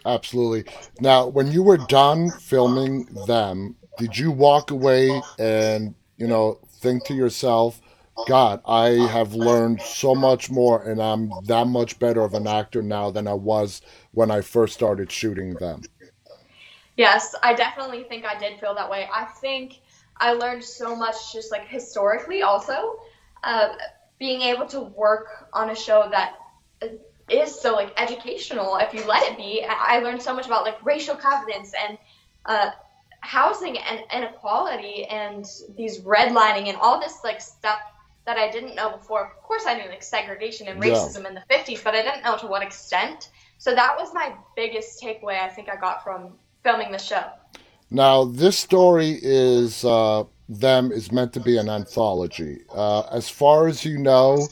Absolutely. 0.04 0.64
Now, 1.00 1.26
when 1.26 1.50
you 1.50 1.64
were 1.64 1.76
done 1.76 2.30
filming 2.30 3.06
them, 3.26 3.74
did 3.98 4.16
you 4.16 4.30
walk 4.30 4.70
away 4.70 5.20
and 5.38 5.94
you 6.16 6.26
know 6.26 6.59
think 6.81 7.05
to 7.05 7.14
yourself, 7.14 7.81
God, 8.26 8.61
I 8.66 8.88
have 8.88 9.35
learned 9.35 9.81
so 9.83 10.14
much 10.14 10.50
more, 10.50 10.83
and 10.83 11.00
I'm 11.00 11.33
that 11.46 11.66
much 11.66 11.98
better 11.98 12.22
of 12.22 12.35
an 12.35 12.46
actor 12.46 12.83
now 12.83 13.11
than 13.11 13.29
I 13.29 13.35
was 13.35 13.83
when 14.12 14.31
I 14.31 14.40
first 14.40 14.74
started 14.74 15.12
shooting 15.12 15.55
them. 15.55 15.83
Yes, 16.96 17.35
I 17.42 17.55
definitely 17.55 18.05
think 18.05 18.24
I 18.24 18.38
did 18.38 18.59
feel 18.59 18.74
that 18.74 18.90
way. 18.90 19.09
I 19.14 19.24
think 19.24 19.81
I 20.16 20.33
learned 20.33 20.64
so 20.64 20.96
much 20.96 21.33
just 21.33 21.52
like 21.52 21.68
historically 21.68 22.42
also. 22.42 22.98
Uh, 23.44 23.74
being 24.18 24.40
able 24.40 24.66
to 24.66 24.81
work 24.81 25.48
on 25.52 25.70
a 25.70 25.74
show 25.74 26.09
that 26.11 26.37
is 27.29 27.61
so 27.61 27.74
like 27.74 27.92
educational 28.00 28.76
if 28.76 28.94
you 28.94 29.05
let 29.07 29.31
it 29.31 29.37
be. 29.37 29.64
I 29.64 29.96
I 29.96 29.98
learned 29.98 30.22
so 30.22 30.35
much 30.35 30.46
about 30.46 30.64
like 30.64 30.85
racial 30.85 31.16
covenants 31.16 31.72
and 31.88 31.98
uh, 32.46 32.70
housing 33.27 33.79
and 33.79 34.01
inequality 34.12 35.05
and 35.07 35.45
these 35.77 36.01
redlining 36.01 36.69
and 36.69 36.77
all 36.79 37.01
this 37.01 37.19
like 37.25 37.41
stuff 37.41 37.81
that 38.25 38.39
I 38.39 38.51
didn't 38.51 38.75
know 38.75 38.91
before. 38.97 39.25
Of 39.27 39.43
course, 39.43 39.65
I 39.67 39.75
knew 39.75 39.89
like 39.89 40.03
segregation 40.03 40.69
and 40.69 40.83
Yeah. 40.83 40.93
racism 40.93 41.27
in 41.27 41.35
the 41.35 41.43
50s, 41.51 41.83
but 41.83 41.95
I 41.95 42.03
didn't 42.03 42.25
know 42.25 42.37
to 42.39 42.47
what 42.47 42.62
extent. 42.62 43.31
So 43.59 43.75
that 43.75 43.97
was 43.99 44.12
my 44.15 44.35
biggest 44.55 45.03
takeaway 45.03 45.41
I 45.41 45.49
think 45.49 45.69
I 45.69 45.77
got 45.77 46.05
from 46.05 46.35
filming 46.62 46.93
the 46.93 46.99
show. 46.99 47.25
Now, 47.91 48.25
this 48.25 48.59
story 48.59 49.19
is 49.23 49.85
uh, 49.85 50.25
them 50.49 50.93
is 50.93 51.12
meant 51.12 51.33
to 51.35 51.41
be 51.41 51.57
an 51.57 51.69
anthology. 51.69 52.62
Uh, 52.73 53.03
as 53.12 53.29
far 53.29 53.69
as 53.69 53.85
you 53.85 53.99
know, 53.99 54.49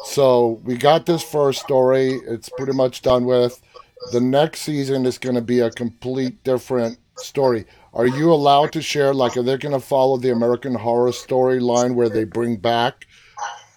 so 0.00 0.60
we 0.64 0.76
got 0.76 1.06
this 1.06 1.22
first 1.22 1.60
story. 1.60 2.22
It's 2.26 2.48
pretty 2.48 2.72
much 2.72 3.02
done 3.02 3.24
with. 3.24 3.60
The 4.08 4.20
next 4.20 4.60
season 4.60 5.04
is 5.04 5.18
going 5.18 5.34
to 5.34 5.42
be 5.42 5.58
a 5.60 5.70
complete 5.70 6.44
different 6.44 6.98
story. 7.16 7.66
Are 7.96 8.06
you 8.06 8.30
allowed 8.30 8.74
to 8.74 8.82
share? 8.82 9.14
Like, 9.14 9.38
are 9.38 9.42
they 9.42 9.56
going 9.56 9.72
to 9.72 9.80
follow 9.80 10.18
the 10.18 10.30
American 10.30 10.74
Horror 10.74 11.12
storyline 11.12 11.94
where 11.94 12.10
they 12.10 12.24
bring 12.24 12.56
back 12.56 13.06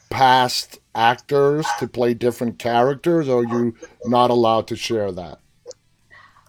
past 0.09 0.81
actors 0.93 1.65
to 1.79 1.87
play 1.87 2.15
different 2.15 2.59
characters? 2.59 3.29
Or 3.29 3.43
are 3.43 3.47
you 3.47 3.75
not 4.03 4.29
allowed 4.29 4.67
to 4.67 4.75
share 4.75 5.13
that? 5.13 5.39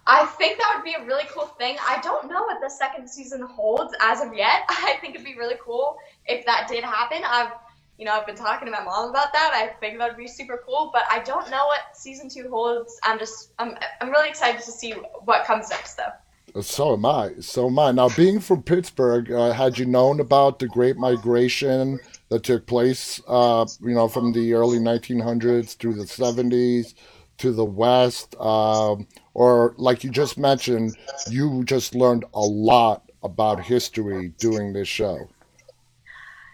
I 0.05 0.25
think 0.25 0.57
that 0.57 0.73
would 0.75 0.83
be 0.83 0.95
a 1.01 1.05
really 1.05 1.23
cool 1.33 1.45
thing. 1.45 1.77
I 1.87 2.01
don't 2.01 2.27
know 2.27 2.41
what 2.41 2.57
the 2.61 2.69
second 2.69 3.07
season 3.09 3.39
holds 3.39 3.93
as 4.01 4.19
of 4.19 4.35
yet. 4.35 4.63
I 4.67 4.97
think 4.99 5.15
it'd 5.15 5.25
be 5.25 5.37
really 5.37 5.55
cool 5.63 5.97
if 6.25 6.45
that 6.47 6.67
did 6.67 6.83
happen. 6.83 7.21
I've, 7.25 7.53
you 7.97 8.03
know, 8.03 8.11
I've 8.11 8.25
been 8.25 8.35
talking 8.35 8.65
to 8.65 8.71
my 8.73 8.83
mom 8.83 9.11
about 9.11 9.31
that. 9.31 9.51
I 9.53 9.67
think 9.79 9.97
that 9.97 10.09
would 10.09 10.17
be 10.17 10.27
super 10.27 10.61
cool, 10.65 10.89
but 10.91 11.03
I 11.09 11.19
don't 11.19 11.49
know 11.49 11.67
what 11.67 11.95
season 11.95 12.27
two 12.27 12.49
holds. 12.49 12.99
I'm 13.01 13.17
just, 13.17 13.53
I'm, 13.59 13.77
I'm 14.01 14.09
really 14.09 14.27
excited 14.27 14.59
to 14.59 14.71
see 14.71 14.91
what 15.23 15.45
comes 15.45 15.69
next, 15.69 15.95
though. 15.95 16.11
So 16.59 16.93
am 16.93 17.05
I. 17.05 17.35
So 17.39 17.67
am 17.67 17.79
I. 17.79 17.91
Now, 17.91 18.09
being 18.09 18.39
from 18.39 18.63
Pittsburgh, 18.63 19.31
uh, 19.31 19.51
had 19.53 19.77
you 19.77 19.85
known 19.85 20.19
about 20.19 20.59
the 20.59 20.67
Great 20.67 20.97
Migration 20.97 21.99
that 22.29 22.43
took 22.43 22.65
place, 22.65 23.21
uh, 23.27 23.65
you 23.81 23.93
know, 23.93 24.07
from 24.07 24.33
the 24.33 24.53
early 24.53 24.79
1900s 24.79 25.77
through 25.77 25.93
the 25.93 26.03
70s 26.03 26.93
to 27.37 27.53
the 27.53 27.63
West? 27.63 28.35
Um, 28.35 29.07
or, 29.33 29.75
like 29.77 30.03
you 30.03 30.09
just 30.09 30.37
mentioned, 30.37 30.97
you 31.29 31.63
just 31.63 31.95
learned 31.95 32.25
a 32.33 32.41
lot 32.41 33.09
about 33.23 33.63
history 33.63 34.33
doing 34.37 34.73
this 34.73 34.87
show. 34.87 35.29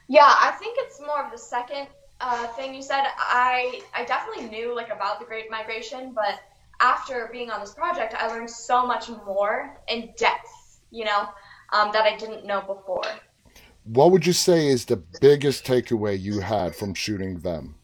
Yeah, 0.08 0.32
I 0.40 0.52
think 0.60 0.78
it's 0.80 1.00
more 1.00 1.26
of 1.26 1.32
the 1.32 1.38
second 1.38 1.88
uh, 2.22 2.48
thing 2.48 2.74
you 2.74 2.82
said. 2.82 3.04
I 3.18 3.82
I 3.94 4.06
definitely 4.06 4.50
knew 4.50 4.76
like 4.76 4.90
about 4.90 5.20
the 5.20 5.26
Great 5.26 5.52
Migration, 5.52 6.14
but 6.14 6.40
after 6.80 7.30
being 7.32 7.50
on 7.50 7.60
this 7.60 7.74
project, 7.74 8.14
I 8.18 8.28
learned 8.28 8.50
so 8.50 8.86
much 8.86 9.10
more 9.26 9.78
in 9.88 10.14
depth, 10.18 10.80
you 10.92 11.06
know, 11.06 11.28
um, 11.74 11.92
that 11.92 12.04
I 12.04 12.16
didn't 12.18 12.46
know 12.46 12.62
before. 12.62 13.04
What 13.86 14.12
would 14.12 14.26
you 14.26 14.34
say 14.34 14.68
is 14.68 14.86
the 14.86 14.98
biggest 15.22 15.66
takeaway 15.66 16.20
you 16.20 16.40
had 16.40 16.76
from 16.76 16.94
shooting 16.94 17.40
them? 17.40 17.76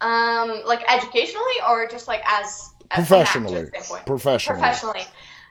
Um, 0.00 0.62
like 0.66 0.84
educationally, 0.92 1.54
or 1.68 1.86
just 1.86 2.08
like 2.08 2.22
as, 2.26 2.70
as 2.90 3.06
professionally? 3.06 3.70
Professionally. 4.04 4.60
Professionally. 4.60 5.06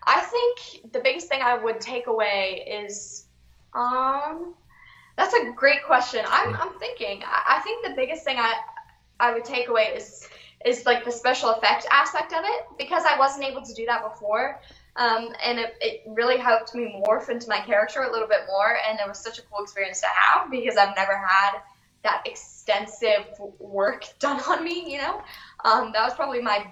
I 0.05 0.19
think 0.19 0.91
the 0.91 0.99
biggest 0.99 1.29
thing 1.29 1.41
I 1.41 1.57
would 1.57 1.79
take 1.79 2.07
away 2.07 2.65
is, 2.85 3.25
um, 3.73 4.53
that's 5.17 5.33
a 5.33 5.51
great 5.55 5.83
question. 5.85 6.25
I'm, 6.27 6.55
I'm 6.55 6.77
thinking. 6.77 7.23
I, 7.25 7.57
I 7.57 7.61
think 7.61 7.85
the 7.85 7.93
biggest 7.95 8.23
thing 8.25 8.37
I, 8.37 8.53
I 9.19 9.33
would 9.33 9.45
take 9.45 9.69
away 9.69 9.93
is, 9.95 10.27
is 10.65 10.85
like 10.85 11.03
the 11.03 11.11
special 11.11 11.49
effect 11.49 11.85
aspect 11.91 12.33
of 12.33 12.39
it 12.43 12.65
because 12.77 13.03
I 13.09 13.17
wasn't 13.17 13.45
able 13.45 13.61
to 13.61 13.73
do 13.73 13.85
that 13.85 14.03
before. 14.03 14.59
Um, 14.95 15.29
and 15.43 15.59
it, 15.59 15.75
it 15.81 16.03
really 16.07 16.37
helped 16.37 16.75
me 16.75 17.03
morph 17.05 17.29
into 17.29 17.49
my 17.49 17.59
character 17.59 18.03
a 18.03 18.11
little 18.11 18.27
bit 18.27 18.41
more. 18.47 18.77
And 18.87 18.99
it 18.99 19.07
was 19.07 19.19
such 19.19 19.39
a 19.39 19.41
cool 19.43 19.63
experience 19.63 20.01
to 20.01 20.07
have 20.07 20.51
because 20.51 20.77
I've 20.77 20.95
never 20.95 21.17
had 21.17 21.59
that 22.03 22.23
extensive 22.25 23.25
work 23.59 24.05
done 24.19 24.39
on 24.41 24.63
me, 24.63 24.91
you 24.91 24.99
know? 24.99 25.21
Um, 25.65 25.91
that 25.93 26.03
was 26.03 26.13
probably 26.13 26.41
my 26.41 26.67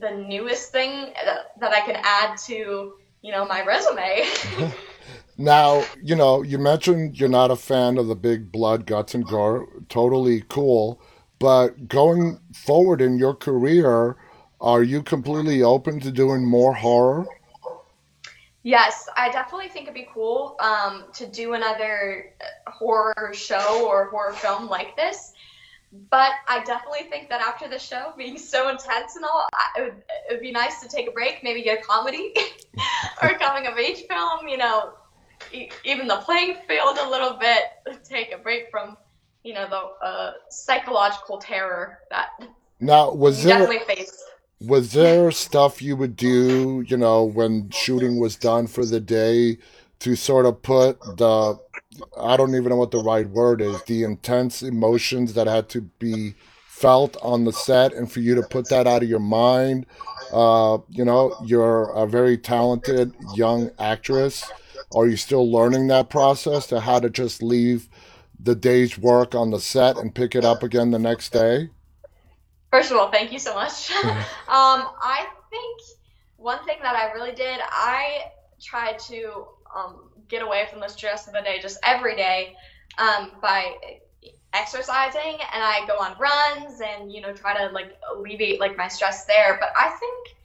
the 0.00 0.10
newest 0.10 0.70
thing 0.70 1.14
that, 1.24 1.58
that 1.58 1.72
I 1.72 1.80
can 1.80 1.96
add 2.02 2.36
to, 2.46 2.94
you 3.22 3.32
know, 3.32 3.46
my 3.46 3.64
resume. 3.64 4.26
now, 5.38 5.82
you 6.02 6.14
know, 6.14 6.42
you 6.42 6.58
mentioned 6.58 7.18
you're 7.18 7.28
not 7.28 7.50
a 7.50 7.56
fan 7.56 7.96
of 7.96 8.06
the 8.06 8.14
big 8.14 8.52
blood, 8.52 8.86
guts, 8.86 9.14
and 9.14 9.26
gore. 9.26 9.66
Totally 9.88 10.44
cool. 10.48 11.00
But 11.42 11.88
going 11.88 12.38
forward 12.54 13.00
in 13.00 13.18
your 13.18 13.34
career, 13.34 14.16
are 14.60 14.84
you 14.84 15.02
completely 15.02 15.64
open 15.64 15.98
to 15.98 16.12
doing 16.12 16.46
more 16.46 16.72
horror? 16.72 17.26
Yes, 18.62 19.08
I 19.16 19.28
definitely 19.28 19.66
think 19.66 19.88
it'd 19.88 19.94
be 19.94 20.06
cool 20.14 20.54
um, 20.60 21.02
to 21.14 21.26
do 21.26 21.54
another 21.54 22.32
horror 22.68 23.32
show 23.34 23.84
or 23.88 24.08
horror 24.10 24.34
film 24.34 24.68
like 24.68 24.94
this. 24.94 25.32
But 26.10 26.30
I 26.46 26.62
definitely 26.62 27.10
think 27.10 27.28
that 27.30 27.40
after 27.40 27.66
the 27.66 27.80
show 27.80 28.12
being 28.16 28.38
so 28.38 28.68
intense 28.68 29.16
and 29.16 29.24
all, 29.24 29.48
it 29.76 29.82
would, 29.82 29.94
it 30.30 30.34
would 30.34 30.40
be 30.40 30.52
nice 30.52 30.80
to 30.82 30.88
take 30.88 31.08
a 31.08 31.10
break, 31.10 31.42
maybe 31.42 31.62
get 31.62 31.80
a 31.80 31.82
comedy 31.82 32.34
or 33.22 33.30
a 33.30 33.38
coming 33.40 33.66
of 33.66 33.76
age 33.78 34.04
film, 34.08 34.46
you 34.46 34.58
know, 34.58 34.92
even 35.84 36.06
the 36.06 36.18
playing 36.18 36.58
field 36.68 36.98
a 37.00 37.10
little 37.10 37.32
bit, 37.32 37.64
take 38.04 38.32
a 38.32 38.38
break 38.38 38.70
from, 38.70 38.96
you 39.42 39.54
know, 39.54 39.66
the 39.68 40.06
uh, 40.06 40.32
psychological 40.48 41.38
terror 41.38 41.98
that 42.10 42.30
now 42.80 43.12
was 43.12 43.42
there 43.42 43.68
was 44.60 44.92
there 44.92 45.30
stuff 45.30 45.82
you 45.82 45.96
would 45.96 46.16
do, 46.16 46.84
you 46.86 46.96
know, 46.96 47.24
when 47.24 47.68
shooting 47.70 48.18
was 48.18 48.36
done 48.36 48.66
for 48.66 48.84
the 48.84 49.00
day 49.00 49.58
to 50.00 50.14
sort 50.14 50.46
of 50.46 50.62
put 50.62 51.00
the 51.16 51.58
I 52.18 52.36
don't 52.36 52.54
even 52.54 52.70
know 52.70 52.76
what 52.76 52.90
the 52.90 53.02
right 53.02 53.28
word 53.28 53.60
is, 53.60 53.82
the 53.84 54.04
intense 54.04 54.62
emotions 54.62 55.34
that 55.34 55.46
had 55.46 55.68
to 55.70 55.82
be 55.82 56.34
felt 56.66 57.16
on 57.22 57.44
the 57.44 57.52
set 57.52 57.92
and 57.92 58.10
for 58.10 58.20
you 58.20 58.34
to 58.34 58.42
put 58.42 58.68
that 58.68 58.86
out 58.86 59.02
of 59.02 59.08
your 59.08 59.20
mind. 59.20 59.86
Uh, 60.32 60.78
you 60.88 61.04
know, 61.04 61.36
you're 61.44 61.90
a 61.92 62.06
very 62.06 62.36
talented 62.38 63.12
young 63.34 63.70
actress. 63.78 64.50
Are 64.94 65.06
you 65.06 65.16
still 65.16 65.50
learning 65.50 65.86
that 65.88 66.10
process 66.10 66.66
to 66.68 66.80
how 66.80 66.98
to 66.98 67.10
just 67.10 67.42
leave 67.42 67.88
the 68.42 68.54
day's 68.54 68.98
work 68.98 69.34
on 69.34 69.50
the 69.50 69.60
set 69.60 69.96
and 69.96 70.14
pick 70.14 70.34
it 70.34 70.44
up 70.44 70.62
again 70.62 70.90
the 70.90 70.98
next 70.98 71.32
day? 71.32 71.70
First 72.70 72.90
of 72.90 72.96
all, 72.96 73.10
thank 73.10 73.32
you 73.32 73.38
so 73.38 73.54
much. 73.54 73.90
um, 74.04 74.16
I 74.48 75.26
think 75.50 75.80
one 76.36 76.64
thing 76.64 76.78
that 76.82 76.96
I 76.96 77.12
really 77.12 77.32
did, 77.32 77.60
I 77.62 78.24
tried 78.60 78.98
to 79.00 79.46
um, 79.74 80.10
get 80.28 80.42
away 80.42 80.66
from 80.70 80.80
the 80.80 80.88
stress 80.88 81.26
of 81.26 81.34
the 81.34 81.40
day 81.40 81.58
just 81.60 81.78
every 81.84 82.16
day 82.16 82.56
um, 82.98 83.32
by 83.40 83.74
exercising 84.54 85.38
and 85.54 85.62
I 85.62 85.82
go 85.86 85.96
on 85.96 86.14
runs 86.18 86.82
and 86.82 87.10
you 87.10 87.22
know 87.22 87.32
try 87.32 87.56
to 87.56 87.72
like 87.72 87.96
alleviate 88.14 88.60
like 88.60 88.76
my 88.76 88.88
stress 88.88 89.24
there. 89.24 89.56
But 89.60 89.70
I 89.76 89.90
think 89.90 90.36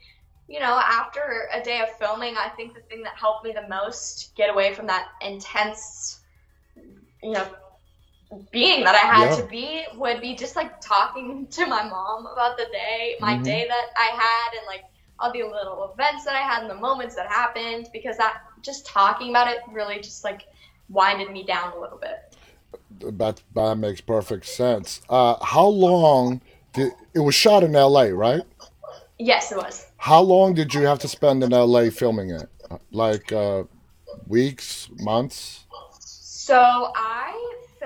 you 0.47 0.59
know 0.59 0.79
after 0.83 1.49
a 1.53 1.61
day 1.61 1.81
of 1.81 1.89
filming, 1.97 2.35
I 2.37 2.49
think 2.49 2.73
the 2.73 2.81
thing 2.81 3.03
that 3.03 3.13
helped 3.17 3.45
me 3.45 3.53
the 3.53 3.67
most 3.67 4.35
get 4.35 4.49
away 4.49 4.73
from 4.73 4.87
that 4.87 5.07
intense 5.21 6.21
you 7.23 7.31
know 7.31 7.47
being 8.51 8.83
that 8.83 8.95
I 8.95 8.99
had 8.99 9.29
Yeah. 9.29 9.35
to 9.41 9.47
be 9.47 9.85
would 9.95 10.21
be 10.21 10.35
just 10.35 10.55
like 10.55 10.81
talking 10.81 11.47
to 11.51 11.65
my 11.65 11.83
mom 11.83 12.25
about 12.27 12.57
the 12.57 12.67
day, 12.71 13.15
my 13.21 13.37
Mhm. 13.37 13.43
day 13.43 13.65
that 13.67 13.85
I 13.97 14.09
had, 14.15 14.57
and 14.57 14.67
like 14.67 14.83
all 15.19 15.31
the 15.33 15.43
little 15.43 15.91
events 15.93 16.25
that 16.25 16.35
I 16.35 16.41
had 16.41 16.61
and 16.61 16.69
the 16.69 16.75
moments 16.75 17.15
that 17.15 17.27
happened, 17.27 17.87
because 17.93 18.17
that 18.17 18.37
just 18.63 18.85
talking 18.85 19.29
about 19.29 19.47
it 19.49 19.59
really 19.71 19.97
just 19.99 20.23
like 20.23 20.41
winded 20.89 21.31
me 21.31 21.43
down 21.45 21.73
a 21.73 21.79
little 21.79 21.97
bit. 21.99 22.17
That 22.99 23.41
that 23.55 23.75
makes 23.77 24.01
perfect 24.01 24.45
sense. 24.45 25.01
Uh, 25.09 25.43
how 25.43 25.67
long 25.67 26.41
did 26.73 26.93
it 27.13 27.19
was 27.19 27.35
shot 27.35 27.63
in 27.63 27.75
L.A. 27.75 28.13
right? 28.13 28.43
Yes, 29.19 29.51
it 29.51 29.57
was. 29.57 29.85
How 29.97 30.21
long 30.21 30.53
did 30.53 30.73
you 30.73 30.81
have 30.83 30.99
to 30.99 31.07
spend 31.07 31.43
in 31.43 31.53
L.A. 31.53 31.89
filming 31.91 32.29
it? 32.31 32.49
Like 32.91 33.31
uh, 33.31 33.63
weeks, 34.27 34.89
months? 34.99 35.65
So 35.99 36.91
I 36.95 37.26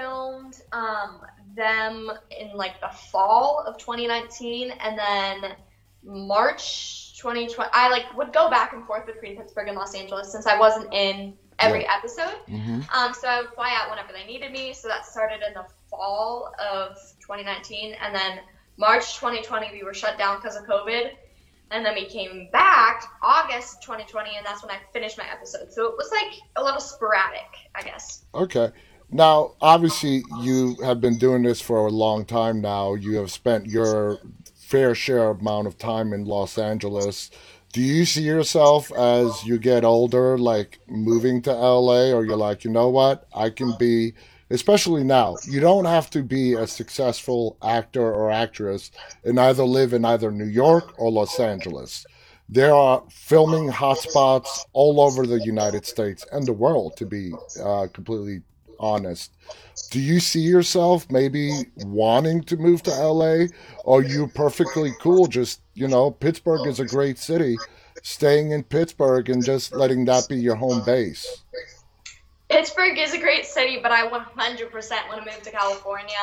filmed 0.02 0.62
um, 0.72 1.22
them 1.56 2.12
in 2.40 2.56
like 2.56 2.80
the 2.82 2.90
fall 3.12 3.64
of 3.68 3.78
2019, 3.78 4.72
and 4.72 4.98
then 4.98 5.56
March 6.04 7.18
2020. 7.20 7.70
I 7.74 7.90
like 7.90 8.16
would 8.18 8.34
go 8.34 8.50
back 8.50 8.74
and 8.74 8.86
forth 8.86 9.06
between 9.06 9.38
Pittsburgh 9.38 9.68
and 9.68 9.78
Los 9.78 9.94
Angeles 9.96 10.32
since 10.32 10.48
I 10.48 10.58
wasn't 10.58 10.92
in 10.94 11.34
every 11.60 11.88
episode. 11.88 12.36
hmm 12.48 12.82
Um, 12.94 13.14
so 13.14 13.28
I 13.28 13.42
would 13.42 13.52
fly 13.54 13.72
out 13.76 13.90
whenever 13.90 14.12
they 14.14 14.26
needed 14.26 14.52
me. 14.52 14.74
So 14.74 14.88
that 14.88 15.06
started 15.06 15.42
in 15.48 15.54
the 15.54 15.66
fall 15.90 16.54
of 16.60 16.98
2019, 17.22 17.96
and 18.02 18.16
then 18.16 18.40
March 18.78 19.20
2020 19.20 19.70
we 19.72 19.84
were 19.84 19.94
shut 19.94 20.18
down 20.18 20.38
because 20.38 20.56
of 20.56 20.64
COVID, 20.66 21.12
and 21.70 21.86
then 21.86 21.94
we 21.94 22.06
came 22.06 22.50
back 22.52 23.04
August 23.22 23.84
2020, 23.84 24.38
and 24.38 24.46
that's 24.46 24.64
when 24.64 24.72
I 24.72 24.80
finished 24.92 25.18
my 25.18 25.26
episode. 25.32 25.72
So 25.72 25.86
it 25.86 25.96
was 25.98 26.10
like 26.12 26.34
a 26.56 26.64
little 26.64 26.82
sporadic, 26.82 27.52
I 27.76 27.84
guess. 27.84 28.24
Okay. 28.34 28.72
Now, 29.14 29.56
obviously, 29.60 30.24
you 30.40 30.78
have 30.84 31.02
been 31.02 31.18
doing 31.18 31.44
this 31.44 31.60
for 31.60 31.86
a 31.86 31.92
long 31.92 32.24
time 32.24 32.62
now. 32.62 32.94
You 32.94 33.18
have 33.18 33.30
spent 33.30 33.66
your 33.66 34.20
fair 34.56 34.96
share 34.96 35.32
amount 35.32 35.68
of 35.68 35.78
time 35.78 36.14
in 36.14 36.24
Los 36.24 36.58
Angeles. 36.58 37.30
Do 37.74 37.82
you 37.82 38.06
see 38.06 38.22
yourself 38.22 38.90
as 38.94 39.44
you 39.44 39.58
get 39.58 39.84
older, 39.84 40.38
like 40.38 40.80
moving 40.88 41.42
to 41.42 41.52
LA, 41.52 42.14
or 42.14 42.24
you're 42.24 42.38
like, 42.38 42.64
you 42.64 42.72
know 42.72 42.88
what, 42.88 43.28
I 43.36 43.50
can 43.50 43.74
be, 43.78 44.14
especially 44.50 45.04
now, 45.04 45.36
you 45.46 45.60
don't 45.60 45.86
have 45.86 46.10
to 46.12 46.24
be 46.24 46.54
a 46.54 46.66
successful 46.66 47.58
actor 47.62 48.14
or 48.14 48.32
actress 48.32 48.92
and 49.26 49.38
either 49.38 49.64
live 49.64 49.92
in 49.92 50.06
either 50.06 50.32
New 50.32 50.46
York 50.46 50.94
or 50.98 51.12
Los 51.12 51.38
Angeles. 51.38 52.06
There 52.48 52.74
are 52.74 53.04
filming 53.10 53.70
hotspots 53.70 54.66
all 54.72 55.02
over 55.02 55.26
the 55.26 55.42
United 55.44 55.86
States 55.86 56.26
and 56.32 56.46
the 56.46 56.54
world, 56.54 56.96
to 56.98 57.06
be 57.06 57.34
uh, 57.62 57.88
completely 57.94 58.42
honest. 58.82 59.32
Do 59.92 60.00
you 60.00 60.20
see 60.20 60.42
yourself 60.42 61.10
maybe 61.10 61.66
wanting 61.78 62.44
to 62.46 62.58
move 62.58 62.84
to 62.84 62.92
LA? 62.92 63.48
Or 63.84 64.00
are 64.00 64.04
you 64.04 64.28
perfectly 64.28 64.94
cool 65.00 65.28
just, 65.28 65.62
you 65.74 65.88
know, 65.88 66.12
Pittsburgh 66.12 66.68
is 66.68 66.80
a 66.80 66.86
great 66.86 67.18
city, 67.18 67.58
staying 68.02 68.52
in 68.52 68.64
Pittsburgh 68.64 69.30
and 69.30 69.44
just 69.44 69.74
letting 69.74 70.06
that 70.06 70.28
be 70.28 70.38
your 70.38 70.56
home 70.56 70.84
base? 70.86 71.44
Pittsburgh 72.50 72.98
is 72.98 73.14
a 73.14 73.20
great 73.20 73.46
city, 73.46 73.80
but 73.82 73.92
I 73.92 74.08
100% 74.08 74.10
want 74.12 75.24
to 75.24 75.32
move 75.32 75.42
to 75.44 75.52
California. 75.52 76.16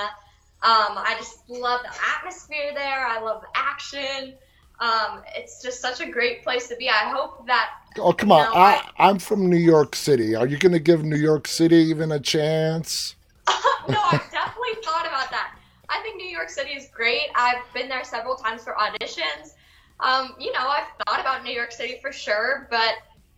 Um, 0.61 0.99
I 0.99 1.15
just 1.17 1.49
love 1.49 1.81
the 1.83 1.95
atmosphere 2.17 2.73
there. 2.75 3.07
I 3.07 3.21
love 3.21 3.43
the 3.43 3.49
action. 3.55 4.35
Um, 4.81 5.23
it's 5.35 5.61
just 5.63 5.81
such 5.81 6.01
a 6.01 6.07
great 6.11 6.43
place 6.45 6.69
to 6.69 6.77
be. 6.77 6.89
I 6.89 7.11
hope 7.11 7.47
that 7.47 7.71
Oh, 7.99 8.13
come 8.13 8.31
on. 8.31 8.47
I, 8.55 8.81
I- 8.99 9.09
I'm 9.09 9.19
from 9.19 9.49
New 9.51 9.57
York 9.57 9.97
City. 9.97 10.35
Are 10.37 10.47
you 10.47 10.57
going 10.57 10.73
to 10.73 10.79
give 10.79 11.03
New 11.05 11.17
York 11.17 11.49
City 11.49 11.77
even 11.77 12.13
a 12.13 12.21
chance? 12.21 13.17
no, 13.49 13.99
I've 14.05 14.31
definitely 14.31 14.83
thought 14.85 15.07
about 15.07 15.31
that. 15.31 15.57
I 15.89 16.01
think 16.03 16.17
New 16.17 16.29
York 16.29 16.49
City 16.51 16.71
is 16.73 16.89
great. 16.95 17.29
I've 17.35 17.63
been 17.75 17.89
there 17.89 18.05
several 18.05 18.37
times 18.37 18.63
for 18.63 18.75
auditions. 18.75 19.55
Um, 20.01 20.35
you 20.39 20.53
know, 20.53 20.61
I've 20.69 20.85
thought 21.07 21.19
about 21.21 21.43
New 21.43 21.53
York 21.53 21.73
City 21.73 21.99
for 22.01 22.13
sure, 22.13 22.69
but 22.71 22.95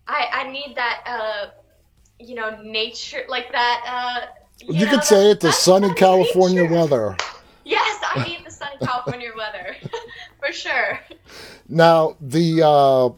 I, 0.09 0.27
I 0.33 0.51
need 0.51 0.75
that, 0.77 1.03
uh, 1.07 1.51
you 2.19 2.35
know, 2.35 2.61
nature, 2.63 3.23
like 3.29 3.51
that. 3.53 3.83
Uh, 3.87 4.27
you, 4.67 4.75
you 4.81 4.85
know, 4.87 4.93
could 4.93 5.05
say 5.05 5.31
it 5.31 5.41
the 5.41 5.53
sunny 5.53 5.95
California 5.95 6.63
nature. 6.63 6.75
weather. 6.75 7.17
Yes, 7.63 8.03
I 8.03 8.27
need 8.27 8.45
the 8.45 8.51
sunny 8.51 8.75
California 8.83 9.31
weather 9.37 9.77
for 10.45 10.53
sure. 10.53 11.01
Now, 11.69 12.17
the 12.21 12.63
uh, 12.67 13.11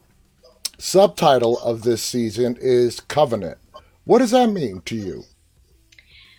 subtitle 0.79 1.59
of 1.61 1.83
this 1.83 2.03
season 2.03 2.59
is 2.61 3.01
Covenant. 3.01 3.59
What 4.05 4.19
does 4.19 4.33
that 4.33 4.49
mean 4.51 4.83
to 4.83 4.97
you? 4.97 5.25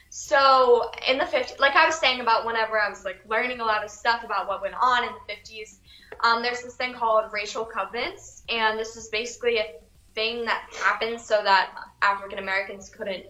So 0.10 0.92
in 1.08 1.18
the 1.18 1.24
50s, 1.24 1.60
like 1.60 1.76
I 1.76 1.88
was 1.88 1.96
saying 1.96 2.20
about 2.20 2.46
whenever 2.46 2.80
I 2.80 2.88
was 2.88 3.04
like 3.04 3.22
learning 3.28 3.62
a 3.62 3.66
lot 3.66 3.84
of 3.84 3.90
stuff 3.90 4.24
about 4.24 4.48
what 4.48 4.62
went 4.62 4.76
on 4.80 5.04
in 5.04 5.10
the 5.10 5.34
50s, 5.34 5.78
um, 6.24 6.44
there's 6.44 6.62
this 6.62 6.76
thing 6.76 6.94
called 6.94 7.32
racial 7.34 7.66
covenants, 7.66 8.44
and 8.48 8.78
this 8.78 8.96
is 8.96 9.08
basically 9.08 9.58
a 9.58 9.66
thing 10.14 10.46
that 10.46 10.68
happened 10.84 11.20
so 11.20 11.42
that 11.44 11.74
African 12.02 12.38
Americans 12.38 12.90
couldn't 12.90 13.26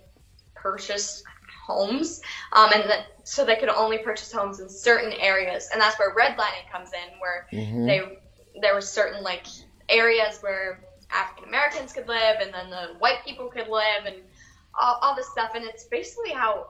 purchase 0.56 1.24
homes, 1.66 2.22
um, 2.52 2.70
and 2.74 2.90
that 2.90 3.06
so 3.24 3.46
they 3.46 3.56
could 3.56 3.70
only 3.70 3.98
purchase 3.98 4.32
homes 4.32 4.60
in 4.60 4.70
certain 4.70 5.14
areas, 5.14 5.70
and 5.72 5.82
that's 5.82 5.98
where 5.98 6.14
redlining 6.16 6.70
comes 6.72 6.92
in, 6.94 7.20
where 7.20 7.48
mm-hmm. 7.52 7.86
they 7.86 8.02
there 8.62 8.74
were 8.74 8.82
certain 8.82 9.24
like 9.24 9.46
areas 9.90 10.40
where 10.42 10.84
African 11.12 11.46
Americans 11.46 11.94
could 11.94 12.08
live, 12.08 12.38
and 12.42 12.54
then 12.54 12.70
the 12.70 12.96
white 13.00 13.24
people 13.26 13.48
could 13.48 13.68
live, 13.68 14.06
and 14.06 14.18
all, 14.80 15.00
all 15.02 15.16
this 15.16 15.30
stuff, 15.30 15.52
and 15.56 15.64
it's 15.64 15.86
basically 15.86 16.32
how 16.32 16.68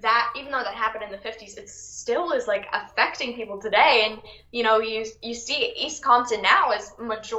that 0.00 0.32
even 0.36 0.50
though 0.50 0.62
that 0.62 0.74
happened 0.74 1.04
in 1.04 1.10
the 1.10 1.18
50s 1.18 1.58
it 1.58 1.68
still 1.68 2.32
is 2.32 2.46
like 2.46 2.66
affecting 2.72 3.34
people 3.34 3.60
today. 3.60 4.04
And 4.06 4.22
you 4.50 4.62
know 4.62 4.80
you 4.80 5.04
you 5.22 5.34
see 5.34 5.74
east 5.76 6.02
compton 6.02 6.40
now 6.42 6.72
is 6.72 6.92
major 6.98 7.36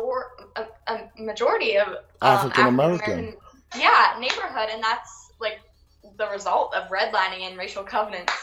a, 0.56 0.66
a 0.88 1.10
majority 1.18 1.78
of 1.78 1.88
um, 1.88 1.96
african 2.22 2.68
american 2.68 3.36
yeah 3.76 4.16
neighborhood. 4.20 4.70
And 4.72 4.84
that's 4.84 5.32
like 5.39 5.62
the 6.17 6.30
result 6.30 6.73
of 6.76 6.89
redlining 6.89 7.41
and 7.41 7.58
racial 7.58 7.84
covenants 7.84 8.34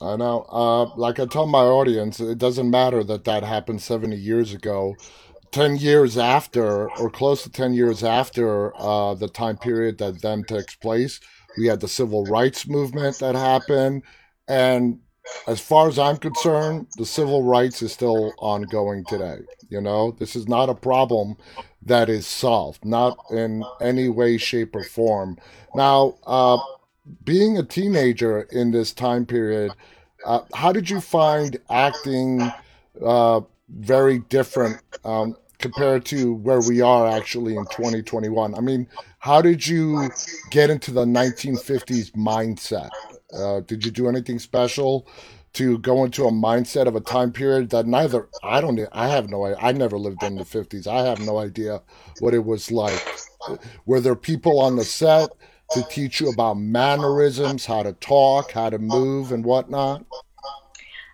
I 0.00 0.16
know. 0.16 0.46
Uh, 0.48 0.96
like 0.96 1.20
I 1.20 1.26
tell 1.26 1.46
my 1.46 1.62
audience, 1.62 2.20
it 2.20 2.38
doesn't 2.38 2.70
matter 2.70 3.04
that 3.04 3.24
that 3.24 3.42
happened 3.42 3.82
70 3.82 4.16
years 4.16 4.54
ago. 4.54 4.96
10 5.52 5.76
years 5.76 6.16
after, 6.16 6.88
or 6.92 7.10
close 7.10 7.42
to 7.42 7.50
10 7.50 7.74
years 7.74 8.04
after 8.04 8.74
uh, 8.80 9.14
the 9.14 9.28
time 9.28 9.58
period 9.58 9.98
that 9.98 10.22
then 10.22 10.44
takes 10.44 10.76
place, 10.76 11.20
we 11.58 11.66
had 11.66 11.80
the 11.80 11.88
civil 11.88 12.24
rights 12.24 12.68
movement 12.68 13.18
that 13.18 13.34
happened. 13.34 14.02
And 14.48 15.00
as 15.46 15.60
far 15.60 15.88
as 15.88 15.98
I'm 15.98 16.16
concerned, 16.16 16.86
the 16.96 17.04
civil 17.04 17.42
rights 17.42 17.82
is 17.82 17.92
still 17.92 18.32
ongoing 18.38 19.04
today. 19.06 19.40
You 19.68 19.80
know, 19.80 20.12
this 20.12 20.36
is 20.36 20.48
not 20.48 20.68
a 20.68 20.74
problem 20.74 21.36
that 21.82 22.08
is 22.08 22.26
solved, 22.26 22.84
not 22.84 23.18
in 23.30 23.64
any 23.80 24.08
way, 24.08 24.38
shape, 24.38 24.74
or 24.74 24.84
form. 24.84 25.36
Now, 25.74 26.14
uh, 26.26 26.58
being 27.24 27.58
a 27.58 27.62
teenager 27.62 28.42
in 28.52 28.70
this 28.70 28.92
time 28.92 29.26
period, 29.26 29.72
uh, 30.24 30.40
how 30.54 30.72
did 30.72 30.90
you 30.90 31.00
find 31.00 31.58
acting 31.70 32.50
uh, 33.04 33.40
very 33.68 34.18
different 34.18 34.80
um, 35.04 35.36
compared 35.58 36.04
to 36.06 36.34
where 36.34 36.60
we 36.60 36.80
are 36.80 37.08
actually 37.08 37.56
in 37.56 37.64
2021? 37.66 38.54
I 38.54 38.60
mean, 38.60 38.86
how 39.18 39.40
did 39.42 39.66
you 39.66 40.10
get 40.50 40.70
into 40.70 40.90
the 40.90 41.04
1950s 41.04 42.12
mindset? 42.12 42.90
Uh, 43.32 43.60
did 43.60 43.84
you 43.84 43.90
do 43.90 44.08
anything 44.08 44.38
special 44.38 45.06
to 45.52 45.78
go 45.78 46.04
into 46.04 46.26
a 46.26 46.30
mindset 46.30 46.86
of 46.86 46.94
a 46.94 47.00
time 47.00 47.32
period 47.32 47.70
that 47.70 47.86
neither 47.86 48.28
I 48.42 48.60
don't 48.60 48.80
I 48.92 49.08
have 49.08 49.28
no 49.28 49.44
idea. 49.44 49.58
I 49.60 49.72
never 49.72 49.98
lived 49.98 50.22
in 50.22 50.36
the 50.36 50.44
50s. 50.44 50.86
I 50.86 51.04
have 51.06 51.20
no 51.20 51.38
idea 51.38 51.82
what 52.20 52.34
it 52.34 52.44
was 52.44 52.70
like. 52.70 53.04
Were 53.84 54.00
there 54.00 54.14
people 54.14 54.60
on 54.60 54.76
the 54.76 54.84
set 54.84 55.30
to 55.72 55.82
teach 55.84 56.20
you 56.20 56.30
about 56.30 56.54
mannerisms, 56.54 57.64
how 57.64 57.82
to 57.82 57.92
talk, 57.94 58.52
how 58.52 58.70
to 58.70 58.78
move, 58.78 59.32
and 59.32 59.44
whatnot? 59.44 60.00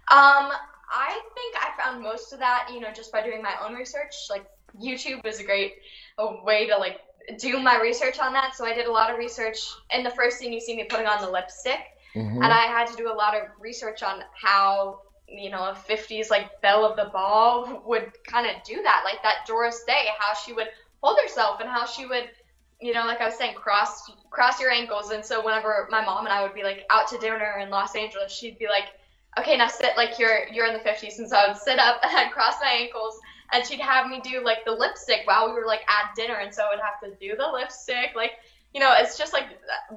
Um, 0.09 0.53
I 0.90 1.21
think 1.35 1.57
I 1.57 1.71
found 1.83 2.03
most 2.03 2.33
of 2.33 2.38
that, 2.38 2.71
you 2.73 2.81
know, 2.81 2.90
just 2.95 3.12
by 3.12 3.23
doing 3.23 3.42
my 3.42 3.55
own 3.64 3.75
research. 3.75 4.14
Like 4.31 4.47
YouTube 4.81 5.25
is 5.27 5.40
a 5.40 5.45
great 5.45 5.75
a 6.19 6.42
way 6.42 6.66
to 6.66 6.77
like 6.77 7.01
do 7.38 7.61
my 7.61 7.81
research 7.81 8.19
on 8.19 8.33
that. 8.33 8.55
So 8.55 8.64
I 8.64 8.75
did 8.75 8.87
a 8.87 8.92
lot 8.92 9.11
of 9.11 9.19
research, 9.19 9.59
and 9.90 10.07
the 10.07 10.11
first 10.11 10.38
thing 10.38 10.53
you 10.53 10.61
see 10.61 10.77
me 10.77 10.85
putting 10.85 11.07
on 11.07 11.21
the 11.21 11.31
lipstick, 11.31 11.81
mm-hmm. 12.14 12.42
and 12.42 12.53
I 12.53 12.66
had 12.66 12.87
to 12.88 12.97
do 12.97 13.12
a 13.12 13.14
lot 13.14 13.35
of 13.35 13.42
research 13.61 14.03
on 14.03 14.23
how 14.40 15.01
you 15.29 15.51
know 15.51 15.71
a 15.71 15.75
50s 15.75 16.31
like 16.31 16.61
belle 16.62 16.85
of 16.85 16.97
the 16.97 17.11
ball 17.12 17.83
would 17.85 18.12
kind 18.25 18.47
of 18.47 18.62
do 18.64 18.83
that, 18.83 19.03
like 19.05 19.23
that 19.23 19.47
Doris 19.47 19.83
Day, 19.87 20.07
how 20.19 20.35
she 20.35 20.53
would 20.53 20.69
hold 21.03 21.19
herself 21.21 21.61
and 21.61 21.69
how 21.69 21.85
she 21.85 22.07
would 22.07 22.31
you 22.81 22.93
know, 22.93 23.07
like 23.07 23.21
I 23.21 23.27
was 23.27 23.37
saying, 23.37 23.55
cross 23.55 24.11
cross 24.31 24.61
your 24.61 24.71
ankles. 24.71 25.11
And 25.11 25.25
so 25.25 25.45
whenever 25.45 25.89
my 25.91 26.05
mom 26.05 26.27
and 26.27 26.33
I 26.33 26.43
would 26.43 26.55
be 26.55 26.62
like 26.62 26.85
out 26.91 27.09
to 27.09 27.19
dinner 27.19 27.59
in 27.61 27.71
Los 27.71 27.97
Angeles, 27.97 28.33
she'd 28.33 28.59
be 28.59 28.67
like, 28.67 28.89
"Okay, 29.39 29.57
now 29.57 29.69
sit 29.69 29.97
like 29.97 30.19
you're 30.19 30.47
you're 30.49 30.67
in 30.67 30.75
the 30.75 30.81
50s." 30.81 31.19
And 31.19 31.29
so 31.29 31.37
I 31.37 31.49
would 31.49 31.57
sit 31.57 31.79
up 31.79 32.01
and 32.05 32.31
cross 32.31 32.55
my 32.61 32.71
ankles, 32.71 33.19
and 33.53 33.67
she'd 33.67 33.81
have 33.81 34.09
me 34.09 34.21
do 34.21 34.45
like 34.45 34.65
the 34.65 34.73
lipstick 34.73 35.23
while 35.25 35.49
we 35.49 35.55
were 35.55 35.67
like 35.67 35.89
at 35.89 36.15
dinner. 36.15 36.37
And 36.37 36.55
so 36.55 36.65
I 36.65 36.71
would 36.71 36.81
have 36.81 37.01
to 37.01 37.19
do 37.19 37.37
the 37.37 37.51
lipstick, 37.51 38.15
like 38.15 38.33
you 38.75 38.81
know, 38.81 38.95
it's 38.99 39.17
just 39.17 39.33
like 39.33 39.45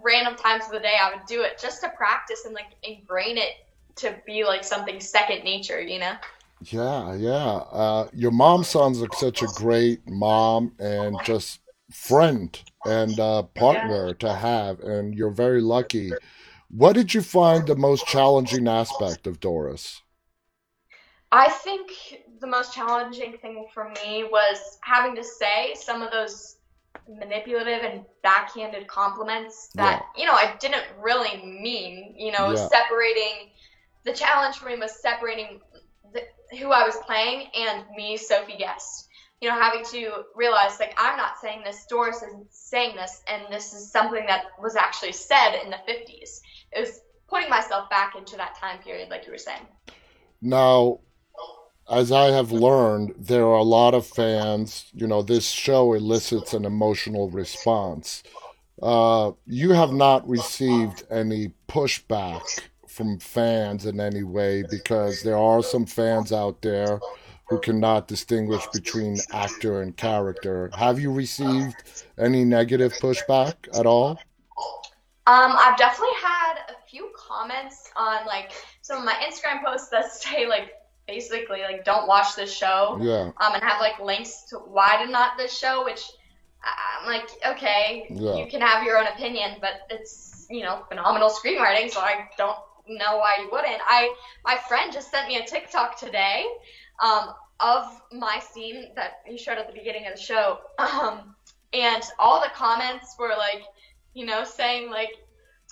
random 0.02 0.36
times 0.36 0.65
of 0.65 0.72
the 0.72 0.80
day 0.80 0.96
I 1.02 1.13
would 1.13 1.26
do 1.28 1.42
it 1.42 1.60
just 1.62 1.82
to 1.82 1.89
practice 1.89 2.46
and 2.46 2.54
like 2.54 2.68
ingrain 2.84 3.38
it 3.38 3.56
to 3.98 4.15
be 4.26 4.46
like 4.46 4.63
something 4.63 5.02
second 5.02 5.44
nature, 5.44 5.82
you 5.82 6.00
know. 6.00 6.13
Yeah, 6.62 7.13
yeah. 7.15 7.56
Uh, 7.72 8.08
your 8.13 8.32
mom 8.32 8.63
sounds 8.63 9.02
like 9.02 9.13
such 9.15 9.42
a 9.42 9.48
great 9.48 10.08
mom 10.08 10.74
and 10.80 11.18
just 11.26 11.60
friend 11.91 12.62
and 12.86 13.19
uh, 13.19 13.43
partner 13.43 14.13
to 14.15 14.34
have, 14.34 14.80
and 14.80 15.15
you're 15.15 15.32
very 15.32 15.62
lucky. 15.62 16.12
What 16.69 16.93
did 16.93 17.13
you 17.13 17.21
find 17.21 17.65
the 17.67 17.75
most 17.75 18.06
challenging 18.06 18.67
aspect 18.67 19.28
of 19.28 19.39
Doris? 19.39 20.02
I 21.32 21.49
think 21.49 21.91
the 22.39 22.47
most 22.47 22.73
challenging 22.73 23.38
thing 23.38 23.67
for 23.73 23.91
me 24.04 24.23
was 24.32 24.78
having 24.82 25.15
to 25.15 25.23
say 25.23 25.75
some 25.75 26.02
of 26.02 26.12
those 26.12 26.58
manipulative 27.08 27.84
and 27.84 28.06
backhanded 28.23 28.88
compliments 28.88 29.69
that 29.75 30.04
yeah. 30.15 30.21
you 30.21 30.28
know 30.28 30.34
I 30.34 30.56
didn't 30.60 30.86
really 30.99 31.38
mean. 31.43 32.15
You 32.17 32.32
know, 32.32 32.52
yeah. 32.52 32.67
separating 32.67 33.52
the 34.06 34.13
challenge 34.13 34.58
for 34.58 34.67
me 34.67 34.78
was 34.78 35.02
separating 35.02 35.60
the, 36.13 36.21
who 36.58 36.71
I 36.71 36.84
was 36.84 36.95
playing 37.06 37.47
and 37.56 37.84
me, 37.95 38.17
Sophie 38.17 38.58
Guest 38.58 39.09
you 39.41 39.49
know, 39.49 39.60
having 39.60 39.86
to 39.86 40.23
realize 40.36 40.80
like 40.80 40.93
I'm 40.97 41.17
not 41.17 41.39
saying 41.39 41.62
this, 41.63 41.86
Doris 41.89 42.17
isn't 42.17 42.54
saying 42.54 42.95
this, 42.95 43.21
and 43.28 43.43
this 43.49 43.73
is 43.73 43.91
something 43.91 44.25
that 44.28 44.45
was 44.62 44.75
actually 44.75 45.13
said 45.13 45.62
in 45.63 45.69
the 45.69 45.78
50s. 45.88 46.41
It 46.71 46.82
was 46.82 47.02
putting 47.28 47.49
myself 47.49 47.89
back 47.89 48.15
into 48.15 48.36
that 48.38 48.56
time 48.56 48.80
period, 48.80 49.10
like 49.10 49.25
you 49.25 49.32
were 49.32 49.38
saying. 49.38 49.65
Now, 50.41 50.99
as 51.89 52.12
I 52.12 52.32
have 52.32 52.52
learned, 52.52 53.15
there 53.17 53.45
are 53.45 53.58
a 53.58 53.63
lot 53.63 53.93
of 53.93 54.06
fans. 54.06 54.86
You 54.93 55.08
know, 55.08 55.21
this 55.21 55.47
show 55.47 55.93
elicits 55.93 56.54
an 56.54 56.65
emotional 56.65 57.30
response. 57.30 58.23
Uh, 58.82 59.32
you 59.45 59.71
have 59.71 59.91
not 59.91 60.28
received 60.28 61.04
any 61.10 61.52
pushback 61.67 62.41
from 62.88 63.19
fans 63.19 63.86
in 63.86 63.99
any 63.99 64.23
way 64.23 64.63
because 64.69 65.21
there 65.21 65.38
are 65.38 65.62
some 65.62 65.86
fans 65.86 66.32
out 66.32 66.62
there 66.62 66.99
who 67.50 67.60
cannot 67.60 68.08
distinguish 68.08 68.66
between 68.68 69.18
actor 69.32 69.82
and 69.82 69.98
character. 69.98 70.70
Have 70.74 71.00
you 71.00 71.12
received 71.12 71.76
any 72.18 72.46
negative 72.46 72.94
pushback 73.02 73.56
at 73.78 73.86
all? 73.86 74.20
Um, 75.26 75.56
I've 75.58 75.78
definitely 75.78 76.16
had 76.22 76.54
a 76.70 76.88
few 76.90 77.12
comments 77.16 77.92
on 77.96 78.26
like 78.26 78.52
some 78.82 79.00
of 79.00 79.06
my 79.06 79.14
Instagram 79.14 79.64
posts 79.64 79.90
that 79.90 80.12
say 80.14 80.48
like 80.48 80.74
basically 81.08 81.62
like 81.62 81.84
don't 81.84 82.08
watch 82.08 82.36
this 82.36 82.56
show. 82.56 83.00
Yeah. 83.02 83.32
Um, 83.42 83.54
and 83.54 83.64
have 83.64 83.82
like 83.82 84.00
links 84.00 84.44
to 84.50 84.58
why 84.58 84.98
did 84.98 85.12
not 85.12 85.38
this 85.38 85.58
show, 85.58 85.84
which 85.84 86.04
I'm 86.64 87.08
like, 87.08 87.30
okay, 87.46 88.06
yeah. 88.10 88.36
you 88.36 88.48
can 88.48 88.62
have 88.62 88.84
your 88.84 88.98
own 88.98 89.08
opinion, 89.08 89.58
but 89.62 89.88
it's 89.90 90.46
you 90.50 90.62
know 90.64 90.84
phenomenal 90.88 91.30
screenwriting, 91.30 91.90
so 91.90 92.00
I 92.00 92.30
don't 92.38 92.58
know 92.88 93.18
why 93.18 93.38
you 93.42 93.50
wouldn't. 93.52 93.82
I 93.88 94.14
my 94.46 94.58
friend 94.68 94.92
just 94.92 95.10
sent 95.10 95.28
me 95.28 95.38
a 95.38 95.46
TikTok 95.46 95.98
today 96.00 96.46
um, 97.02 97.34
of 97.60 98.02
my 98.12 98.40
scene 98.40 98.92
that 98.96 99.22
he 99.26 99.38
showed 99.38 99.58
at 99.58 99.68
the 99.68 99.74
beginning 99.74 100.08
of 100.08 100.16
the 100.16 100.22
show. 100.22 100.60
Um, 100.78 101.36
and 101.74 102.04
all 102.18 102.42
the 102.42 102.50
comments 102.50 103.16
were 103.20 103.34
like, 103.38 103.64
you 104.14 104.26
know, 104.26 104.44
saying 104.44 104.90
like, 104.90 105.12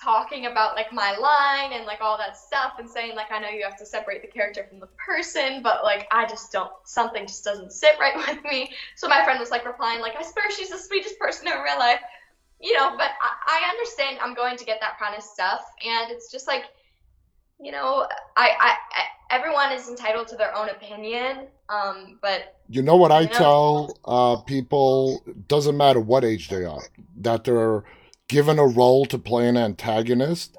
talking 0.00 0.46
about 0.46 0.76
like 0.76 0.92
my 0.92 1.16
line 1.16 1.72
and 1.72 1.84
like 1.84 2.00
all 2.00 2.16
that 2.16 2.36
stuff 2.36 2.74
and 2.78 2.88
saying 2.88 3.16
like 3.16 3.32
I 3.32 3.40
know 3.40 3.48
you 3.48 3.64
have 3.64 3.76
to 3.78 3.86
separate 3.86 4.22
the 4.22 4.28
character 4.28 4.64
from 4.68 4.78
the 4.78 4.86
person 4.86 5.60
but 5.60 5.82
like 5.82 6.06
I 6.12 6.24
just 6.26 6.52
don't 6.52 6.70
something 6.84 7.26
just 7.26 7.44
doesn't 7.44 7.72
sit 7.72 7.98
right 7.98 8.16
with 8.28 8.44
me 8.44 8.72
so 8.94 9.08
my 9.08 9.24
friend 9.24 9.40
was 9.40 9.50
like 9.50 9.66
replying 9.66 10.00
like 10.00 10.14
I 10.16 10.22
swear 10.22 10.50
she's 10.50 10.70
the 10.70 10.78
sweetest 10.78 11.18
person 11.18 11.48
in 11.48 11.54
real 11.54 11.78
life 11.78 12.00
you 12.60 12.74
know 12.74 12.90
but 12.96 13.10
I, 13.20 13.60
I 13.64 13.70
understand 13.70 14.18
I'm 14.22 14.34
going 14.34 14.56
to 14.56 14.64
get 14.64 14.78
that 14.80 14.98
kind 15.00 15.16
of 15.16 15.22
stuff 15.22 15.62
and 15.84 16.12
it's 16.12 16.30
just 16.30 16.46
like 16.46 16.64
you 17.60 17.72
know 17.72 18.06
I, 18.36 18.50
I 18.60 18.76
everyone 19.30 19.72
is 19.72 19.88
entitled 19.88 20.28
to 20.28 20.36
their 20.36 20.54
own 20.56 20.68
opinion. 20.70 21.48
Um, 21.68 22.18
but 22.22 22.56
You 22.68 22.82
know 22.82 22.96
what 22.96 23.12
I 23.12 23.22
Yeah. 23.22 23.28
tell 23.38 23.98
uh, 24.04 24.36
people? 24.36 25.22
Doesn't 25.46 25.76
matter 25.76 26.00
what 26.00 26.24
age 26.24 26.48
they 26.48 26.64
are, 26.64 26.84
that 27.20 27.44
they're 27.44 27.84
given 28.28 28.58
a 28.58 28.66
role 28.66 29.06
to 29.06 29.18
play 29.18 29.48
an 29.48 29.56
antagonist. 29.56 30.56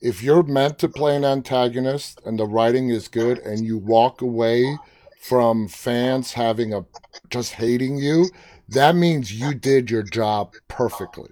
If 0.00 0.22
you're 0.22 0.44
meant 0.44 0.78
to 0.80 0.88
play 0.88 1.16
an 1.16 1.24
antagonist 1.24 2.20
and 2.24 2.38
the 2.38 2.46
writing 2.46 2.88
is 2.90 3.08
good, 3.08 3.38
and 3.38 3.64
you 3.64 3.76
walk 3.78 4.22
away 4.22 4.80
from 5.20 5.68
fans 5.68 6.34
having 6.34 6.72
a 6.72 6.84
just 7.30 7.54
hating 7.54 7.98
you, 7.98 8.32
that 8.68 8.94
means 8.94 9.32
you 9.32 9.54
did 9.54 9.90
your 9.90 10.02
job 10.04 10.54
perfectly. 10.68 11.30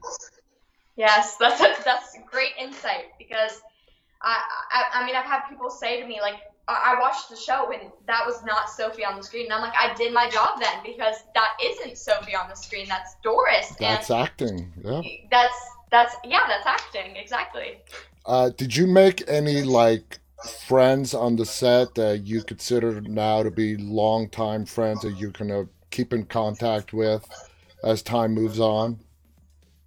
Yes, 0.97 1.37
that's 1.37 1.61
a, 1.61 1.75
that's 1.85 2.17
great 2.31 2.53
insight 2.59 3.07
because 3.19 3.63
I, 4.23 4.43
I 4.71 5.01
I 5.01 5.07
mean 5.07 5.15
I've 5.15 5.25
had 5.25 5.43
people 5.49 5.71
say 5.71 6.01
to 6.01 6.07
me 6.07 6.21
like 6.21 6.35
I 6.69 6.97
I 6.97 7.01
watched 7.01 7.29
the 7.31 7.37
show 7.37 7.71
and 7.73 7.91
that 8.07 8.25
was 8.27 8.43
not 8.45 8.71
Sophie 8.71 9.05
on 9.05 9.17
the 9.17 9.23
screen 9.23 9.47
and 9.47 9.55
I'm 9.55 9.61
like 9.61 9.75
I 9.79 9.95
did 9.95 10.13
my 10.13 10.29
job 10.31 10.61
then 10.61 10.83
because 10.85 11.17
that 11.35 11.51
isn't 11.63 11.99
Sophie 11.99 12.35
on 12.35 12.49
the 12.49 12.57
screen 12.57 12.87
that's 12.89 13.17
Doris 13.23 13.75
That's 13.79 14.11
acting. 14.11 14.73
Yeah. 14.83 15.03
that's 15.31 15.57
that's 15.91 16.17
yeah 16.25 16.41
that's 16.49 16.67
acting 16.67 17.17
exactly. 17.17 17.79
Uh, 18.25 18.51
did 18.51 18.75
you 18.75 18.87
make 18.87 19.23
any 19.29 19.63
like 19.63 20.19
friends 20.67 21.15
on 21.15 21.37
the 21.37 21.47
set 21.47 21.95
that 21.95 22.23
you 22.25 22.43
consider 22.43 23.01
now 23.01 23.43
to 23.43 23.51
be 23.51 23.77
longtime 23.77 24.67
friends 24.67 25.03
that 25.03 25.17
you're 25.17 25.31
gonna 25.31 25.67
keep 25.91 26.13
in 26.13 26.25
contact 26.25 26.93
with 26.93 27.25
as 27.85 28.03
time 28.03 28.35
moves 28.35 28.61
on? 28.61 28.99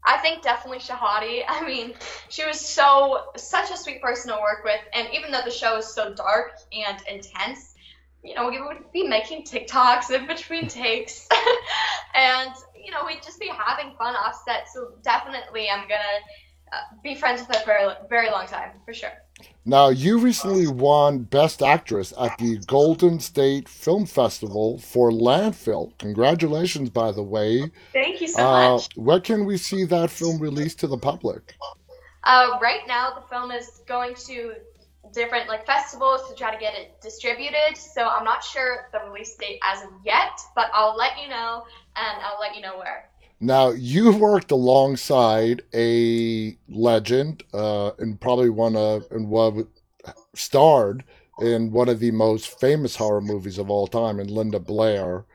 I 0.04 0.18
think 0.18 0.44
definitely 0.44 0.80
Shahadi. 0.80 1.44
I 1.48 1.66
mean, 1.66 1.94
she 2.30 2.46
was 2.46 2.60
so 2.60 3.32
such 3.38 3.72
a 3.72 3.78
sweet 3.78 4.02
person 4.02 4.32
to 4.32 4.40
work 4.40 4.64
with, 4.64 4.82
and 4.94 5.08
even 5.14 5.32
though 5.32 5.42
the 5.44 5.52
show 5.52 5.78
is 5.78 5.94
so 5.94 6.14
dark 6.14 6.54
and 6.72 6.98
intense, 7.10 7.76
you 8.24 8.36
know, 8.36 8.50
we 8.50 8.62
would 8.62 8.92
be 8.92 9.08
making 9.08 9.44
TikToks 9.44 10.12
in 10.12 10.28
between 10.28 10.68
takes, 10.68 11.28
and 12.16 12.52
you 12.76 12.92
know, 12.92 13.04
we'd 13.06 13.24
just 13.24 13.40
be 13.40 13.48
having 13.48 13.94
fun 13.98 14.16
off 14.16 14.42
set. 14.46 14.68
So 14.74 14.94
definitely, 15.04 15.70
I'm 15.70 15.88
gonna 15.88 16.20
uh, 16.72 16.96
be 17.04 17.16
friends 17.16 17.42
with 17.48 17.56
her 17.58 17.64
for 17.64 17.72
a 17.74 17.98
very 18.10 18.30
long 18.30 18.46
time 18.48 18.72
for 18.86 18.94
sure. 18.94 19.12
Now, 19.66 19.90
you 19.90 20.20
recently 20.20 20.68
won 20.68 21.20
Best 21.20 21.62
Actress 21.62 22.14
at 22.20 22.38
the 22.38 22.58
Golden 22.68 23.20
State 23.20 23.70
Film 23.70 24.06
Festival 24.06 24.80
for 24.80 25.12
Landfill. 25.12 25.98
Congratulations, 26.00 26.90
by 26.90 27.12
the 27.12 27.24
way. 27.24 27.72
Thank 27.94 28.20
you 28.22 28.28
so 28.28 28.44
Uh, 28.46 28.74
much. 28.74 28.90
where 28.96 29.20
can 29.22 29.46
we 29.46 29.58
see 29.58 29.86
that 29.86 30.10
film 30.10 30.40
released 30.40 30.80
to 30.80 30.88
the 30.88 30.98
public? 30.98 31.56
Uh, 32.24 32.58
right 32.62 32.82
now, 32.88 33.12
the 33.14 33.22
film 33.30 33.52
is 33.52 33.82
going 33.88 34.14
to 34.28 34.56
different 35.14 35.48
like 35.48 35.66
festivals 35.66 36.28
to 36.30 36.36
try 36.36 36.54
to 36.54 36.60
get 36.60 36.76
it 36.76 37.00
distributed. 37.02 37.76
So 37.76 38.08
I'm 38.08 38.24
not 38.24 38.44
sure 38.44 38.90
the 38.92 39.00
release 39.10 39.36
date 39.36 39.60
as 39.64 39.82
of 39.84 39.90
yet, 40.04 40.40
but 40.56 40.70
I'll 40.74 40.96
let 40.96 41.20
you 41.22 41.28
know, 41.30 41.64
and 41.96 42.22
I'll 42.24 42.40
let 42.40 42.56
you 42.56 42.62
know 42.62 42.78
where. 42.78 43.09
Now, 43.42 43.70
you've 43.70 44.20
worked 44.20 44.52
alongside 44.52 45.64
a 45.74 46.58
legend, 46.68 47.44
uh, 47.54 47.92
and 47.98 48.20
probably 48.20 48.50
one 48.50 48.76
of, 48.76 49.06
and 49.12 49.30
what 49.30 49.68
starred 50.36 51.06
in 51.42 51.72
one 51.72 51.88
of 51.88 52.00
the 52.00 52.12
most 52.12 52.60
famous 52.60 52.98
horror 52.98 53.22
movies 53.22 53.58
of 53.58 53.70
all 53.70 53.88
time, 53.88 54.20
in 54.20 54.28
Linda 54.28 54.60
Blair. 54.60 55.26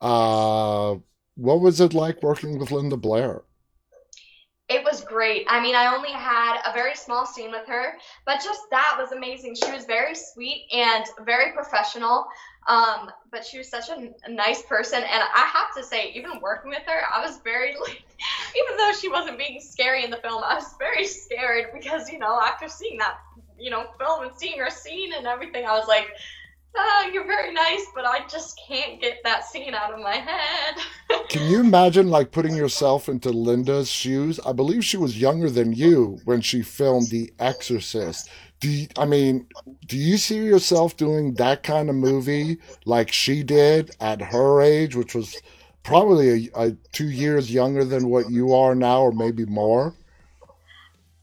Uh, 0.00 0.96
what 1.34 1.60
was 1.60 1.80
it 1.80 1.94
like 1.94 2.22
working 2.22 2.58
with 2.58 2.70
Linda 2.70 2.96
Blair? 2.96 3.42
It 4.68 4.84
was 4.84 5.02
great. 5.02 5.46
I 5.48 5.60
mean, 5.60 5.74
I 5.74 5.94
only 5.94 6.12
had 6.12 6.60
a 6.66 6.74
very 6.74 6.94
small 6.94 7.24
scene 7.24 7.50
with 7.50 7.66
her, 7.66 7.94
but 8.26 8.42
just 8.44 8.60
that 8.70 8.96
was 8.98 9.12
amazing. 9.12 9.54
She 9.54 9.72
was 9.72 9.86
very 9.86 10.14
sweet 10.14 10.66
and 10.72 11.04
very 11.24 11.52
professional. 11.52 12.26
Um, 12.68 13.10
but 13.32 13.46
she 13.46 13.56
was 13.56 13.68
such 13.68 13.88
a, 13.88 14.30
nice 14.30 14.60
person, 14.62 14.98
and 14.98 15.22
I 15.34 15.50
have 15.52 15.74
to 15.74 15.82
say, 15.82 16.12
even 16.14 16.38
working 16.42 16.70
with 16.70 16.82
her, 16.86 17.00
I 17.12 17.24
was 17.24 17.38
very 17.38 17.74
like, 17.80 18.02
even 18.56 18.76
though 18.76 18.92
she 18.92 19.08
wasn't 19.08 19.38
being 19.38 19.58
scary 19.60 20.04
in 20.04 20.10
the 20.10 20.18
film, 20.18 20.44
I 20.44 20.54
was 20.54 20.74
very 20.78 21.06
scared 21.06 21.68
because 21.72 22.10
you 22.10 22.18
know 22.18 22.38
after 22.40 22.68
seeing 22.68 22.98
that 22.98 23.16
you 23.58 23.70
know 23.70 23.86
film 23.98 24.24
and 24.24 24.32
seeing 24.36 24.58
her 24.58 24.70
scene 24.70 25.14
and 25.14 25.26
everything, 25.26 25.64
I 25.64 25.72
was 25.72 25.88
like, 25.88 26.08
oh, 26.76 27.10
you're 27.12 27.26
very 27.26 27.52
nice, 27.52 27.86
but 27.94 28.04
I 28.04 28.26
just 28.28 28.60
can't 28.66 29.00
get 29.00 29.18
that 29.24 29.44
scene 29.44 29.74
out 29.74 29.92
of 29.92 30.00
my 30.00 30.16
head. 30.16 30.74
Can 31.28 31.50
you 31.50 31.60
imagine 31.60 32.08
like 32.08 32.32
putting 32.32 32.54
yourself 32.54 33.08
into 33.08 33.30
Linda's 33.30 33.90
shoes? 33.90 34.38
I 34.44 34.52
believe 34.52 34.84
she 34.84 34.96
was 34.96 35.20
younger 35.20 35.50
than 35.50 35.72
you 35.72 36.20
when 36.24 36.40
she 36.40 36.62
filmed 36.62 37.08
The 37.08 37.32
Exorcist. 37.38 38.28
Do 38.60 38.68
you, 38.68 38.88
I 38.96 39.04
mean, 39.04 39.46
do 39.86 39.96
you 39.96 40.16
see 40.16 40.38
yourself 40.38 40.96
doing 40.96 41.34
that 41.34 41.62
kind 41.62 41.88
of 41.88 41.94
movie 41.94 42.58
like 42.84 43.12
she 43.12 43.42
did 43.42 43.94
at 44.00 44.20
her 44.20 44.60
age, 44.60 44.96
which 44.96 45.14
was 45.14 45.40
probably 45.84 46.50
a, 46.54 46.66
a 46.66 46.72
two 46.92 47.08
years 47.08 47.52
younger 47.52 47.84
than 47.84 48.08
what 48.08 48.30
you 48.30 48.52
are 48.54 48.74
now, 48.74 49.02
or 49.02 49.12
maybe 49.12 49.44
more? 49.46 49.94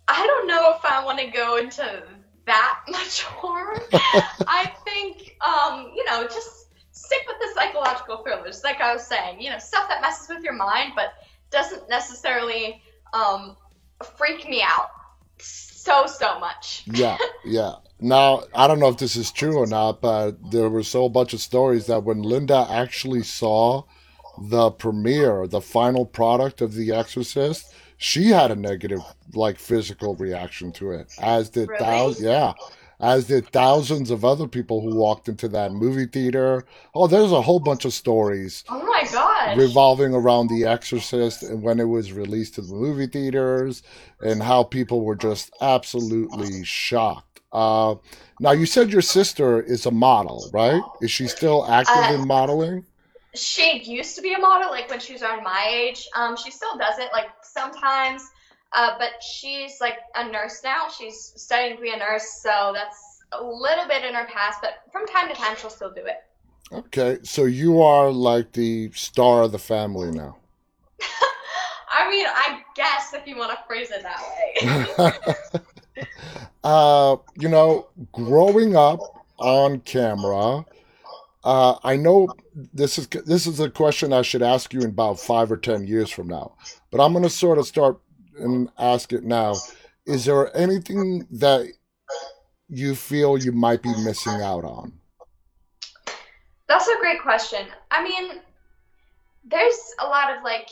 I 0.08 0.26
don't 0.26 0.48
know 0.48 0.74
if 0.76 0.86
I 0.86 1.04
want 1.04 1.20
to 1.20 1.28
go 1.28 1.58
into 1.58 2.04
that 2.46 2.80
much 2.90 3.24
horror. 3.24 3.82
I 3.92 4.72
think, 4.86 5.36
um, 5.46 5.92
you 5.96 6.06
know, 6.06 6.24
just 6.24 6.68
stick 6.92 7.22
with 7.28 7.38
the 7.40 7.50
psychological 7.54 8.24
thrillers, 8.24 8.64
like 8.64 8.80
I 8.80 8.94
was 8.94 9.06
saying. 9.06 9.42
You 9.42 9.52
know, 9.52 9.60
stuff 9.60 9.90
that 9.90 10.02
messes 10.02 10.30
with 10.30 10.44
your 10.44 10.54
mind, 10.54 10.94
but 10.96 11.14
doesn't 11.52 11.90
necessarily 11.90 12.82
um, 13.14 13.58
freak 14.18 14.48
me 14.48 14.62
out 14.62 14.90
so 15.86 16.06
so 16.08 16.40
much. 16.40 16.84
Yeah, 17.04 17.18
yeah. 17.46 17.74
Now, 18.00 18.44
I 18.54 18.68
don't 18.68 18.80
know 18.80 18.90
if 18.90 18.98
this 18.98 19.16
is 19.16 19.32
true 19.32 19.58
or 19.58 19.68
not, 19.68 20.02
but 20.02 20.52
there 20.52 20.70
were 20.70 20.84
so 20.84 21.08
bunch 21.08 21.34
of 21.34 21.40
stories 21.40 21.86
that 21.86 22.04
when 22.04 22.22
Linda 22.24 22.68
actually 22.70 23.24
saw 23.24 23.84
the 24.38 24.72
premiere, 24.72 25.48
the 25.48 25.62
final 25.62 26.06
product 26.06 26.62
of 26.62 26.74
The 26.74 26.92
Exorcist, 26.92 27.74
she 27.98 28.30
had 28.32 28.52
a 28.52 28.56
negative, 28.56 29.00
like, 29.34 29.58
physical 29.58 30.16
reaction 30.16 30.74
to 30.74 30.92
it, 30.92 31.08
as 31.22 31.50
did 31.50 31.70
Really? 31.70 31.80
thousands, 31.86 32.26
yeah, 32.26 32.52
as 33.00 33.28
did 33.28 33.52
thousands 33.52 34.10
of 34.12 34.24
other 34.26 34.48
people 34.48 34.82
who 34.82 34.96
walked 34.96 35.28
into 35.28 35.48
that 35.50 35.72
movie 35.72 36.06
theater. 36.06 36.66
Oh, 36.94 37.08
there's 37.08 37.32
a 37.32 37.42
whole 37.42 37.60
bunch 37.60 37.86
of 37.86 37.94
stories 37.94 38.64
Oh 38.70 38.84
my 38.86 39.04
gosh. 39.12 39.56
revolving 39.58 40.14
around 40.14 40.48
The 40.48 40.66
Exorcist 40.66 41.44
and 41.44 41.62
when 41.62 41.80
it 41.80 41.86
was 41.86 42.12
released 42.14 42.56
to 42.56 42.62
the 42.62 42.74
movie 42.74 43.08
theaters 43.08 43.84
and 44.22 44.42
how 44.44 44.64
people 44.64 45.02
were 45.02 45.16
just 45.16 45.52
absolutely 45.62 46.64
shocked. 46.64 47.42
Uh, 47.52 47.96
now, 48.40 48.52
you 48.52 48.66
said 48.66 48.92
your 48.92 49.02
sister 49.02 49.62
is 49.62 49.86
a 49.86 49.92
model, 49.92 50.50
right? 50.52 50.84
Is 51.02 51.12
she 51.12 51.28
still 51.28 51.66
active 51.70 52.10
Uh, 52.10 52.14
in 52.14 52.28
modeling? 52.28 52.86
she 53.34 53.80
used 53.84 54.16
to 54.16 54.22
be 54.22 54.34
a 54.34 54.40
model, 54.40 54.70
like 54.72 54.90
when 54.90 55.00
she 55.00 55.14
was 55.14 55.22
around 55.22 55.44
my 55.44 55.68
age. 55.70 56.08
Um, 56.16 56.36
she 56.38 56.52
still 56.52 56.78
does 56.78 57.00
it, 57.00 57.10
like 57.14 57.28
sometimes. 57.44 58.30
Uh, 58.76 58.98
but 59.00 59.24
she's 59.24 59.80
like 59.80 60.00
a 60.16 60.30
nurse 60.30 60.62
now. 60.64 60.88
She's 60.90 61.32
studying 61.38 61.78
to 61.78 61.82
be 61.82 61.92
a 61.92 61.98
nurse, 61.98 62.42
so 62.42 62.74
that's 62.76 63.24
a 63.32 63.42
little 63.42 63.88
bit 63.88 64.04
in 64.04 64.14
her 64.14 64.28
past. 64.28 64.60
But 64.62 64.74
from 64.92 65.08
time 65.08 65.30
to 65.30 65.34
time, 65.34 65.56
she'll 65.58 65.70
still 65.70 65.94
do 65.94 66.06
it. 66.06 66.18
Okay, 66.74 67.20
so 67.24 67.46
you 67.46 67.82
are 67.82 68.12
like 68.12 68.52
the 68.52 68.92
star 68.94 69.44
of 69.44 69.54
the 69.54 69.60
family 69.60 70.12
now. 70.12 70.36
I 71.90 72.10
mean, 72.10 72.26
I 72.28 72.64
guess 72.76 73.14
if 73.14 73.26
you 73.26 73.38
want 73.38 73.52
to 73.52 73.60
phrase 73.66 73.92
it 73.92 74.04
that 74.04 75.24
way. 75.38 76.04
uh, 76.64 77.16
you 77.38 77.48
know, 77.48 77.88
growing 78.12 78.76
up 78.76 79.00
on 79.38 79.80
camera, 79.82 80.66
uh, 81.46 81.76
I 81.84 81.96
know 81.96 82.28
this 82.74 82.98
is 82.98 83.08
this 83.08 83.48
is 83.48 83.60
a 83.60 83.70
question 83.70 84.12
I 84.12 84.24
should 84.24 84.42
ask 84.42 84.74
you 84.74 84.82
in 84.82 84.90
about 84.90 85.20
five 85.20 85.52
or 85.52 85.58
ten 85.58 85.88
years 85.88 86.10
from 86.10 86.28
now, 86.28 86.56
but 86.92 87.00
I'm 87.00 87.14
going 87.14 87.24
to 87.24 87.30
sort 87.30 87.60
of 87.60 87.68
start 87.68 88.00
and 88.40 88.70
ask 88.78 89.14
it 89.14 89.24
now. 89.24 89.56
Is 90.06 90.26
there 90.26 90.56
anything 90.56 91.28
that 91.32 91.68
you 92.68 92.96
feel 92.96 93.38
you 93.38 93.52
might 93.52 93.82
be 93.82 93.94
missing 94.04 94.42
out 94.42 94.64
on? 94.64 94.94
That's 96.68 96.88
a 96.88 96.98
great 97.00 97.22
question. 97.22 97.68
I 97.92 98.04
mean, 98.04 98.40
there's 99.44 99.80
a 100.00 100.06
lot 100.06 100.36
of 100.36 100.44
like 100.44 100.70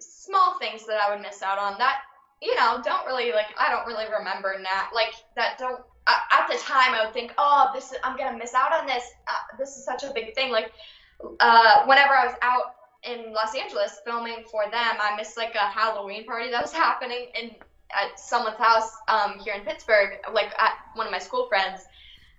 small 0.00 0.58
things 0.58 0.86
that 0.86 1.00
I 1.00 1.12
would 1.12 1.22
miss 1.22 1.42
out 1.42 1.58
on 1.58 1.78
that 1.78 2.02
you 2.40 2.54
know 2.56 2.80
don't 2.84 3.06
really 3.06 3.32
like 3.32 3.54
I 3.58 3.70
don't 3.70 3.86
really 3.86 4.06
remember 4.12 4.56
now 4.60 4.88
like 4.94 5.14
that 5.36 5.58
don't 5.58 5.80
uh, 6.06 6.14
at 6.32 6.48
the 6.48 6.58
time 6.58 6.92
I 6.92 7.04
would 7.04 7.14
think 7.14 7.32
oh 7.38 7.70
this 7.74 7.92
is, 7.92 7.98
I'm 8.02 8.16
gonna 8.16 8.36
miss 8.36 8.52
out 8.54 8.72
on 8.72 8.86
this 8.86 9.04
uh, 9.28 9.56
this 9.58 9.76
is 9.76 9.84
such 9.84 10.02
a 10.02 10.12
big 10.12 10.34
thing 10.34 10.50
like 10.50 10.72
uh, 11.40 11.84
whenever 11.86 12.14
I 12.14 12.26
was 12.26 12.34
out 12.42 12.74
in 13.04 13.32
Los 13.32 13.54
Angeles 13.54 14.00
filming 14.04 14.44
for 14.50 14.64
them 14.70 14.96
I 15.00 15.16
missed 15.16 15.36
like 15.36 15.54
a 15.54 15.58
Halloween 15.58 16.24
party 16.24 16.50
that 16.50 16.62
was 16.62 16.72
happening 16.84 17.28
in 17.40 17.50
at 17.94 18.18
someone's 18.18 18.56
house 18.56 18.90
um, 19.08 19.38
here 19.40 19.54
in 19.54 19.62
Pittsburgh 19.62 20.18
like 20.32 20.52
at 20.58 20.76
one 20.94 21.06
of 21.06 21.12
my 21.12 21.18
school 21.18 21.46
friends 21.48 21.86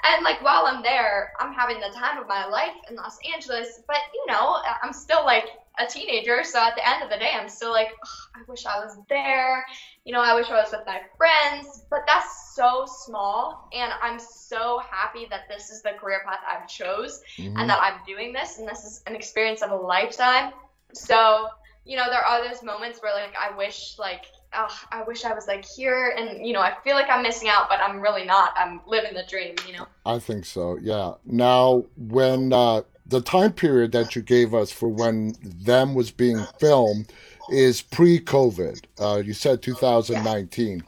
and 0.03 0.23
like 0.23 0.43
while 0.43 0.65
I'm 0.65 0.83
there, 0.83 1.31
I'm 1.39 1.53
having 1.53 1.79
the 1.79 1.89
time 1.95 2.17
of 2.17 2.27
my 2.27 2.45
life 2.45 2.75
in 2.89 2.97
Los 2.97 3.17
Angeles. 3.33 3.81
But 3.87 3.97
you 4.13 4.25
know, 4.27 4.57
I'm 4.83 4.91
still 4.91 5.23
like 5.23 5.45
a 5.79 5.87
teenager, 5.87 6.43
so 6.43 6.59
at 6.59 6.75
the 6.75 6.87
end 6.87 7.03
of 7.03 7.09
the 7.09 7.17
day, 7.17 7.31
I'm 7.33 7.49
still 7.49 7.71
like, 7.71 7.89
I 8.35 8.39
wish 8.47 8.65
I 8.65 8.79
was 8.79 8.97
there. 9.09 9.65
You 10.05 10.13
know, 10.13 10.21
I 10.21 10.35
wish 10.35 10.49
I 10.49 10.53
was 10.53 10.71
with 10.71 10.85
my 10.85 11.01
friends. 11.17 11.85
But 11.89 12.01
that's 12.05 12.53
so 12.55 12.85
small, 12.85 13.69
and 13.73 13.91
I'm 14.01 14.19
so 14.19 14.81
happy 14.89 15.27
that 15.29 15.41
this 15.49 15.69
is 15.69 15.81
the 15.81 15.91
career 15.91 16.21
path 16.25 16.39
I've 16.47 16.67
chose, 16.67 17.21
mm-hmm. 17.37 17.57
and 17.57 17.69
that 17.69 17.79
I'm 17.81 17.99
doing 18.05 18.33
this, 18.33 18.59
and 18.59 18.67
this 18.67 18.83
is 18.83 19.01
an 19.07 19.15
experience 19.15 19.61
of 19.61 19.71
a 19.71 19.75
lifetime. 19.75 20.53
So, 20.93 21.47
you 21.85 21.97
know, 21.97 22.05
there 22.09 22.23
are 22.23 22.47
those 22.47 22.61
moments 22.61 23.01
where 23.01 23.13
like 23.13 23.33
I 23.35 23.55
wish 23.57 23.95
like 23.97 24.25
oh, 24.55 24.79
I 24.91 25.03
wish 25.03 25.25
I 25.25 25.33
was 25.33 25.47
like 25.47 25.65
here, 25.65 26.13
and 26.17 26.45
you 26.45 26.53
know, 26.53 26.61
I 26.61 26.75
feel 26.83 26.95
like 26.95 27.09
I'm 27.09 27.23
missing 27.23 27.49
out, 27.49 27.67
but 27.69 27.79
I'm 27.79 27.99
really 27.99 28.25
not. 28.25 28.51
I'm 28.55 28.81
living 28.87 29.13
the 29.13 29.23
dream, 29.29 29.55
you 29.67 29.77
know. 29.77 29.87
I 30.05 30.19
think 30.19 30.45
so. 30.45 30.77
Yeah. 30.81 31.13
Now, 31.25 31.85
when 31.97 32.53
uh, 32.53 32.81
the 33.13 33.21
time 33.21 33.53
period 33.53 33.91
that 33.91 34.15
you 34.15 34.21
gave 34.21 34.53
us 34.53 34.71
for 34.71 34.89
when 34.89 35.35
them 35.43 35.93
was 35.93 36.11
being 36.11 36.43
filmed 36.59 37.13
is 37.51 37.81
pre-COVID. 37.81 38.83
Uh, 38.99 39.21
you 39.23 39.33
said 39.33 39.61
2019. 39.61 40.83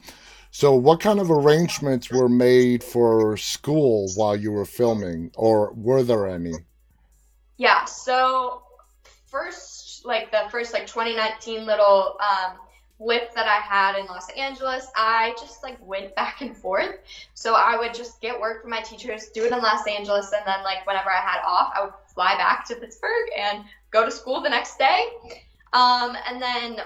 So, 0.51 0.73
what 0.73 0.99
kind 1.01 1.19
of 1.19 1.29
arrangements 1.29 2.09
were 2.09 2.29
made 2.29 2.83
for 2.83 3.37
school 3.37 4.09
while 4.15 4.35
you 4.35 4.51
were 4.51 4.65
filming, 4.65 5.31
or 5.35 5.73
were 5.73 6.01
there 6.01 6.27
any? 6.27 6.53
Yeah. 7.57 7.85
So, 7.85 8.63
first, 9.27 10.05
like 10.05 10.31
the 10.31 10.43
first 10.49 10.73
like 10.73 10.87
2019 10.87 11.65
little 11.65 12.17
um, 12.19 12.57
with 12.97 13.33
that 13.35 13.47
I 13.47 13.59
had 13.59 13.99
in 13.99 14.05
Los 14.05 14.29
Angeles, 14.31 14.87
I 14.95 15.35
just 15.39 15.61
like 15.61 15.77
went 15.85 16.15
back 16.15 16.41
and 16.41 16.55
forth. 16.55 16.95
So 17.33 17.55
I 17.55 17.77
would 17.77 17.93
just 17.93 18.21
get 18.21 18.39
work 18.39 18.61
from 18.61 18.71
my 18.71 18.81
teachers, 18.81 19.27
do 19.33 19.43
it 19.43 19.51
in 19.51 19.59
Los 19.59 19.85
Angeles, 19.87 20.31
and 20.31 20.45
then 20.47 20.63
like 20.63 20.87
whenever 20.87 21.09
I 21.09 21.21
had 21.21 21.41
off, 21.45 21.73
I 21.75 21.83
would 21.83 21.93
fly 22.15 22.35
back 22.37 22.65
to 22.67 22.75
Pittsburgh 22.75 23.27
and 23.37 23.63
go 23.91 24.05
to 24.05 24.11
school 24.11 24.41
the 24.41 24.49
next 24.49 24.79
day. 24.79 25.09
Um, 25.73 26.17
and 26.27 26.41
then 26.41 26.77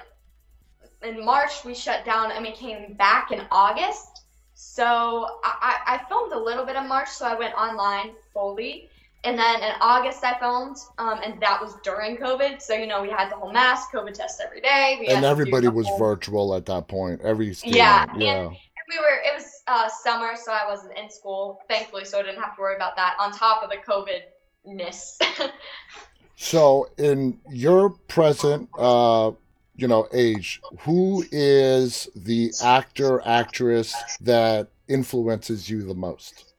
in 1.03 1.23
March 1.23 1.63
we 1.63 1.73
shut 1.73 2.03
down 2.03 2.31
and 2.31 2.43
we 2.43 2.51
came 2.51 2.93
back 2.93 3.31
in 3.31 3.41
August. 3.51 4.23
So 4.55 5.37
I, 5.43 5.79
I 5.87 6.01
filmed 6.09 6.33
a 6.33 6.39
little 6.39 6.65
bit 6.65 6.75
of 6.75 6.85
March, 6.85 7.07
so 7.07 7.25
I 7.25 7.33
went 7.33 7.53
online 7.53 8.11
fully. 8.33 8.89
And 9.23 9.37
then 9.37 9.63
in 9.63 9.71
August, 9.81 10.23
I 10.23 10.37
filmed, 10.39 10.77
um, 10.97 11.19
and 11.23 11.41
that 11.41 11.61
was 11.61 11.75
during 11.83 12.17
COVID. 12.17 12.61
So 12.61 12.73
you 12.73 12.87
know, 12.87 13.01
we 13.01 13.09
had 13.09 13.29
the 13.29 13.35
whole 13.35 13.51
mask, 13.51 13.91
COVID 13.93 14.13
test 14.13 14.41
every 14.45 14.59
day. 14.61 14.97
We 14.99 15.07
and 15.07 15.25
everybody 15.25 15.67
was 15.67 15.87
whole... 15.87 15.97
virtual 15.97 16.55
at 16.55 16.65
that 16.65 16.87
point. 16.87 17.21
Every 17.21 17.53
student, 17.53 17.77
yeah, 17.77 18.05
yeah. 18.17 18.47
And, 18.47 18.57
we 18.89 18.97
were. 18.97 19.21
It 19.23 19.35
was 19.35 19.61
uh, 19.67 19.87
summer, 19.87 20.35
so 20.35 20.51
I 20.51 20.65
wasn't 20.67 20.97
in 20.97 21.09
school, 21.09 21.61
thankfully, 21.69 22.05
so 22.05 22.19
I 22.19 22.23
didn't 22.23 22.41
have 22.41 22.55
to 22.55 22.61
worry 22.61 22.75
about 22.75 22.95
that. 22.95 23.15
On 23.19 23.31
top 23.31 23.61
of 23.61 23.69
the 23.69 23.77
COVID 23.77 24.21
ness. 24.65 25.19
so, 26.35 26.89
in 26.97 27.39
your 27.49 27.89
present, 27.89 28.69
uh, 28.77 29.31
you 29.75 29.87
know, 29.87 30.07
age, 30.13 30.61
who 30.79 31.25
is 31.31 32.09
the 32.15 32.51
actor 32.63 33.21
actress 33.25 33.95
that 34.21 34.67
influences 34.87 35.69
you 35.69 35.83
the 35.83 35.95
most? 35.95 36.53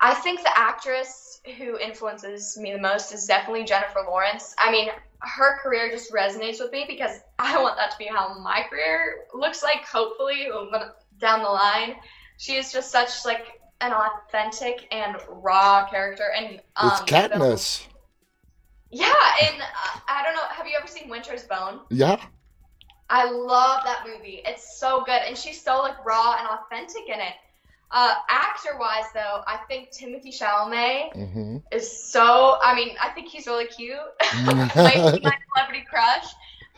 I 0.00 0.14
think 0.14 0.42
the 0.42 0.56
actress 0.56 1.40
who 1.56 1.78
influences 1.78 2.56
me 2.58 2.72
the 2.72 2.80
most 2.80 3.12
is 3.12 3.26
definitely 3.26 3.64
Jennifer 3.64 4.04
Lawrence. 4.06 4.54
I 4.58 4.70
mean, 4.70 4.88
her 5.20 5.58
career 5.58 5.90
just 5.90 6.12
resonates 6.12 6.60
with 6.60 6.72
me 6.72 6.84
because 6.86 7.20
I 7.38 7.60
want 7.60 7.76
that 7.76 7.90
to 7.92 7.98
be 7.98 8.06
how 8.06 8.38
my 8.38 8.64
career 8.68 9.24
looks 9.34 9.62
like, 9.62 9.84
hopefully, 9.84 10.48
down 11.18 11.42
the 11.42 11.48
line. 11.48 11.96
She 12.36 12.54
is 12.54 12.72
just 12.72 12.90
such 12.90 13.24
like 13.24 13.60
an 13.80 13.92
authentic 13.92 14.88
and 14.90 15.16
raw 15.28 15.88
character 15.88 16.32
and 16.36 16.60
um, 16.76 16.90
it's 16.90 17.00
Katniss. 17.02 17.86
yeah, 18.90 19.12
and 19.42 19.62
uh, 19.62 20.00
I 20.08 20.22
don't 20.24 20.34
know. 20.34 20.42
Have 20.50 20.66
you 20.66 20.74
ever 20.78 20.88
seen 20.88 21.08
Winter's 21.08 21.44
Bone? 21.44 21.80
Yeah. 21.90 22.20
I 23.10 23.30
love 23.30 23.84
that 23.84 24.04
movie. 24.06 24.42
It's 24.44 24.78
so 24.78 25.02
good, 25.04 25.22
and 25.26 25.36
she's 25.36 25.62
so 25.62 25.78
like 25.78 26.04
raw 26.04 26.36
and 26.38 26.48
authentic 26.48 27.08
in 27.08 27.20
it. 27.20 27.34
Uh, 27.90 28.16
actor 28.28 28.76
wise, 28.78 29.06
though, 29.14 29.42
I 29.46 29.60
think 29.66 29.90
Timothée 29.90 30.26
Chalamet 30.26 31.14
mm-hmm. 31.14 31.56
is 31.72 31.90
so. 31.90 32.58
I 32.62 32.74
mean, 32.74 32.96
I 33.02 33.08
think 33.10 33.28
he's 33.28 33.46
really 33.46 33.66
cute. 33.66 33.96
like 34.44 35.22
my 35.22 35.38
celebrity 35.54 35.86
crush, 35.88 36.26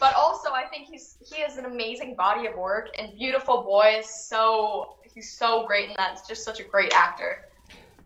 but 0.01 0.15
also 0.17 0.51
I 0.51 0.65
think 0.65 0.89
he's 0.89 1.17
he 1.25 1.41
has 1.43 1.59
an 1.59 1.67
amazing 1.67 2.17
body 2.17 2.47
of 2.49 2.57
work 2.57 2.89
and 2.99 3.17
beautiful 3.17 3.63
voice. 3.63 4.11
So 4.29 4.97
he's 5.15 5.31
so 5.31 5.67
great 5.67 5.91
in 5.91 5.95
that. 5.99 6.13
It's 6.15 6.27
just 6.27 6.43
such 6.43 6.59
a 6.59 6.65
great 6.65 6.93
actor. 6.93 7.45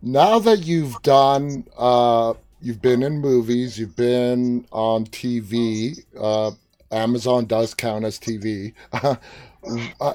Now 0.02 0.38
that 0.40 0.66
you've 0.66 1.00
done, 1.02 1.66
uh, 1.78 2.34
you've 2.60 2.82
been 2.82 3.02
in 3.02 3.20
movies, 3.20 3.78
you've 3.78 3.96
been 3.96 4.66
on 4.70 5.06
TV. 5.06 6.04
Uh, 6.18 6.50
Amazon 6.90 7.46
does 7.46 7.72
count 7.72 8.04
as 8.04 8.18
TV. 8.18 8.74
uh, 10.00 10.14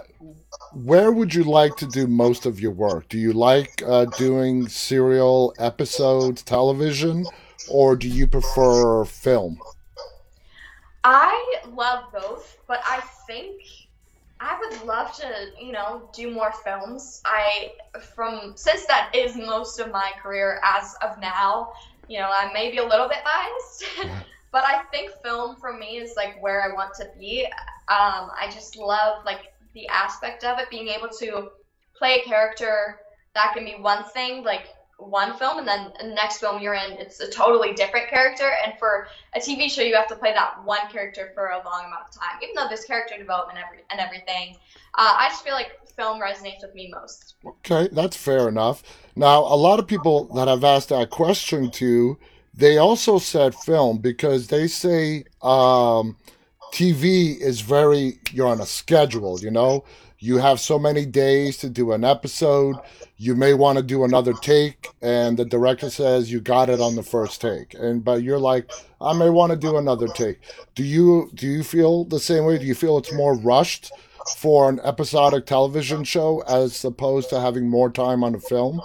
where 0.74 1.12
would 1.12 1.34
you 1.34 1.44
like 1.44 1.76
to 1.78 1.88
do 1.88 2.06
most 2.06 2.46
of 2.46 2.60
your 2.60 2.72
work? 2.72 3.10
Do 3.10 3.18
you 3.18 3.34
like 3.34 3.82
uh, 3.86 4.06
doing 4.06 4.68
serial 4.68 5.54
episodes, 5.58 6.44
television, 6.44 7.26
or 7.70 7.96
do 7.96 8.08
you 8.08 8.28
prefer 8.28 9.06
film? 9.06 9.60
I 11.04 11.62
love 11.68 12.06
both, 12.12 12.58
but 12.68 12.82
I 12.86 13.02
think 13.26 13.62
I 14.40 14.58
would 14.60 14.86
love 14.86 15.14
to, 15.18 15.48
you 15.60 15.72
know, 15.72 16.10
do 16.14 16.32
more 16.32 16.52
films. 16.64 17.22
I 17.26 17.72
from 18.16 18.54
since 18.56 18.86
that 18.86 19.12
is 19.14 19.36
most 19.36 19.80
of 19.80 19.92
my 19.92 20.12
career 20.22 20.62
as 20.64 20.96
of 21.02 21.20
now, 21.20 21.72
you 22.08 22.20
know, 22.20 22.30
I 22.30 22.52
may 22.54 22.72
be 22.72 22.78
a 22.78 22.86
little 22.86 23.08
bit 23.08 23.20
biased, 23.24 23.86
but 24.52 24.64
I 24.66 24.84
think 24.92 25.12
film 25.24 25.58
for 25.58 25.78
me 25.78 25.98
is 25.98 26.16
like 26.16 26.42
where 26.42 26.70
I 26.70 26.74
want 26.74 26.94
to 26.96 27.10
be. 27.18 27.46
Um, 27.88 28.32
I 28.38 28.50
just 28.52 28.78
love 28.78 29.26
like 29.26 29.54
the 29.74 29.88
aspect 29.88 30.44
of 30.44 30.60
it, 30.60 30.70
being 30.70 30.88
able 30.88 31.10
to 31.20 31.50
play 31.98 32.22
a 32.22 32.28
character 32.28 33.00
that 33.36 33.54
can 33.54 33.66
be 33.66 33.76
one 33.80 34.04
thing, 34.06 34.44
like 34.44 34.68
one 35.00 35.38
film, 35.38 35.60
and 35.60 35.68
then 35.68 35.92
the 36.00 36.08
next 36.08 36.40
film 36.40 36.62
you're 36.62 36.74
in, 36.74 36.92
it's 36.94 37.20
a 37.20 37.30
totally 37.30 37.74
different 37.74 38.10
character. 38.10 38.52
And 38.66 38.78
for 38.78 39.08
a 39.36 39.40
TV 39.40 39.70
show, 39.70 39.82
you 39.82 39.96
have 39.96 40.08
to 40.08 40.16
play 40.16 40.34
that 40.34 40.64
one 40.64 40.90
character 40.92 41.32
for 41.34 41.48
a 41.48 41.58
long 41.66 41.86
amount 41.86 42.04
of 42.08 42.12
time, 42.12 42.38
even 42.44 42.56
though 42.56 42.68
there's 42.68 42.86
character 42.86 43.18
development 43.18 43.60
every, 43.66 43.84
and 43.90 44.00
everything. 44.00 44.56
Uh, 44.96 45.16
I 45.18 45.30
just 45.30 45.44
feel 45.44 45.54
like 45.54 45.72
film 45.96 46.20
resonates 46.22 46.62
with 46.62 46.76
me 46.76 46.92
most. 46.94 47.36
Okay, 47.46 47.90
that's 47.92 48.16
fair 48.16 48.48
enough. 48.48 48.84
Now, 49.16 49.40
a 49.40 49.56
lot 49.56 49.80
of 49.80 49.88
people 49.88 50.26
that 50.36 50.48
I've 50.48 50.64
asked 50.64 50.90
that 50.90 51.10
question 51.10 51.72
to, 51.72 52.18
they 52.54 52.78
also 52.78 53.20
said 53.20 53.56
film 53.56 53.98
because 54.00 54.48
they 54.48 54.68
say 54.68 55.26
um, 55.42 56.18
TV 56.74 57.38
is 57.40 57.62
very, 57.62 58.20
you're 58.32 58.48
on 58.48 58.62
a 58.62 58.66
schedule, 58.66 59.40
you 59.40 59.52
know? 59.52 59.84
You 60.22 60.38
have 60.38 60.60
so 60.60 60.78
many 60.78 61.06
days 61.06 61.56
to 61.58 61.70
do 61.70 61.94
an 61.94 62.04
episode. 62.04 62.76
You 63.16 63.36
may 63.36 63.54
want 63.54 63.78
to 63.78 63.84
do 63.84 64.04
another 64.04 64.34
take, 64.34 64.90
and 65.02 65.38
the 65.38 65.46
director 65.46 65.90
says 65.90 66.30
you 66.30 66.42
got 66.42 66.70
it 66.70 66.82
on 66.82 66.96
the 66.96 67.04
first 67.04 67.40
take. 67.40 67.74
And 67.74 68.04
but 68.04 68.22
you're 68.22 68.40
like, 68.40 68.70
I 69.00 69.14
may 69.14 69.30
want 69.30 69.52
to 69.52 69.58
do 69.58 69.78
another 69.78 70.08
take. 70.10 70.40
Do 70.76 70.84
you 70.84 71.32
do 71.36 71.48
you 71.48 71.64
feel 71.64 72.04
the 72.04 72.20
same 72.20 72.44
way? 72.44 72.58
Do 72.58 72.66
you 72.66 72.76
feel 72.76 72.98
it's 72.98 73.14
more 73.14 73.38
rushed 73.38 73.94
for 74.36 74.70
an 74.70 74.82
episodic 74.84 75.46
television 75.46 76.04
show 76.04 76.42
as 76.42 76.84
opposed 76.84 77.30
to 77.30 77.40
having 77.40 77.70
more 77.70 77.90
time 77.90 78.22
on 78.22 78.36
a 78.36 78.40
film? 78.40 78.82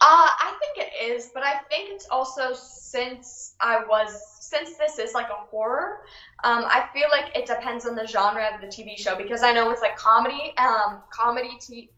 Uh, 0.00 0.28
I 0.28 0.52
think 0.60 0.88
it 0.88 1.12
is, 1.12 1.30
but 1.32 1.44
I 1.44 1.60
think 1.70 1.90
it's 1.90 2.08
also 2.10 2.54
since 2.54 3.54
I 3.60 3.84
was 3.88 4.36
since 4.40 4.76
this 4.76 4.98
is 4.98 5.14
like 5.14 5.28
a 5.28 5.46
horror, 5.50 6.00
um, 6.44 6.64
I 6.66 6.88
feel 6.92 7.08
like 7.10 7.36
it 7.36 7.46
depends 7.46 7.86
on 7.86 7.94
the 7.94 8.06
genre 8.06 8.48
of 8.54 8.60
the 8.60 8.66
TV 8.66 8.96
show 8.98 9.16
because 9.16 9.42
I 9.42 9.52
know 9.52 9.70
it's 9.70 9.80
like 9.80 9.96
comedy, 9.96 10.54
um, 10.58 11.00
comedy 11.10 11.58
t- 11.60 11.90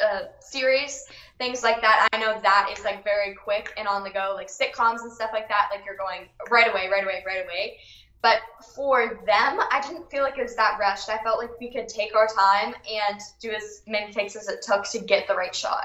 uh, 0.00 0.22
series, 0.40 1.06
things 1.38 1.62
like 1.62 1.80
that. 1.82 2.08
I 2.12 2.18
know 2.18 2.40
that 2.42 2.74
is 2.76 2.84
like 2.84 3.04
very 3.04 3.34
quick 3.34 3.72
and 3.76 3.86
on 3.86 4.02
the 4.02 4.10
go, 4.10 4.32
like 4.34 4.48
sitcoms 4.48 5.02
and 5.02 5.12
stuff 5.12 5.30
like 5.32 5.48
that. 5.48 5.68
Like 5.70 5.84
you're 5.84 5.96
going 5.96 6.28
right 6.50 6.70
away, 6.70 6.88
right 6.90 7.04
away, 7.04 7.22
right 7.26 7.44
away. 7.44 7.78
But 8.22 8.38
for 8.74 9.20
them, 9.26 9.60
I 9.70 9.82
didn't 9.86 10.10
feel 10.10 10.22
like 10.22 10.38
it 10.38 10.42
was 10.42 10.56
that 10.56 10.78
rushed. 10.78 11.08
I 11.08 11.18
felt 11.22 11.38
like 11.38 11.58
we 11.60 11.72
could 11.72 11.88
take 11.88 12.14
our 12.14 12.28
time 12.28 12.74
and 12.90 13.20
do 13.40 13.50
as 13.50 13.82
many 13.86 14.12
takes 14.12 14.36
as 14.36 14.48
it 14.48 14.62
took 14.62 14.84
to 14.90 15.00
get 15.00 15.26
the 15.26 15.34
right 15.34 15.54
shot. 15.54 15.84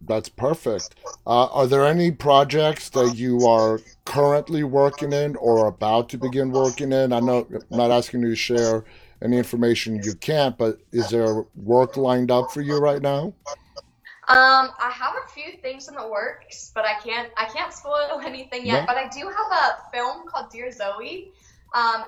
That's 0.00 0.28
perfect. 0.28 0.94
Uh, 1.26 1.46
are 1.46 1.66
there 1.66 1.86
any 1.86 2.10
projects 2.10 2.88
that 2.90 3.16
you 3.16 3.46
are 3.46 3.80
currently 4.04 4.64
working 4.64 5.12
in 5.12 5.36
or 5.36 5.66
about 5.66 6.08
to 6.10 6.18
begin 6.18 6.50
working 6.50 6.92
in? 6.92 7.12
I 7.12 7.20
know 7.20 7.46
I'm 7.50 7.76
not 7.76 7.90
asking 7.90 8.22
you 8.22 8.30
to 8.30 8.36
share 8.36 8.84
any 9.22 9.36
information 9.36 10.02
you 10.02 10.14
can't, 10.14 10.56
but 10.56 10.78
is 10.92 11.10
there 11.10 11.44
work 11.54 11.96
lined 11.96 12.30
up 12.30 12.50
for 12.50 12.62
you 12.62 12.78
right 12.78 13.02
now? 13.02 13.34
Um, 14.28 14.70
I 14.78 14.90
have 14.94 15.14
a 15.24 15.28
few 15.28 15.60
things 15.60 15.88
in 15.88 15.94
the 15.94 16.08
works, 16.08 16.70
but 16.72 16.84
I 16.84 16.94
can't 17.00 17.30
I 17.36 17.46
can't 17.46 17.72
spoil 17.72 18.20
anything 18.24 18.64
yet. 18.64 18.86
But 18.86 18.96
I 18.96 19.08
do 19.08 19.26
have 19.26 19.52
a 19.52 19.90
film 19.92 20.26
called 20.28 20.50
Dear 20.50 20.70
Zoe. 20.70 21.32
Um, 21.74 22.04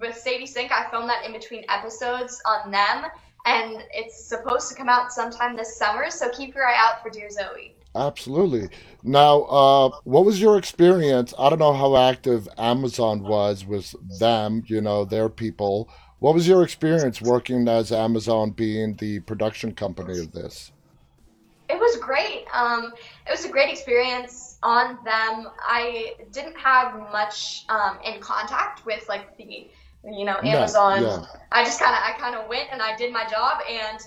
with 0.00 0.16
Sadie 0.16 0.46
Sink, 0.46 0.72
I 0.72 0.90
filmed 0.90 1.08
that 1.08 1.24
in 1.24 1.32
between 1.32 1.64
episodes 1.68 2.42
on 2.44 2.70
them, 2.70 3.06
and 3.46 3.82
it's 3.92 4.24
supposed 4.24 4.68
to 4.70 4.74
come 4.74 4.88
out 4.88 5.12
sometime 5.12 5.56
this 5.56 5.76
summer. 5.76 6.10
So 6.10 6.28
keep 6.30 6.54
your 6.54 6.66
eye 6.66 6.76
out 6.76 7.02
for 7.02 7.10
Dear 7.10 7.30
Zoe. 7.30 7.74
Absolutely. 7.94 8.68
Now, 9.02 9.42
uh, 9.42 9.90
what 10.04 10.24
was 10.24 10.40
your 10.40 10.58
experience? 10.58 11.34
I 11.38 11.50
don't 11.50 11.58
know 11.58 11.72
how 11.72 11.96
active 11.96 12.48
Amazon 12.56 13.22
was 13.22 13.66
with 13.66 13.94
them, 14.20 14.62
you 14.66 14.80
know, 14.80 15.04
their 15.04 15.28
people. 15.28 15.88
What 16.20 16.34
was 16.34 16.46
your 16.46 16.62
experience 16.62 17.20
working 17.20 17.66
as 17.66 17.90
Amazon 17.90 18.50
being 18.50 18.94
the 18.94 19.20
production 19.20 19.74
company 19.74 20.20
of 20.20 20.32
this? 20.32 20.70
It 21.68 21.78
was 21.78 21.96
great. 21.96 22.44
Um, 22.52 22.92
it 23.26 23.30
was 23.30 23.44
a 23.44 23.48
great 23.48 23.70
experience 23.70 24.58
on 24.62 24.98
them. 25.04 25.48
I 25.60 26.14
didn't 26.32 26.58
have 26.58 26.94
much 27.10 27.64
um, 27.68 27.98
in 28.04 28.20
contact 28.20 28.84
with 28.84 29.08
like 29.08 29.36
the, 29.36 29.68
you 30.04 30.24
know, 30.24 30.38
No, 30.42 30.50
Amazon. 30.50 31.02
yeah. 31.02 31.24
I 31.52 31.64
just 31.64 31.80
kind 31.80 31.94
of, 31.94 32.02
I 32.02 32.18
kind 32.18 32.34
of 32.34 32.48
went 32.48 32.68
and 32.72 32.80
I 32.80 32.96
did 32.96 33.12
my 33.12 33.26
job, 33.26 33.60
and 33.68 33.98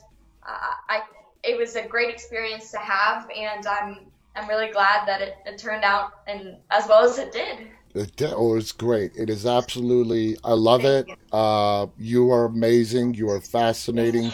uh, 0.48 0.74
I, 0.90 1.02
it 1.44 1.58
was 1.58 1.76
a 1.76 1.88
great 1.88 2.10
experience 2.10 2.72
to 2.72 2.78
have, 2.78 3.30
and 3.36 3.66
I'm, 3.68 3.98
I'm 4.36 4.48
really 4.48 4.72
glad 4.72 5.08
that 5.08 5.22
it, 5.22 5.36
it 5.46 5.58
turned 5.58 5.84
out 5.84 6.22
and 6.28 6.58
as 6.72 6.88
well 6.88 7.04
as 7.04 7.18
it 7.20 7.32
did. 7.32 7.68
It, 7.96 8.22
oh, 8.24 8.56
it's 8.56 8.72
great. 8.72 9.12
It 9.16 9.30
is 9.30 9.46
absolutely, 9.46 10.36
I 10.44 10.54
love 10.54 10.84
it. 10.84 11.08
Uh, 11.32 11.88
you 11.98 12.32
are 12.32 12.46
amazing. 12.46 13.14
You 13.14 13.30
are 13.30 13.40
fascinating. 13.40 14.32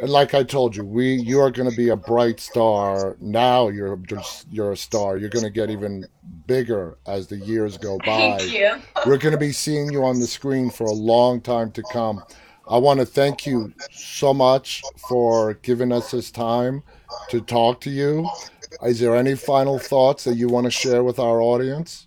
And 0.00 0.08
like 0.08 0.34
I 0.34 0.44
told 0.44 0.76
you, 0.76 0.84
we 0.84 1.14
you 1.14 1.40
are 1.40 1.50
going 1.50 1.68
to 1.68 1.76
be 1.76 1.88
a 1.88 1.96
bright 1.96 2.38
star. 2.38 3.16
Now 3.20 3.68
you're 3.68 3.96
just 3.96 4.46
you're 4.50 4.72
a 4.72 4.76
star. 4.76 5.16
You're 5.16 5.30
going 5.30 5.44
to 5.44 5.50
get 5.50 5.68
even 5.68 6.06
bigger 6.46 6.96
as 7.06 7.26
the 7.26 7.36
years 7.36 7.76
go 7.76 7.98
by. 7.98 8.38
Thank 8.38 8.52
you. 8.52 8.76
We're 9.04 9.18
going 9.18 9.32
to 9.32 9.38
be 9.38 9.52
seeing 9.52 9.92
you 9.92 10.04
on 10.04 10.20
the 10.20 10.26
screen 10.26 10.70
for 10.70 10.84
a 10.84 10.92
long 10.92 11.40
time 11.40 11.72
to 11.72 11.82
come. 11.92 12.22
I 12.68 12.78
want 12.78 13.00
to 13.00 13.06
thank 13.06 13.44
you 13.46 13.72
so 13.90 14.32
much 14.32 14.82
for 15.08 15.54
giving 15.54 15.92
us 15.92 16.12
this 16.12 16.30
time 16.30 16.82
to 17.30 17.40
talk 17.40 17.80
to 17.82 17.90
you. 17.90 18.28
Is 18.82 19.00
there 19.00 19.16
any 19.16 19.34
final 19.34 19.78
thoughts 19.78 20.24
that 20.24 20.36
you 20.36 20.48
want 20.48 20.64
to 20.64 20.70
share 20.70 21.04
with 21.04 21.18
our 21.18 21.42
audience? 21.42 22.06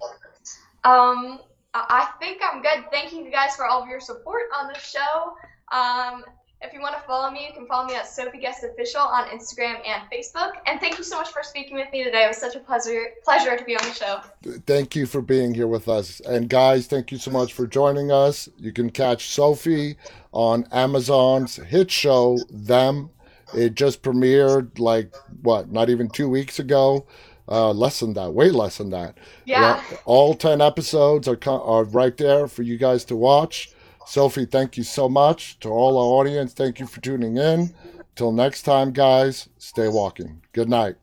Um, 0.86 1.40
I 1.74 2.08
think 2.20 2.42
I'm 2.44 2.62
good. 2.62 2.86
Thank 2.92 3.12
you 3.12 3.30
guys 3.30 3.56
for 3.56 3.66
all 3.66 3.84
of 3.84 3.90
your 3.90 4.00
support 4.00 4.44
on 4.58 4.68
the 4.72 4.80
show. 4.80 5.34
Um, 5.72 6.24
if 6.62 6.74
you 6.74 6.80
want 6.80 6.96
to 6.96 7.02
follow 7.02 7.30
me, 7.32 7.46
you 7.48 7.54
can 7.54 7.68
follow 7.68 7.88
me 7.88 7.96
at 7.96 8.08
Sophie 8.08 8.40
Guest 8.40 8.64
Official 8.64 9.02
on 9.02 9.28
Instagram 9.28 9.82
and 9.86 10.04
Facebook. 10.12 10.54
And 10.66 10.80
thank 10.80 10.98
you 10.98 11.04
so 11.04 11.18
much 11.18 11.30
for 11.30 11.44
speaking 11.44 11.76
with 11.76 11.92
me 11.92 12.04
today. 12.04 12.24
It 12.24 12.28
was 12.28 12.38
such 12.38 12.56
a 12.56 12.60
pleasure 12.60 13.08
pleasure 13.24 13.58
to 13.58 13.64
be 13.64 13.76
on 13.76 13.84
the 13.84 13.94
show. 13.94 14.22
Thank 14.66 14.96
you 14.96 15.06
for 15.06 15.22
being 15.22 15.54
here 15.54 15.68
with 15.68 15.90
us. 15.90 16.22
And 16.22 16.50
guys, 16.50 16.88
thank 16.88 17.12
you 17.12 17.18
so 17.18 17.30
much 17.30 17.54
for 17.54 17.68
joining 17.68 18.12
us. 18.12 18.48
You 18.58 18.72
can 18.72 18.90
catch 18.90 19.30
Sophie 19.30 19.98
on 20.32 20.66
Amazon's 20.72 21.58
hit 21.58 21.92
show, 21.92 22.38
Them. 22.50 23.10
It 23.54 23.76
just 23.76 24.02
premiered 24.02 24.80
like, 24.80 25.14
what, 25.42 25.72
not 25.72 25.90
even 25.90 26.10
two 26.10 26.30
weeks 26.30 26.60
ago? 26.60 27.06
Uh, 27.48 27.72
less 27.72 28.00
than 28.00 28.14
that, 28.14 28.34
way 28.34 28.50
less 28.50 28.78
than 28.80 28.90
that. 28.90 29.16
Yeah. 29.46 29.84
all 30.06 30.34
10 30.34 30.62
episodes 30.62 31.28
are, 31.28 31.38
are 31.48 31.84
right 31.84 32.18
there 32.18 32.48
for 32.48 32.64
you 32.64 32.78
guys 32.78 33.06
to 33.06 33.16
watch. 33.16 33.72
Sophie, 34.08 34.46
thank 34.46 34.78
you 34.78 34.84
so 34.84 35.08
much. 35.08 35.60
To 35.60 35.70
all 35.70 35.98
our 35.98 36.20
audience, 36.20 36.54
thank 36.54 36.80
you 36.80 36.88
for 36.88 37.02
tuning 37.02 37.38
in. 37.38 37.74
Till 38.16 38.32
next 38.32 38.64
time, 38.64 38.92
guys, 38.92 39.50
stay 39.58 39.88
walking. 39.88 40.42
Good 40.54 40.70
night. 40.70 40.96